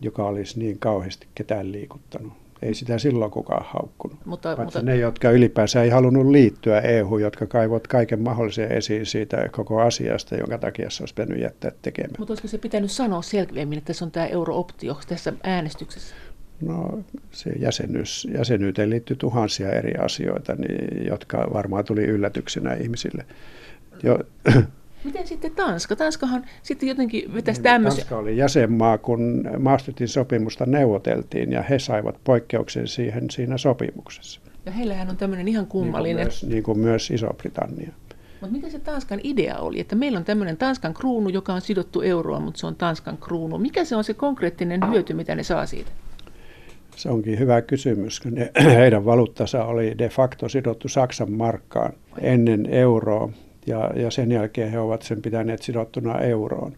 joka 0.00 0.24
olisi 0.24 0.58
niin 0.58 0.78
kauheasti 0.78 1.26
ketään 1.34 1.72
liikuttanut. 1.72 2.32
Ei 2.62 2.74
sitä 2.74 2.98
silloin 2.98 3.30
kukaan 3.30 3.64
haukkunut. 3.68 4.26
Mutta, 4.26 4.56
mutta... 4.56 4.82
ne, 4.82 4.96
jotka 4.96 5.30
ylipäänsä 5.30 5.82
ei 5.82 5.90
halunnut 5.90 6.26
liittyä 6.26 6.80
EU, 6.80 7.18
jotka 7.18 7.46
kaivot 7.46 7.86
kaiken 7.86 8.22
mahdollisen 8.22 8.72
esiin 8.72 9.06
siitä 9.06 9.48
koko 9.52 9.80
asiasta, 9.80 10.36
jonka 10.36 10.58
takia 10.58 10.90
se 10.90 11.02
olisi 11.02 11.14
pitänyt 11.14 11.42
jättää 11.42 11.72
tekemään. 11.82 12.14
Mutta 12.18 12.32
olisiko 12.32 12.48
se 12.48 12.58
pitänyt 12.58 12.90
sanoa 12.90 13.22
selkeämmin, 13.22 13.78
että 13.78 13.86
tässä 13.86 14.04
on 14.04 14.10
tämä 14.10 14.26
eurooptio 14.26 14.96
tässä 15.08 15.32
äänestyksessä? 15.42 16.14
No 16.60 16.98
se 17.30 17.50
jäsenyys, 17.50 18.28
jäsenyyteen 18.34 18.90
liittyy 18.90 19.16
tuhansia 19.16 19.72
eri 19.72 19.94
asioita, 19.94 20.54
niin, 20.54 21.06
jotka 21.06 21.48
varmaan 21.52 21.84
tuli 21.84 22.04
yllätyksenä 22.04 22.74
ihmisille. 22.74 23.26
Jo, 24.02 24.18
Miten 25.04 25.26
sitten 25.26 25.54
Tanska? 25.54 25.96
Tanskahan 25.96 26.44
sitten 26.62 26.88
jotenkin 26.88 27.34
vetäisi 27.34 27.62
tämmöisiä. 27.62 27.98
Tanska 27.98 28.18
oli 28.18 28.36
jäsenmaa, 28.36 28.98
kun 28.98 29.50
Maastrichtin 29.58 30.08
sopimusta 30.08 30.66
neuvoteltiin 30.66 31.52
ja 31.52 31.62
he 31.62 31.78
saivat 31.78 32.20
poikkeuksen 32.24 32.88
siihen 32.88 33.30
siinä 33.30 33.58
sopimuksessa. 33.58 34.40
Ja 34.66 34.72
heillähän 34.72 35.10
on 35.10 35.16
tämmöinen 35.16 35.48
ihan 35.48 35.66
kummallinen. 35.66 36.16
Niin 36.16 36.26
kuin 36.26 36.32
myös, 36.32 36.46
niin 36.46 36.62
kuin 36.62 36.78
myös 36.78 37.10
Iso-Britannia. 37.10 37.92
Mutta 38.40 38.56
mikä 38.56 38.68
se 38.68 38.78
Tanskan 38.78 39.20
idea 39.22 39.58
oli? 39.58 39.80
Että 39.80 39.96
meillä 39.96 40.18
on 40.18 40.24
tämmöinen 40.24 40.56
Tanskan 40.56 40.94
kruunu, 40.94 41.28
joka 41.28 41.54
on 41.54 41.60
sidottu 41.60 42.00
euroon, 42.00 42.42
mutta 42.42 42.60
se 42.60 42.66
on 42.66 42.76
Tanskan 42.76 43.18
kruunu. 43.18 43.58
Mikä 43.58 43.84
se 43.84 43.96
on 43.96 44.04
se 44.04 44.14
konkreettinen 44.14 44.90
hyöty, 44.90 45.14
mitä 45.14 45.34
ne 45.34 45.42
saa 45.42 45.66
siitä? 45.66 45.90
Se 46.98 47.10
onkin 47.10 47.38
hyvä 47.38 47.62
kysymys. 47.62 48.24
Ne, 48.24 48.52
heidän 48.80 49.04
valuuttansa 49.04 49.64
oli 49.64 49.98
de 49.98 50.08
facto 50.08 50.48
sidottu 50.48 50.88
Saksan 50.88 51.32
markkaan 51.32 51.92
ennen 52.20 52.66
euroa 52.66 53.28
ja, 53.66 53.90
ja 53.96 54.10
sen 54.10 54.32
jälkeen 54.32 54.70
he 54.70 54.78
ovat 54.78 55.02
sen 55.02 55.22
pitäneet 55.22 55.62
sidottuna 55.62 56.20
euroon. 56.20 56.72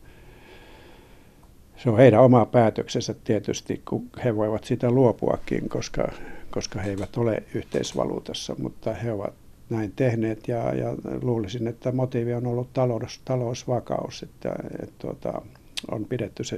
Se 1.77 1.91
on 1.91 1.97
heidän 1.97 2.21
oma 2.21 2.47
päätöksensä 2.47 3.15
tietysti, 3.25 3.83
kun 3.89 4.11
he 4.25 4.37
voivat 4.37 4.65
sitä 4.65 4.91
luopuakin, 4.91 5.69
koska, 5.69 6.09
koska 6.51 6.81
he 6.81 6.91
eivät 6.91 7.17
ole 7.17 7.43
yhteisvaluutassa, 7.55 8.55
mutta 8.59 8.95
he 8.95 9.13
ovat 9.13 9.35
näin 9.71 9.93
tehneet 9.97 10.49
ja, 10.49 10.75
ja 10.75 10.95
luulisin, 11.23 11.67
että 11.67 11.93
motiivi 11.93 12.35
on 12.35 12.47
ollut 12.47 12.73
talous, 12.73 13.21
talousvakaus, 13.25 14.23
että, 14.23 14.53
että, 14.65 14.79
että 14.83 14.95
tuota, 14.99 15.43
on 15.91 16.05
pidetty 16.05 16.45
se 16.45 16.57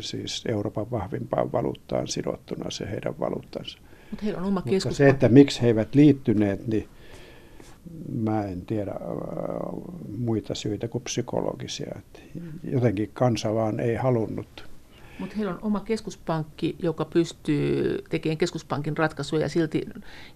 siis 0.00 0.44
Euroopan 0.48 0.90
vahvimpaan 0.90 1.52
valuuttaan 1.52 2.08
sidottuna 2.08 2.70
se 2.70 2.90
heidän 2.90 3.20
valuuttansa. 3.20 3.78
Mutta 4.10 4.24
heillä 4.24 4.40
on 4.40 4.46
oma 4.46 4.62
Mutta 4.64 4.90
se, 4.90 5.08
että 5.08 5.28
miksi 5.28 5.62
he 5.62 5.66
eivät 5.66 5.94
liittyneet, 5.94 6.66
niin 6.66 6.88
mä 8.12 8.44
en 8.44 8.66
tiedä 8.66 8.94
muita 10.18 10.54
syitä 10.54 10.88
kuin 10.88 11.04
psykologisia. 11.04 12.00
Jotenkin 12.64 13.10
kansa 13.14 13.54
vaan 13.54 13.80
ei 13.80 13.94
halunnut. 13.94 14.74
Mutta 15.18 15.36
heillä 15.36 15.52
on 15.52 15.58
oma 15.62 15.80
keskuspankki, 15.80 16.76
joka 16.82 17.04
pystyy 17.04 17.98
tekemään 18.10 18.38
keskuspankin 18.38 18.96
ratkaisuja 18.96 19.42
ja, 19.42 19.48
silti, 19.48 19.88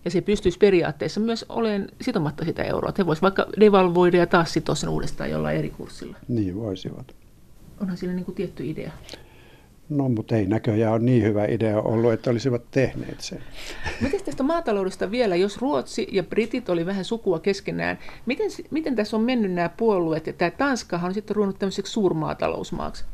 ja 0.04 0.10
se 0.10 0.20
pystyisi 0.20 0.58
periaatteessa 0.58 1.20
myös 1.20 1.44
olemaan 1.48 1.88
sitomatta 2.00 2.44
sitä 2.44 2.62
euroa. 2.62 2.92
He 2.98 3.06
voisivat 3.06 3.22
vaikka 3.22 3.46
devalvoida 3.60 4.16
ja 4.16 4.26
taas 4.26 4.52
sitoa 4.52 4.74
sen 4.74 4.88
uudestaan 4.88 5.30
jollain 5.30 5.58
eri 5.58 5.70
kurssilla. 5.70 6.16
Niin 6.28 6.56
voisivat. 6.56 7.14
Onhan 7.80 7.96
sillä 7.96 8.14
niin 8.14 8.24
kuin 8.24 8.34
tietty 8.34 8.70
idea. 8.70 8.90
No, 9.88 10.08
mutta 10.08 10.36
ei 10.36 10.46
näköjään 10.46 10.92
ole 10.92 11.02
niin 11.02 11.22
hyvä 11.22 11.44
idea 11.44 11.80
ollut, 11.80 12.12
että 12.12 12.30
olisivat 12.30 12.62
tehneet 12.70 13.20
sen. 13.20 13.38
Miten 14.00 14.24
tästä 14.24 14.42
maataloudesta 14.42 15.10
vielä, 15.10 15.36
jos 15.36 15.58
Ruotsi 15.58 16.08
ja 16.12 16.22
Britit 16.22 16.68
oli 16.68 16.86
vähän 16.86 17.04
sukua 17.04 17.38
keskenään, 17.38 17.98
miten, 18.26 18.50
miten 18.70 18.96
tässä 18.96 19.16
on 19.16 19.22
mennyt 19.22 19.52
nämä 19.52 19.68
puolueet, 19.68 20.26
ja 20.26 20.32
tämä 20.32 20.50
Tanskahan 20.50 21.08
on 21.08 21.14
sitten 21.14 21.36
ruvennut 21.36 21.58
tämmöiseksi 21.58 21.92
suurmaatalousmaaksi? 21.92 23.04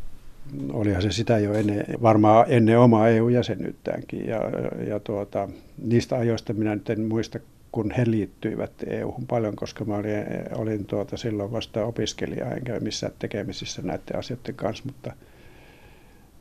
Olihan 0.73 1.03
se 1.03 1.13
sitä 1.13 1.39
jo 1.39 1.55
ennen, 1.55 1.85
varmaan 2.03 2.47
ennen 2.49 2.79
omaa 2.79 3.09
EU-jäsenyyttäänkin, 3.09 4.27
ja, 4.27 4.41
ja 4.89 5.01
tuota, 5.01 5.49
niistä 5.85 6.17
ajoista 6.17 6.53
minä 6.53 6.75
nyt 6.75 6.91
en 6.91 7.01
muista 7.01 7.39
kun 7.75 7.91
he 7.91 8.05
liittyivät 8.07 8.73
EU-hun 8.87 9.27
paljon, 9.27 9.57
koska 9.57 9.85
mä 9.85 9.97
olin, 9.97 10.25
olin 10.57 10.87
tuota 10.87 11.17
silloin 11.17 11.53
vasta 11.53 11.85
opiskelija, 11.85 12.51
enkä 12.51 12.81
missään 12.81 13.13
tekemisissä 13.19 13.83
näiden 13.83 14.19
asioiden 14.19 14.55
kanssa, 14.55 14.85
mutta 14.87 15.13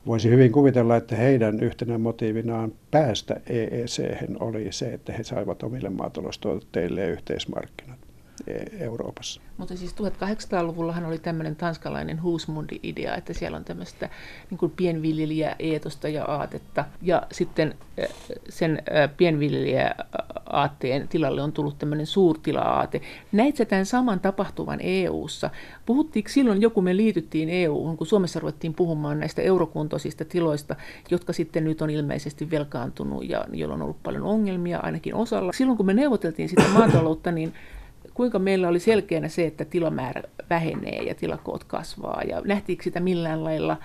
voisi 0.06 0.30
hyvin 0.30 0.52
kuvitella, 0.52 0.96
että 0.96 1.16
heidän 1.16 1.60
yhtenä 1.60 1.98
motiivinaan 1.98 2.74
päästä 2.92 3.42
EEC 3.50 4.02
oli 4.40 4.68
se, 4.72 4.94
että 4.94 5.14
he 5.14 5.24
saivat 5.24 5.64
omille 5.64 5.90
maataloustuotteille 5.90 7.08
yhteismarkkinat. 7.08 8.00
E- 8.48 8.84
Euroopassa. 8.84 9.41
Mutta 9.58 9.78
siis 9.78 9.96
1800-luvullahan 9.96 11.06
oli 11.06 11.18
tämmöinen 11.18 11.56
tanskalainen 11.56 12.24
Husmundi-idea, 12.24 13.16
että 13.16 13.34
siellä 13.34 13.58
on 13.58 13.64
tämmöistä 13.64 14.10
niin 14.50 14.72
pienviljelijä-eetosta 14.72 16.10
ja 16.10 16.26
aatetta. 16.26 16.86
Ja 17.02 17.24
sitten 17.32 17.76
sen 18.50 18.84
pienviljelijä-aatteen 19.18 21.08
tilalle 21.08 21.41
on 21.41 21.52
tullut 21.52 21.78
tämmöinen 21.78 22.08
suurtila-aate. 22.08 23.02
Näit 23.32 23.56
tämän 23.68 23.86
saman 23.86 24.20
tapahtuvan 24.20 24.80
EU-ssa? 24.82 25.50
Puhuttiinko 25.86 26.30
silloin, 26.30 26.62
joku 26.62 26.82
me 26.82 26.98
liityttiin 26.98 27.50
EU-hun, 27.50 27.98
kun 27.98 28.08
Suomessa 28.08 28.39
ruvettiin 28.39 28.74
puhumaan 28.74 29.20
näistä 29.20 29.41
eurokuntoisista 29.41 30.26
tiloista, 30.26 30.76
jotka 31.12 31.34
sitten 31.34 31.64
nyt 31.64 31.82
on 31.82 31.89
ilmeisesti 31.89 32.52
velkaantunut 32.52 33.30
ja 33.30 33.46
joilla 33.52 33.76
on 33.76 33.82
ollut 33.82 34.04
paljon 34.04 34.24
ongelmia 34.24 34.80
ainakin 34.80 35.16
osalla. 35.16 35.54
Silloin 35.54 35.78
kun 35.78 35.86
me 35.86 35.94
neuvoteltiin 35.94 36.50
sitä 36.50 36.64
maataloutta, 36.74 37.32
niin 37.32 37.54
kuinka 38.14 38.39
meillä 38.39 38.68
oli 38.68 38.80
selkeänä 38.80 39.28
se, 39.28 39.45
että 39.45 39.66
tilamäärä 39.66 40.24
vähenee 40.49 41.03
ja 41.03 41.16
tilakoot 41.16 41.64
kasvaa 41.64 42.22
ja 42.22 42.41
nähtiinkö 42.41 42.84
sitä 42.84 42.99
millään 42.99 43.43
lailla 43.43 43.78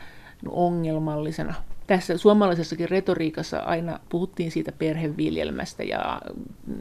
ongelmallisena? 0.48 1.54
Tässä 1.86 2.18
suomalaisessakin 2.18 2.88
retoriikassa 2.88 3.58
aina 3.58 4.00
puhuttiin 4.08 4.50
siitä 4.50 4.72
perheviljelmästä 4.72 5.82
ja 5.82 6.20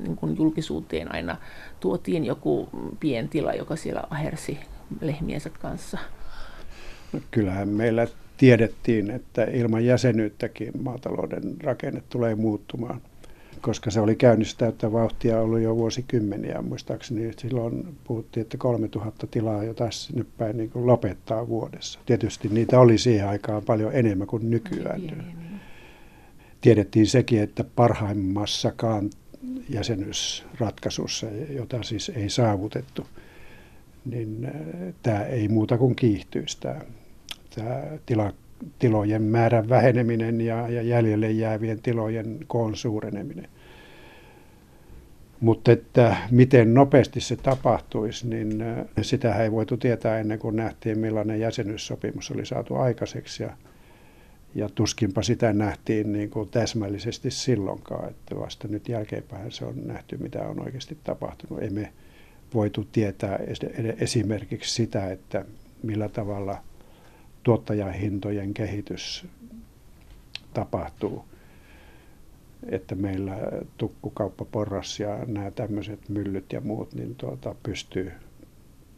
niin 0.02 0.16
kuin 0.16 0.38
julkisuuteen 0.38 1.16
aina 1.16 1.38
tuotiin 1.80 2.26
joku 2.26 2.70
pientila, 3.00 3.54
joka 3.54 3.76
siellä 3.76 4.04
ahersi 4.10 4.60
lehmiensä 5.02 5.50
kanssa. 5.50 5.98
No, 7.14 7.20
kyllähän 7.32 7.70
meillä 7.70 8.08
tiedettiin, 8.38 9.12
että 9.12 9.44
ilman 9.44 9.86
jäsenyyttäkin 9.86 10.72
maatalouden 10.84 11.62
rakenne 11.64 12.04
tulee 12.10 12.36
muuttumaan 12.36 13.02
koska 13.62 13.92
se 13.92 14.00
oli 14.00 14.16
käynnissä 14.16 14.58
täyttä 14.58 14.92
vauhtia 14.92 15.42
ollut 15.42 15.60
jo 15.60 15.76
vuosikymmeniä. 15.76 16.62
Muistaakseni 16.62 17.34
silloin 17.38 17.98
puhuttiin, 18.04 18.42
että 18.42 18.58
3000 18.58 19.28
tilaa 19.28 19.64
jo 19.64 19.74
tässä 19.74 20.14
nyt 20.16 20.28
päin 20.38 20.58
niin 20.58 20.70
kuin 20.70 20.88
lopettaa 20.88 21.48
vuodessa. 21.48 22.00
Tietysti 22.06 22.48
niitä 22.48 22.80
oli 22.80 22.98
siihen 22.98 23.28
aikaan 23.28 23.64
paljon 23.64 23.94
enemmän 23.94 24.28
kuin 24.28 24.50
nykyään. 24.50 25.02
Pieni, 25.02 25.18
niin. 25.18 25.60
Tiedettiin 26.62 27.08
sekin, 27.08 27.42
että 27.42 27.64
parhaimmassakaan 27.64 29.10
jäsenyysratkaisussa, 29.70 31.28
jota 31.50 31.84
siis 31.84 32.10
ei 32.10 32.30
saavutettu, 32.30 33.08
niin 34.06 34.52
tämä 35.04 35.24
ei 35.24 35.48
muuta 35.48 35.78
kuin 35.78 35.96
kiihtyisi 35.96 36.58
tämä, 36.60 36.82
tämä 37.56 37.84
tila 38.06 38.34
tilojen 38.80 39.22
määrän 39.22 39.70
väheneminen 39.70 40.42
ja, 40.42 40.70
ja 40.70 40.82
jäljelle 40.82 41.32
jäävien 41.32 41.82
tilojen 41.82 42.40
koon 42.48 42.76
suureneminen. 42.76 43.48
Mutta 45.40 45.72
että 45.72 46.18
miten 46.32 46.74
nopeasti 46.74 47.22
se 47.22 47.36
tapahtuisi, 47.36 48.28
niin 48.28 48.62
äh, 48.62 48.86
sitä 49.02 49.36
ei 49.36 49.52
voitu 49.52 49.78
tietää 49.78 50.20
ennen 50.20 50.40
kuin 50.40 50.56
nähtiin, 50.56 51.00
millainen 51.00 51.40
jäsenyyssopimus 51.40 52.32
oli 52.32 52.46
saatu 52.46 52.76
aikaiseksi. 52.76 53.44
Ja, 53.44 53.50
ja 54.56 54.70
tuskinpa 54.70 55.22
sitä 55.22 55.54
nähtiin 55.54 56.12
niin 56.12 56.30
kuin 56.30 56.50
täsmällisesti 56.50 57.32
silloinkaan, 57.32 58.10
että 58.10 58.36
vasta 58.36 58.68
nyt 58.68 58.90
jälkeenpäin 58.90 59.52
se 59.52 59.66
on 59.66 59.88
nähty, 59.88 60.18
mitä 60.18 60.48
on 60.48 60.60
oikeasti 60.60 60.98
tapahtunut. 61.04 61.64
Emme 61.64 61.94
voitu 62.54 62.88
tietää 62.92 63.40
esimerkiksi 64.00 64.76
sitä, 64.76 65.12
että 65.12 65.46
millä 65.84 66.10
tavalla 66.10 66.64
tuottajahintojen 67.48 68.54
kehitys 68.54 69.26
tapahtuu– 70.54 71.26
että 72.70 72.96
meillä 72.96 73.38
tukkukauppa, 73.78 74.46
porras 74.46 75.00
ja 75.00 75.26
nämä 75.26 75.52
tämmöiset 75.52 76.10
myllyt 76.10 76.54
ja 76.54 76.62
muut 76.62 76.94
niin 76.94 77.16
tuota, 77.16 77.56
pystyy 77.64 78.12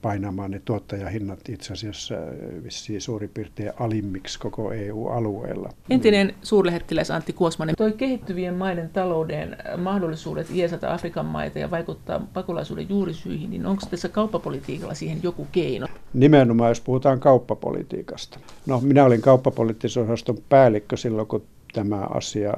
painamaan 0.02 0.52
ne 0.52 0.62
tuottajahinnat 0.66 1.50
itse 1.50 1.74
asiassa 1.74 2.16
vissiin 2.64 3.02
suurin 3.02 3.30
piirtein 3.30 3.72
alimmiksi 3.80 4.40
koko 4.40 4.72
EU-alueella. 4.72 5.70
Entinen 5.90 6.36
suurlähettiläs 6.42 7.12
Antti 7.12 7.34
Kuosmanen, 7.34 7.76
toi 7.76 7.92
kehittyvien 7.92 8.54
maiden 8.54 8.90
talouden 8.90 9.58
mahdollisuudet 9.78 10.48
iesata 10.56 10.94
Afrikan 10.94 11.26
maita 11.26 11.60
ja 11.60 11.72
vaikuttaa 11.72 12.28
pakolaisuuden 12.34 12.90
juurisyihin, 12.90 13.50
niin 13.50 13.66
onko 13.66 13.84
tässä 13.90 14.10
kauppapolitiikalla 14.10 14.94
siihen 14.94 15.20
joku 15.24 15.48
keino? 15.52 15.88
Nimenomaan, 16.14 16.72
jos 16.72 16.82
puhutaan 16.82 17.20
kauppapolitiikasta. 17.20 18.40
No, 18.66 18.80
minä 18.82 19.06
olin 19.06 19.22
kauppapoliittisen 19.22 20.04
osaston 20.04 20.38
päällikkö 20.50 20.98
silloin, 20.98 21.28
kun 21.28 21.44
tämä 21.74 22.02
asia 22.02 22.54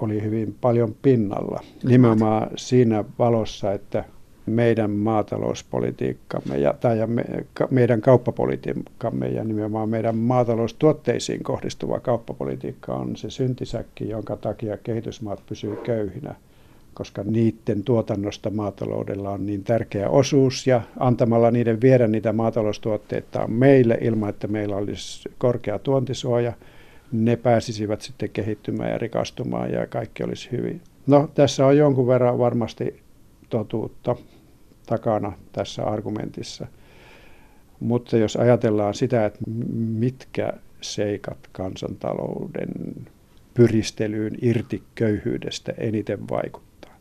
oli 0.00 0.22
hyvin 0.22 0.56
paljon 0.60 0.94
pinnalla. 1.02 1.60
Nimenomaan 1.84 2.50
siinä 2.56 3.04
valossa, 3.18 3.72
että 3.72 4.04
meidän 4.46 4.90
maatalouspolitiikkamme 4.90 6.58
ja, 6.58 6.74
tai 6.80 6.98
ja 6.98 7.06
me, 7.06 7.24
ka, 7.54 7.68
meidän 7.70 8.00
kauppapolitiikkamme 8.00 9.28
ja 9.28 9.44
nimenomaan 9.44 9.88
meidän 9.88 10.16
maataloustuotteisiin 10.16 11.42
kohdistuva 11.42 12.00
kauppapolitiikka 12.00 12.94
on 12.94 13.16
se 13.16 13.30
syntisäkki, 13.30 14.08
jonka 14.08 14.36
takia 14.36 14.76
kehitysmaat 14.76 15.42
pysyy 15.46 15.76
köyhinä, 15.76 16.34
koska 16.94 17.22
niiden 17.24 17.82
tuotannosta 17.84 18.50
maataloudella 18.50 19.30
on 19.30 19.46
niin 19.46 19.64
tärkeä 19.64 20.08
osuus 20.08 20.66
ja 20.66 20.80
antamalla 20.98 21.50
niiden 21.50 21.80
viedä 21.80 22.08
niitä 22.08 22.32
maataloustuotteita 22.32 23.48
meille 23.48 23.98
ilman, 24.00 24.30
että 24.30 24.46
meillä 24.46 24.76
olisi 24.76 25.28
korkea 25.38 25.78
tuontisuoja– 25.78 26.52
ne 27.12 27.36
pääsisivät 27.36 28.02
sitten 28.02 28.30
kehittymään 28.30 28.90
ja 28.90 28.98
rikastumaan 28.98 29.72
ja 29.72 29.86
kaikki 29.86 30.24
olisi 30.24 30.48
hyvin. 30.52 30.80
No 31.06 31.28
tässä 31.34 31.66
on 31.66 31.76
jonkun 31.76 32.06
verran 32.06 32.38
varmasti 32.38 33.01
totuutta 33.52 34.16
takana 34.86 35.32
tässä 35.52 35.84
argumentissa. 35.84 36.66
Mutta 37.80 38.16
jos 38.16 38.36
ajatellaan 38.36 38.94
sitä, 38.94 39.26
että 39.26 39.38
mitkä 39.76 40.52
seikat 40.80 41.38
kansantalouden 41.52 42.68
pyristelyyn 43.54 44.32
irti 44.42 44.82
köyhyydestä 44.94 45.72
eniten 45.78 46.28
vaikuttaa, 46.28 46.94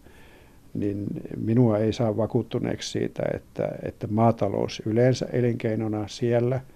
niin 0.74 1.06
minua 1.38 1.78
ei 1.78 1.94
saa 1.94 2.18
vakuuttuneeksi 2.18 2.92
siitä, 2.92 3.24
että, 3.34 3.70
että 3.84 4.08
maatalous 4.08 4.82
yleensä 4.86 5.26
elinkeinona 5.32 6.08
siellä– 6.08 6.62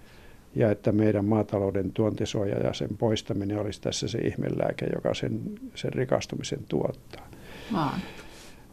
ja 0.55 0.71
että 0.71 0.91
meidän 0.91 1.26
maatalouden 1.26 1.91
tuontisuoja 1.91 2.57
ja 2.57 2.73
sen 2.73 2.89
poistaminen 2.97 3.59
olisi 3.59 3.82
tässä 3.82 4.07
se 4.07 4.17
ihmelääke, 4.17 4.86
joka 4.95 5.13
sen, 5.13 5.41
sen 5.76 5.93
rikastumisen 5.93 6.59
tuottaa. 6.69 7.28
Vaan. 7.73 7.99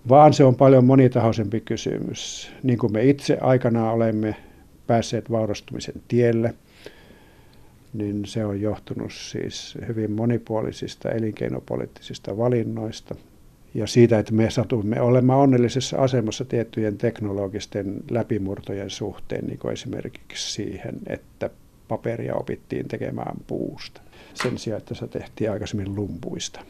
Vaan 0.08 0.32
se 0.32 0.44
on 0.44 0.54
paljon 0.54 0.84
monitahoisempi 0.84 1.60
kysymys. 1.60 2.50
Niin 2.62 2.78
kuin 2.78 2.92
me 2.92 3.04
itse 3.04 3.38
aikanaan 3.40 3.94
olemme 3.94 4.36
päässeet 4.86 5.30
vaurastumisen 5.30 5.94
tielle, 6.08 6.54
niin 7.92 8.26
se 8.26 8.44
on 8.44 8.60
johtunut 8.60 9.12
siis 9.12 9.78
hyvin 9.88 10.12
monipuolisista 10.12 11.10
elinkeinopoliittisista 11.10 12.38
valinnoista 12.38 13.14
ja 13.74 13.86
siitä, 13.86 14.18
että 14.18 14.32
me 14.32 14.50
satumme 14.50 15.00
olemaan 15.00 15.40
onnellisessa 15.40 15.96
asemassa 15.96 16.44
tiettyjen 16.44 16.98
teknologisten 16.98 17.96
läpimurtojen 18.10 18.90
suhteen, 18.90 19.46
niin 19.46 19.58
kuin 19.58 19.72
esimerkiksi 19.72 20.52
siihen, 20.52 20.94
että 21.06 21.50
paperia 21.88 22.34
opittiin 22.34 22.88
tekemään 22.88 23.36
puusta 23.46 24.00
sen 24.34 24.58
sijaan, 24.58 24.78
että 24.78 24.94
se 24.94 25.06
tehtiin 25.06 25.50
aikaisemmin 25.50 25.94
lumpuista. 25.96 26.60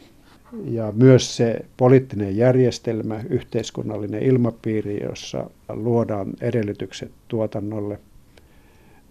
Ja 0.65 0.93
myös 0.95 1.37
se 1.37 1.65
poliittinen 1.77 2.37
järjestelmä, 2.37 3.23
yhteiskunnallinen 3.29 4.23
ilmapiiri, 4.23 5.03
jossa 5.03 5.49
luodaan 5.69 6.33
edellytykset 6.41 7.11
tuotannolle, 7.27 7.99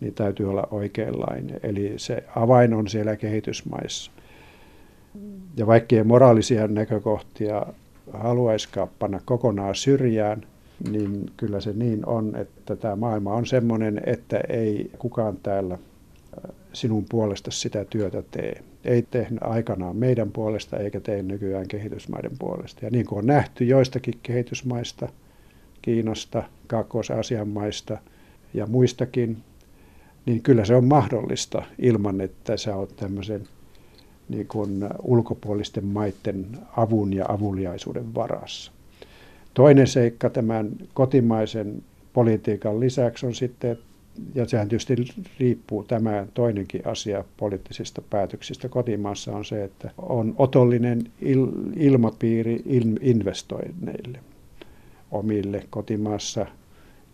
niin 0.01 0.15
täytyy 0.15 0.51
olla 0.51 0.69
oikeanlainen. 0.71 1.61
Eli 1.63 1.95
se 1.97 2.25
avain 2.37 2.75
on 2.75 2.89
siellä 2.89 3.17
kehitysmaissa. 3.17 4.11
Ja 5.57 5.67
vaikkei 5.67 6.05
moraalisia 6.05 6.69
näkökohtia 6.69 7.67
haluaisikaan 8.13 8.89
panna 8.99 9.21
kokonaan 9.25 9.75
syrjään, 9.75 10.43
niin 10.91 11.31
kyllä 11.37 11.61
se 11.61 11.73
niin 11.73 12.07
on, 12.07 12.37
että 12.37 12.77
tämä 12.77 12.97
maailma 12.97 13.35
on 13.35 13.47
sellainen, 13.47 14.01
että 14.07 14.41
ei 14.49 14.91
kukaan 14.99 15.37
täällä 15.43 15.79
sinun 16.73 17.05
puolesta 17.11 17.51
sitä 17.51 17.85
työtä 17.85 18.23
tee. 18.31 18.63
Ei 18.85 19.03
tehnyt 19.03 19.43
aikanaan 19.43 19.97
meidän 19.97 20.33
puolesta 20.33 20.77
eikä 20.77 21.01
tee 21.01 21.23
nykyään 21.23 21.69
kehitysmaiden 21.69 22.33
puolesta. 22.39 22.85
Ja 22.85 22.91
niin 22.91 23.07
kuin 23.07 23.19
on 23.19 23.27
nähty 23.27 23.65
joistakin 23.65 24.15
kehitysmaista, 24.23 25.09
Kiinasta, 25.83 26.43
Kaakkois-Aasian 26.67 27.49
maista 27.49 27.99
ja 28.55 28.67
muistakin, 28.67 29.37
niin 30.27 30.43
kyllä 30.43 30.65
se 30.65 30.75
on 30.75 30.85
mahdollista 30.85 31.63
ilman, 31.79 32.21
että 32.21 32.57
sä 32.57 32.77
oot 32.77 32.97
tämmöisen 32.97 33.43
niin 34.29 34.47
kuin 34.47 34.89
ulkopuolisten 35.03 35.85
maiden 35.85 36.47
avun 36.77 37.13
ja 37.13 37.25
avuliaisuuden 37.29 38.15
varassa. 38.15 38.73
Toinen 39.55 39.87
seikka 39.87 40.31
tämän 40.31 40.71
kotimaisen 40.95 41.83
politiikan 42.13 42.81
lisäksi 42.81 43.27
on 43.27 43.35
sitten, 43.35 43.79
ja 44.35 44.49
sehän 44.49 44.69
tietysti 44.69 45.25
riippuu 45.41 45.85
tämä 45.85 46.27
toinenkin 46.35 46.87
asia 46.87 47.25
poliittisista 47.37 48.03
päätöksistä 48.11 48.69
kotimaassa, 48.69 49.33
on 49.37 49.45
se, 49.45 49.65
että 49.65 49.91
on 49.99 50.35
otollinen 50.39 51.05
il, 51.21 51.47
ilmapiiri 51.77 52.63
il, 52.67 52.97
investoinneille 53.01 54.19
omille 55.11 55.67
kotimaassa 55.71 56.47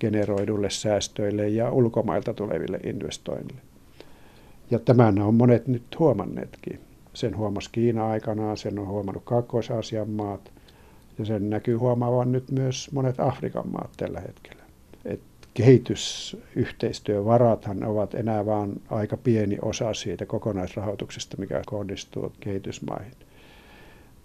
generoidulle 0.01 0.71
säästöille 0.71 1.49
ja 1.49 1.73
ulkomailta 1.73 2.35
tuleville 2.35 2.81
investoinnille. 2.85 3.61
Ja 4.71 4.79
tämän 4.79 5.19
on 5.19 5.35
monet 5.35 5.67
nyt 5.67 5.99
huomanneetkin. 5.99 6.81
Sen 7.15 7.37
huomasi 7.37 7.69
Kiina 7.73 8.09
aikanaan, 8.11 8.57
sen 8.57 8.79
on 8.79 8.87
huomannut 8.87 9.25
Kaakkois-Aasian 9.25 10.11
maat 10.11 10.53
ja 11.19 11.25
sen 11.25 11.51
näkyy 11.51 11.77
huomaavan 11.77 12.33
nyt 12.33 12.51
myös 12.51 12.93
monet 12.93 13.21
Afrikan 13.21 13.69
maat 13.69 13.91
tällä 13.97 14.21
hetkellä. 14.21 14.63
Et 15.05 15.21
kehitysyhteistyövarathan 15.59 17.85
ovat 17.85 18.15
enää 18.15 18.47
vain 18.47 18.83
aika 18.91 19.17
pieni 19.17 19.59
osa 19.63 19.95
siitä 19.95 20.27
kokonaisrahoituksesta, 20.27 21.37
mikä 21.37 21.63
kohdistuu 21.67 22.33
kehitysmaihin. 22.41 23.13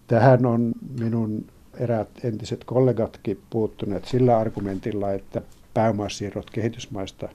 Tähän 0.08 0.46
on 0.46 0.72
minun 1.00 1.46
eräät 1.80 2.10
entiset 2.24 2.64
kollegatkin 2.64 3.42
puuttuneet 3.50 4.06
sillä 4.06 4.38
argumentilla, 4.38 5.12
että 5.12 5.42
pääomasiirrot 5.74 6.50
kehitysmaista 6.50 7.30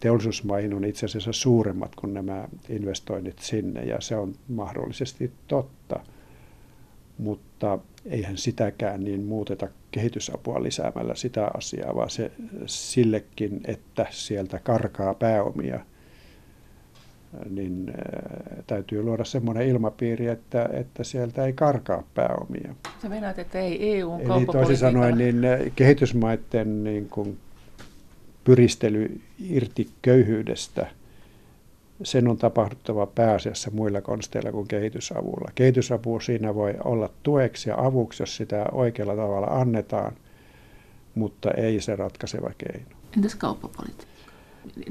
teollisuusmaihin 0.00 0.74
on 0.74 0.84
itse 0.84 1.06
asiassa 1.06 1.32
suuremmat 1.32 1.94
kuin 1.94 2.14
nämä 2.14 2.48
investoinnit 2.68 3.38
sinne, 3.38 3.84
ja 3.84 4.00
se 4.00 4.16
on 4.16 4.34
mahdollisesti 4.48 5.32
totta, 5.48 6.00
mutta 7.20 7.78
eihän 8.06 8.36
sitäkään 8.36 9.04
niin 9.04 9.24
muuteta 9.24 9.68
kehitysapua 9.90 10.62
lisäämällä 10.62 11.14
sitä 11.14 11.50
asiaa, 11.54 11.94
vaan 11.94 12.10
se 12.10 12.32
sillekin, 12.66 13.60
että 13.64 14.06
sieltä 14.10 14.58
karkaa 14.58 15.14
pääomia, 15.14 15.80
niin 17.50 17.88
äh, 17.88 18.64
täytyy 18.66 19.02
luoda 19.02 19.24
semmoinen 19.24 19.68
ilmapiiri, 19.68 20.26
että, 20.26 20.68
että 20.72 21.04
sieltä 21.04 21.44
ei 21.44 21.52
karkaa 21.52 22.02
pääomia. 22.14 22.74
Sä 23.02 23.08
meinaat, 23.08 23.38
että 23.38 23.60
ei 23.60 23.98
EU 23.98 24.18
Eli 24.18 24.46
toisin 24.52 24.76
sanoen 24.76 25.18
niin 25.18 25.44
äh, 25.44 25.60
kehitysmaiden 25.76 26.84
niin 26.84 27.08
kuin 27.08 27.38
pyristely 28.44 29.20
irti 29.48 29.88
köyhyydestä, 30.02 30.86
sen 32.02 32.28
on 32.28 32.36
tapahduttava 32.36 33.06
pääasiassa 33.06 33.70
muilla 33.70 34.00
konsteilla 34.00 34.52
kuin 34.52 34.68
kehitysavulla. 34.68 35.50
Kehitysapu 35.54 36.20
siinä 36.20 36.54
voi 36.54 36.74
olla 36.84 37.10
tueksi 37.22 37.70
ja 37.70 37.76
avuksi, 37.78 38.22
jos 38.22 38.36
sitä 38.36 38.66
oikealla 38.72 39.16
tavalla 39.16 39.46
annetaan, 39.46 40.12
mutta 41.14 41.50
ei 41.50 41.80
se 41.80 41.96
ratkaiseva 41.96 42.50
keino. 42.58 42.86
Entäs 43.16 43.34
kauppapolitiikka? 43.34 44.10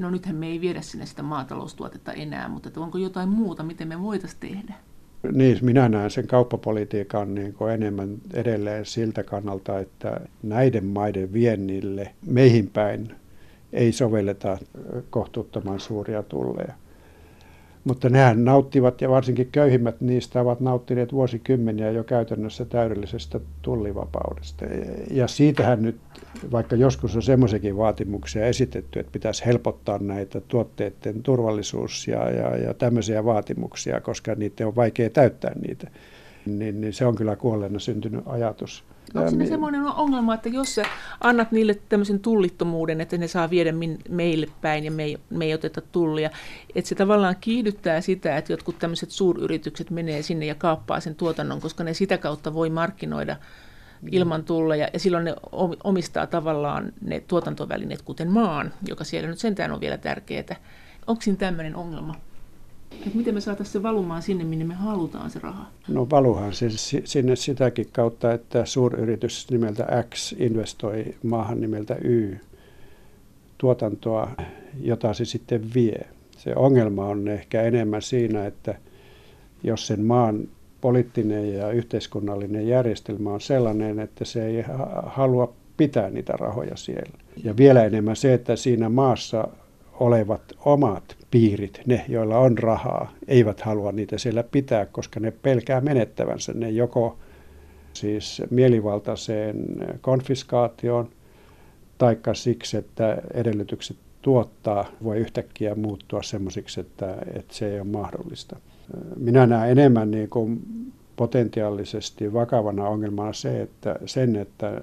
No 0.00 0.10
nythän 0.10 0.36
me 0.36 0.46
ei 0.46 0.60
viedä 0.60 0.80
sinne 0.80 1.06
sitä 1.06 1.22
maataloustuotetta 1.22 2.12
enää, 2.12 2.48
mutta 2.48 2.80
onko 2.80 2.98
jotain 2.98 3.28
muuta, 3.28 3.62
miten 3.62 3.88
me 3.88 4.02
voitaisiin 4.02 4.40
tehdä? 4.40 4.74
Niin, 5.32 5.58
minä 5.62 5.88
näen 5.88 6.10
sen 6.10 6.26
kauppapolitiikan 6.26 7.34
niin 7.34 7.52
kuin 7.52 7.72
enemmän 7.72 8.18
edelleen 8.34 8.86
siltä 8.86 9.22
kannalta, 9.22 9.78
että 9.78 10.20
näiden 10.42 10.84
maiden 10.84 11.32
viennille 11.32 12.14
meihin 12.26 12.70
päin 12.70 13.14
ei 13.72 13.92
sovelleta 13.92 14.58
kohtuuttoman 15.10 15.80
suuria 15.80 16.22
tulleja. 16.22 16.74
Mutta 17.84 18.08
nehän 18.08 18.44
nauttivat, 18.44 19.00
ja 19.00 19.10
varsinkin 19.10 19.48
köyhimmät 19.52 20.00
niistä 20.00 20.40
ovat 20.40 20.60
nauttineet 20.60 21.12
vuosikymmeniä 21.12 21.90
jo 21.90 22.04
käytännössä 22.04 22.64
täydellisestä 22.64 23.40
tullivapaudesta. 23.62 24.64
Ja 25.10 25.28
siitähän 25.28 25.82
nyt, 25.82 25.96
vaikka 26.52 26.76
joskus 26.76 27.16
on 27.16 27.22
semmoisiakin 27.22 27.76
vaatimuksia 27.76 28.46
esitetty, 28.46 29.00
että 29.00 29.12
pitäisi 29.12 29.46
helpottaa 29.46 29.98
näitä 29.98 30.40
tuotteiden 30.40 31.22
turvallisuus 31.22 32.08
ja, 32.08 32.30
ja, 32.30 32.56
ja 32.56 32.74
tämmöisiä 32.74 33.24
vaatimuksia, 33.24 34.00
koska 34.00 34.34
niitä 34.34 34.66
on 34.66 34.76
vaikea 34.76 35.10
täyttää 35.10 35.52
niitä, 35.66 35.90
niin, 36.46 36.80
niin 36.80 36.92
se 36.92 37.06
on 37.06 37.14
kyllä 37.14 37.36
kuolleena 37.36 37.78
syntynyt 37.78 38.22
ajatus. 38.26 38.84
Onko 39.14 39.30
siinä 39.30 39.46
semmoinen 39.46 39.82
ongelma, 39.82 40.34
että 40.34 40.48
jos 40.48 40.74
sä 40.74 40.82
annat 41.20 41.52
niille 41.52 41.74
tämmöisen 41.88 42.20
tullittomuuden, 42.20 43.00
että 43.00 43.18
ne 43.18 43.28
saa 43.28 43.50
viedä 43.50 43.72
min, 43.72 43.98
meille 44.08 44.46
päin 44.60 44.84
ja 44.84 44.90
me 44.90 45.04
ei, 45.04 45.18
me 45.30 45.44
ei 45.44 45.54
oteta 45.54 45.80
tullia, 45.80 46.30
että 46.74 46.88
se 46.88 46.94
tavallaan 46.94 47.36
kiihdyttää 47.40 48.00
sitä, 48.00 48.36
että 48.36 48.52
jotkut 48.52 48.78
tämmöiset 48.78 49.10
suuryritykset 49.10 49.90
menee 49.90 50.22
sinne 50.22 50.46
ja 50.46 50.54
kaappaa 50.54 51.00
sen 51.00 51.14
tuotannon, 51.14 51.60
koska 51.60 51.84
ne 51.84 51.94
sitä 51.94 52.18
kautta 52.18 52.54
voi 52.54 52.70
markkinoida 52.70 53.36
ilman 54.12 54.44
tulleja, 54.44 54.88
ja 54.92 54.98
silloin 54.98 55.24
ne 55.24 55.34
omistaa 55.84 56.26
tavallaan 56.26 56.92
ne 57.00 57.20
tuotantovälineet, 57.20 58.02
kuten 58.02 58.30
maan, 58.30 58.72
joka 58.88 59.04
siellä 59.04 59.28
nyt 59.28 59.38
sentään 59.38 59.72
on 59.72 59.80
vielä 59.80 59.98
tärkeää. 59.98 60.56
Onko 61.06 61.22
siinä 61.22 61.38
tämmöinen 61.38 61.76
ongelma? 61.76 62.14
Että 62.92 63.18
miten 63.18 63.34
me 63.34 63.40
saataisiin 63.40 63.72
se 63.72 63.82
valumaan 63.82 64.22
sinne, 64.22 64.44
minne 64.44 64.64
me 64.64 64.74
halutaan 64.74 65.30
se 65.30 65.38
raha? 65.38 65.66
No 65.88 66.10
valuhan 66.10 66.52
se 66.52 66.68
sinne 67.04 67.36
sitäkin 67.36 67.86
kautta, 67.92 68.32
että 68.32 68.64
suuryritys 68.64 69.50
nimeltä 69.50 70.04
X 70.10 70.32
investoi 70.38 71.14
maahan 71.22 71.60
nimeltä 71.60 71.94
Y 71.94 72.36
tuotantoa, 73.58 74.30
jota 74.80 75.14
se 75.14 75.24
sitten 75.24 75.74
vie. 75.74 76.06
Se 76.36 76.52
ongelma 76.56 77.06
on 77.06 77.28
ehkä 77.28 77.62
enemmän 77.62 78.02
siinä, 78.02 78.46
että 78.46 78.74
jos 79.62 79.86
sen 79.86 80.04
maan 80.04 80.48
poliittinen 80.80 81.54
ja 81.54 81.70
yhteiskunnallinen 81.70 82.68
järjestelmä 82.68 83.30
on 83.30 83.40
sellainen, 83.40 83.98
että 83.98 84.24
se 84.24 84.46
ei 84.46 84.64
halua 85.06 85.52
pitää 85.76 86.10
niitä 86.10 86.32
rahoja 86.32 86.76
siellä. 86.76 87.18
Ja 87.44 87.56
vielä 87.56 87.84
enemmän 87.84 88.16
se, 88.16 88.34
että 88.34 88.56
siinä 88.56 88.88
maassa 88.88 89.48
olevat 89.92 90.42
omat 90.64 91.16
piirit, 91.30 91.80
ne 91.86 92.04
joilla 92.08 92.38
on 92.38 92.58
rahaa, 92.58 93.12
eivät 93.28 93.60
halua 93.60 93.92
niitä 93.92 94.18
siellä 94.18 94.42
pitää, 94.42 94.86
koska 94.86 95.20
ne 95.20 95.30
pelkää 95.30 95.80
menettävänsä. 95.80 96.52
Ne 96.52 96.70
joko 96.70 97.18
siis 97.92 98.42
mielivaltaiseen 98.50 99.66
konfiskaatioon, 100.00 101.08
taikka 101.98 102.34
siksi, 102.34 102.76
että 102.76 103.22
edellytykset 103.34 103.96
tuottaa 104.22 104.84
voi 105.04 105.18
yhtäkkiä 105.18 105.74
muuttua 105.74 106.22
semmoisiksi, 106.22 106.80
että, 106.80 107.18
että 107.34 107.54
se 107.54 107.72
ei 107.72 107.80
ole 107.80 107.88
mahdollista. 107.88 108.56
Minä 109.16 109.46
näen 109.46 109.70
enemmän 109.70 110.10
niin 110.10 110.28
kuin 110.28 110.62
potentiaalisesti 111.16 112.32
vakavana 112.32 112.88
ongelmana 112.88 113.32
se, 113.32 113.62
että 113.62 113.96
sen, 114.06 114.36
että 114.36 114.82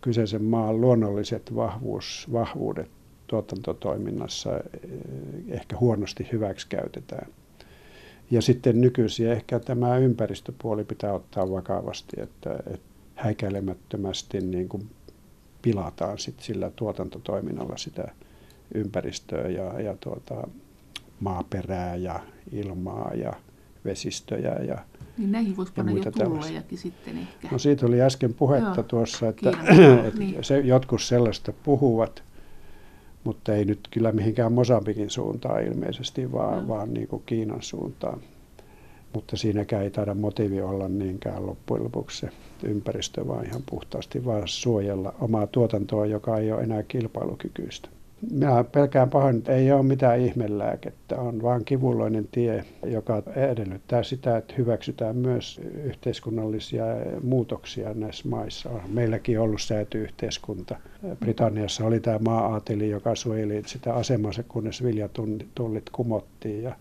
kyseisen 0.00 0.44
maan 0.44 0.80
luonnolliset 0.80 1.54
vahvuus, 1.54 2.28
vahvuudet 2.32 2.97
tuotantotoiminnassa 3.28 4.56
eh, 4.56 4.60
ehkä 5.48 5.76
huonosti 5.76 6.28
hyväksikäytetään. 6.32 7.26
Ja 8.30 8.42
sitten 8.42 8.80
nykyisin 8.80 9.28
ehkä 9.28 9.58
tämä 9.58 9.96
ympäristöpuoli 9.96 10.84
pitää 10.84 11.12
ottaa 11.12 11.50
vakavasti, 11.50 12.20
että, 12.20 12.56
että 12.66 12.88
häikäilemättömästi 13.14 14.40
niin 14.40 14.68
kuin 14.68 14.90
pilataan 15.62 16.18
sit 16.18 16.40
sillä 16.40 16.70
tuotantotoiminnalla 16.76 17.76
sitä 17.76 18.12
ympäristöä 18.74 19.48
ja, 19.48 19.80
ja 19.80 19.96
tuota, 20.00 20.48
maaperää 21.20 21.96
ja 21.96 22.20
ilmaa 22.52 23.10
ja 23.14 23.32
vesistöjä 23.84 24.54
ja 24.54 24.78
niin 25.18 25.32
näihin 25.32 25.56
voisi 25.56 25.72
panna 25.72 25.92
jo 25.92 26.12
tullejakin 26.12 26.78
sitten 26.78 27.18
ehkä. 27.18 27.48
No 27.50 27.58
siitä 27.58 27.86
oli 27.86 28.02
äsken 28.02 28.34
puhetta 28.34 28.74
Joo, 28.76 28.82
tuossa, 28.82 29.28
että, 29.28 29.50
että 30.08 30.18
niin. 30.18 30.44
se, 30.44 30.58
jotkut 30.58 31.02
sellaista 31.02 31.52
puhuvat, 31.52 32.22
mutta 33.28 33.54
ei 33.54 33.64
nyt 33.64 33.80
kyllä 33.90 34.12
mihinkään 34.12 34.52
Mosambikin 34.52 35.10
suuntaan 35.10 35.64
ilmeisesti, 35.64 36.32
vaan, 36.32 36.62
no. 36.62 36.68
vaan 36.68 36.94
niin 36.94 37.08
kuin 37.08 37.22
Kiinan 37.26 37.62
suuntaan. 37.62 38.20
Mutta 39.14 39.36
siinäkään 39.36 39.82
ei 39.82 39.90
taida 39.90 40.14
motiivi 40.14 40.60
olla 40.60 40.88
niinkään 40.88 41.46
loppujen 41.46 41.84
lopuksi 41.84 42.18
se 42.18 42.28
ympäristö, 42.62 43.26
vaan 43.28 43.46
ihan 43.46 43.62
puhtaasti 43.70 44.24
vaan 44.24 44.42
suojella 44.46 45.14
omaa 45.20 45.46
tuotantoa, 45.46 46.06
joka 46.06 46.38
ei 46.38 46.52
ole 46.52 46.62
enää 46.62 46.82
kilpailukykyistä. 46.82 47.88
Minä 48.30 48.64
pelkään 48.64 49.10
pahoin, 49.10 49.36
että 49.38 49.52
ei 49.52 49.72
ole 49.72 49.82
mitään 49.82 50.20
ihmelääkettä, 50.20 51.20
on 51.20 51.42
vain 51.42 51.64
kivulloinen 51.64 52.28
tie, 52.32 52.64
joka 52.86 53.22
edellyttää 53.36 54.02
sitä, 54.02 54.36
että 54.36 54.54
hyväksytään 54.58 55.16
myös 55.16 55.60
yhteiskunnallisia 55.84 56.84
muutoksia 57.22 57.94
näissä 57.94 58.28
maissa. 58.28 58.70
On 58.70 58.80
meilläkin 58.88 59.40
ollut 59.40 59.60
säätyyhteiskunta. 59.62 60.76
Britanniassa 61.20 61.86
oli 61.86 62.00
tämä 62.00 62.18
maa-aateli, 62.24 62.90
joka 62.90 63.14
suojeli 63.14 63.62
sitä 63.66 63.94
asemansa, 63.94 64.42
kunnes 64.42 64.84
viljatullit 64.84 65.90
kumottiin 65.92 66.62
ja 66.62 66.76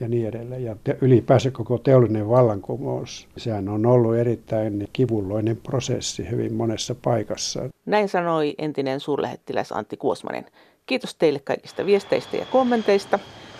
ja 0.00 0.08
niin 0.08 0.28
edelleen. 0.28 0.64
Ja 0.64 0.76
te, 0.84 0.98
ylipäänsä 1.00 1.50
koko 1.50 1.78
teollinen 1.78 2.28
vallankumous, 2.28 3.28
sehän 3.36 3.68
on 3.68 3.86
ollut 3.86 4.16
erittäin 4.16 4.88
kivulloinen 4.92 5.56
prosessi 5.56 6.30
hyvin 6.30 6.52
monessa 6.52 6.94
paikassa. 7.02 7.60
Näin 7.86 8.08
sanoi 8.08 8.54
entinen 8.58 9.00
suurlähettiläs 9.00 9.72
Antti 9.72 9.96
Kuosmanen. 9.96 10.46
Kiitos 10.86 11.14
teille 11.14 11.38
kaikista 11.38 11.86
viesteistä 11.86 12.36
ja 12.36 12.46
kommenteista. 12.46 13.18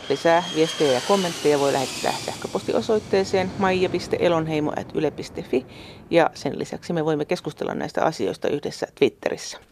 Lisää 0.09 0.43
viestejä 0.55 0.93
ja 0.93 1.01
kommentteja 1.09 1.61
voi 1.61 1.73
lähettää 1.73 2.13
sähköpostiosoitteeseen 2.13 3.51
maija.elonheimo.yle.fi 3.59 5.67
ja 6.11 6.31
sen 6.35 6.59
lisäksi 6.59 6.93
me 6.93 7.05
voimme 7.05 7.25
keskustella 7.25 7.75
näistä 7.75 8.05
asioista 8.05 8.49
yhdessä 8.49 8.87
Twitterissä. 8.95 9.70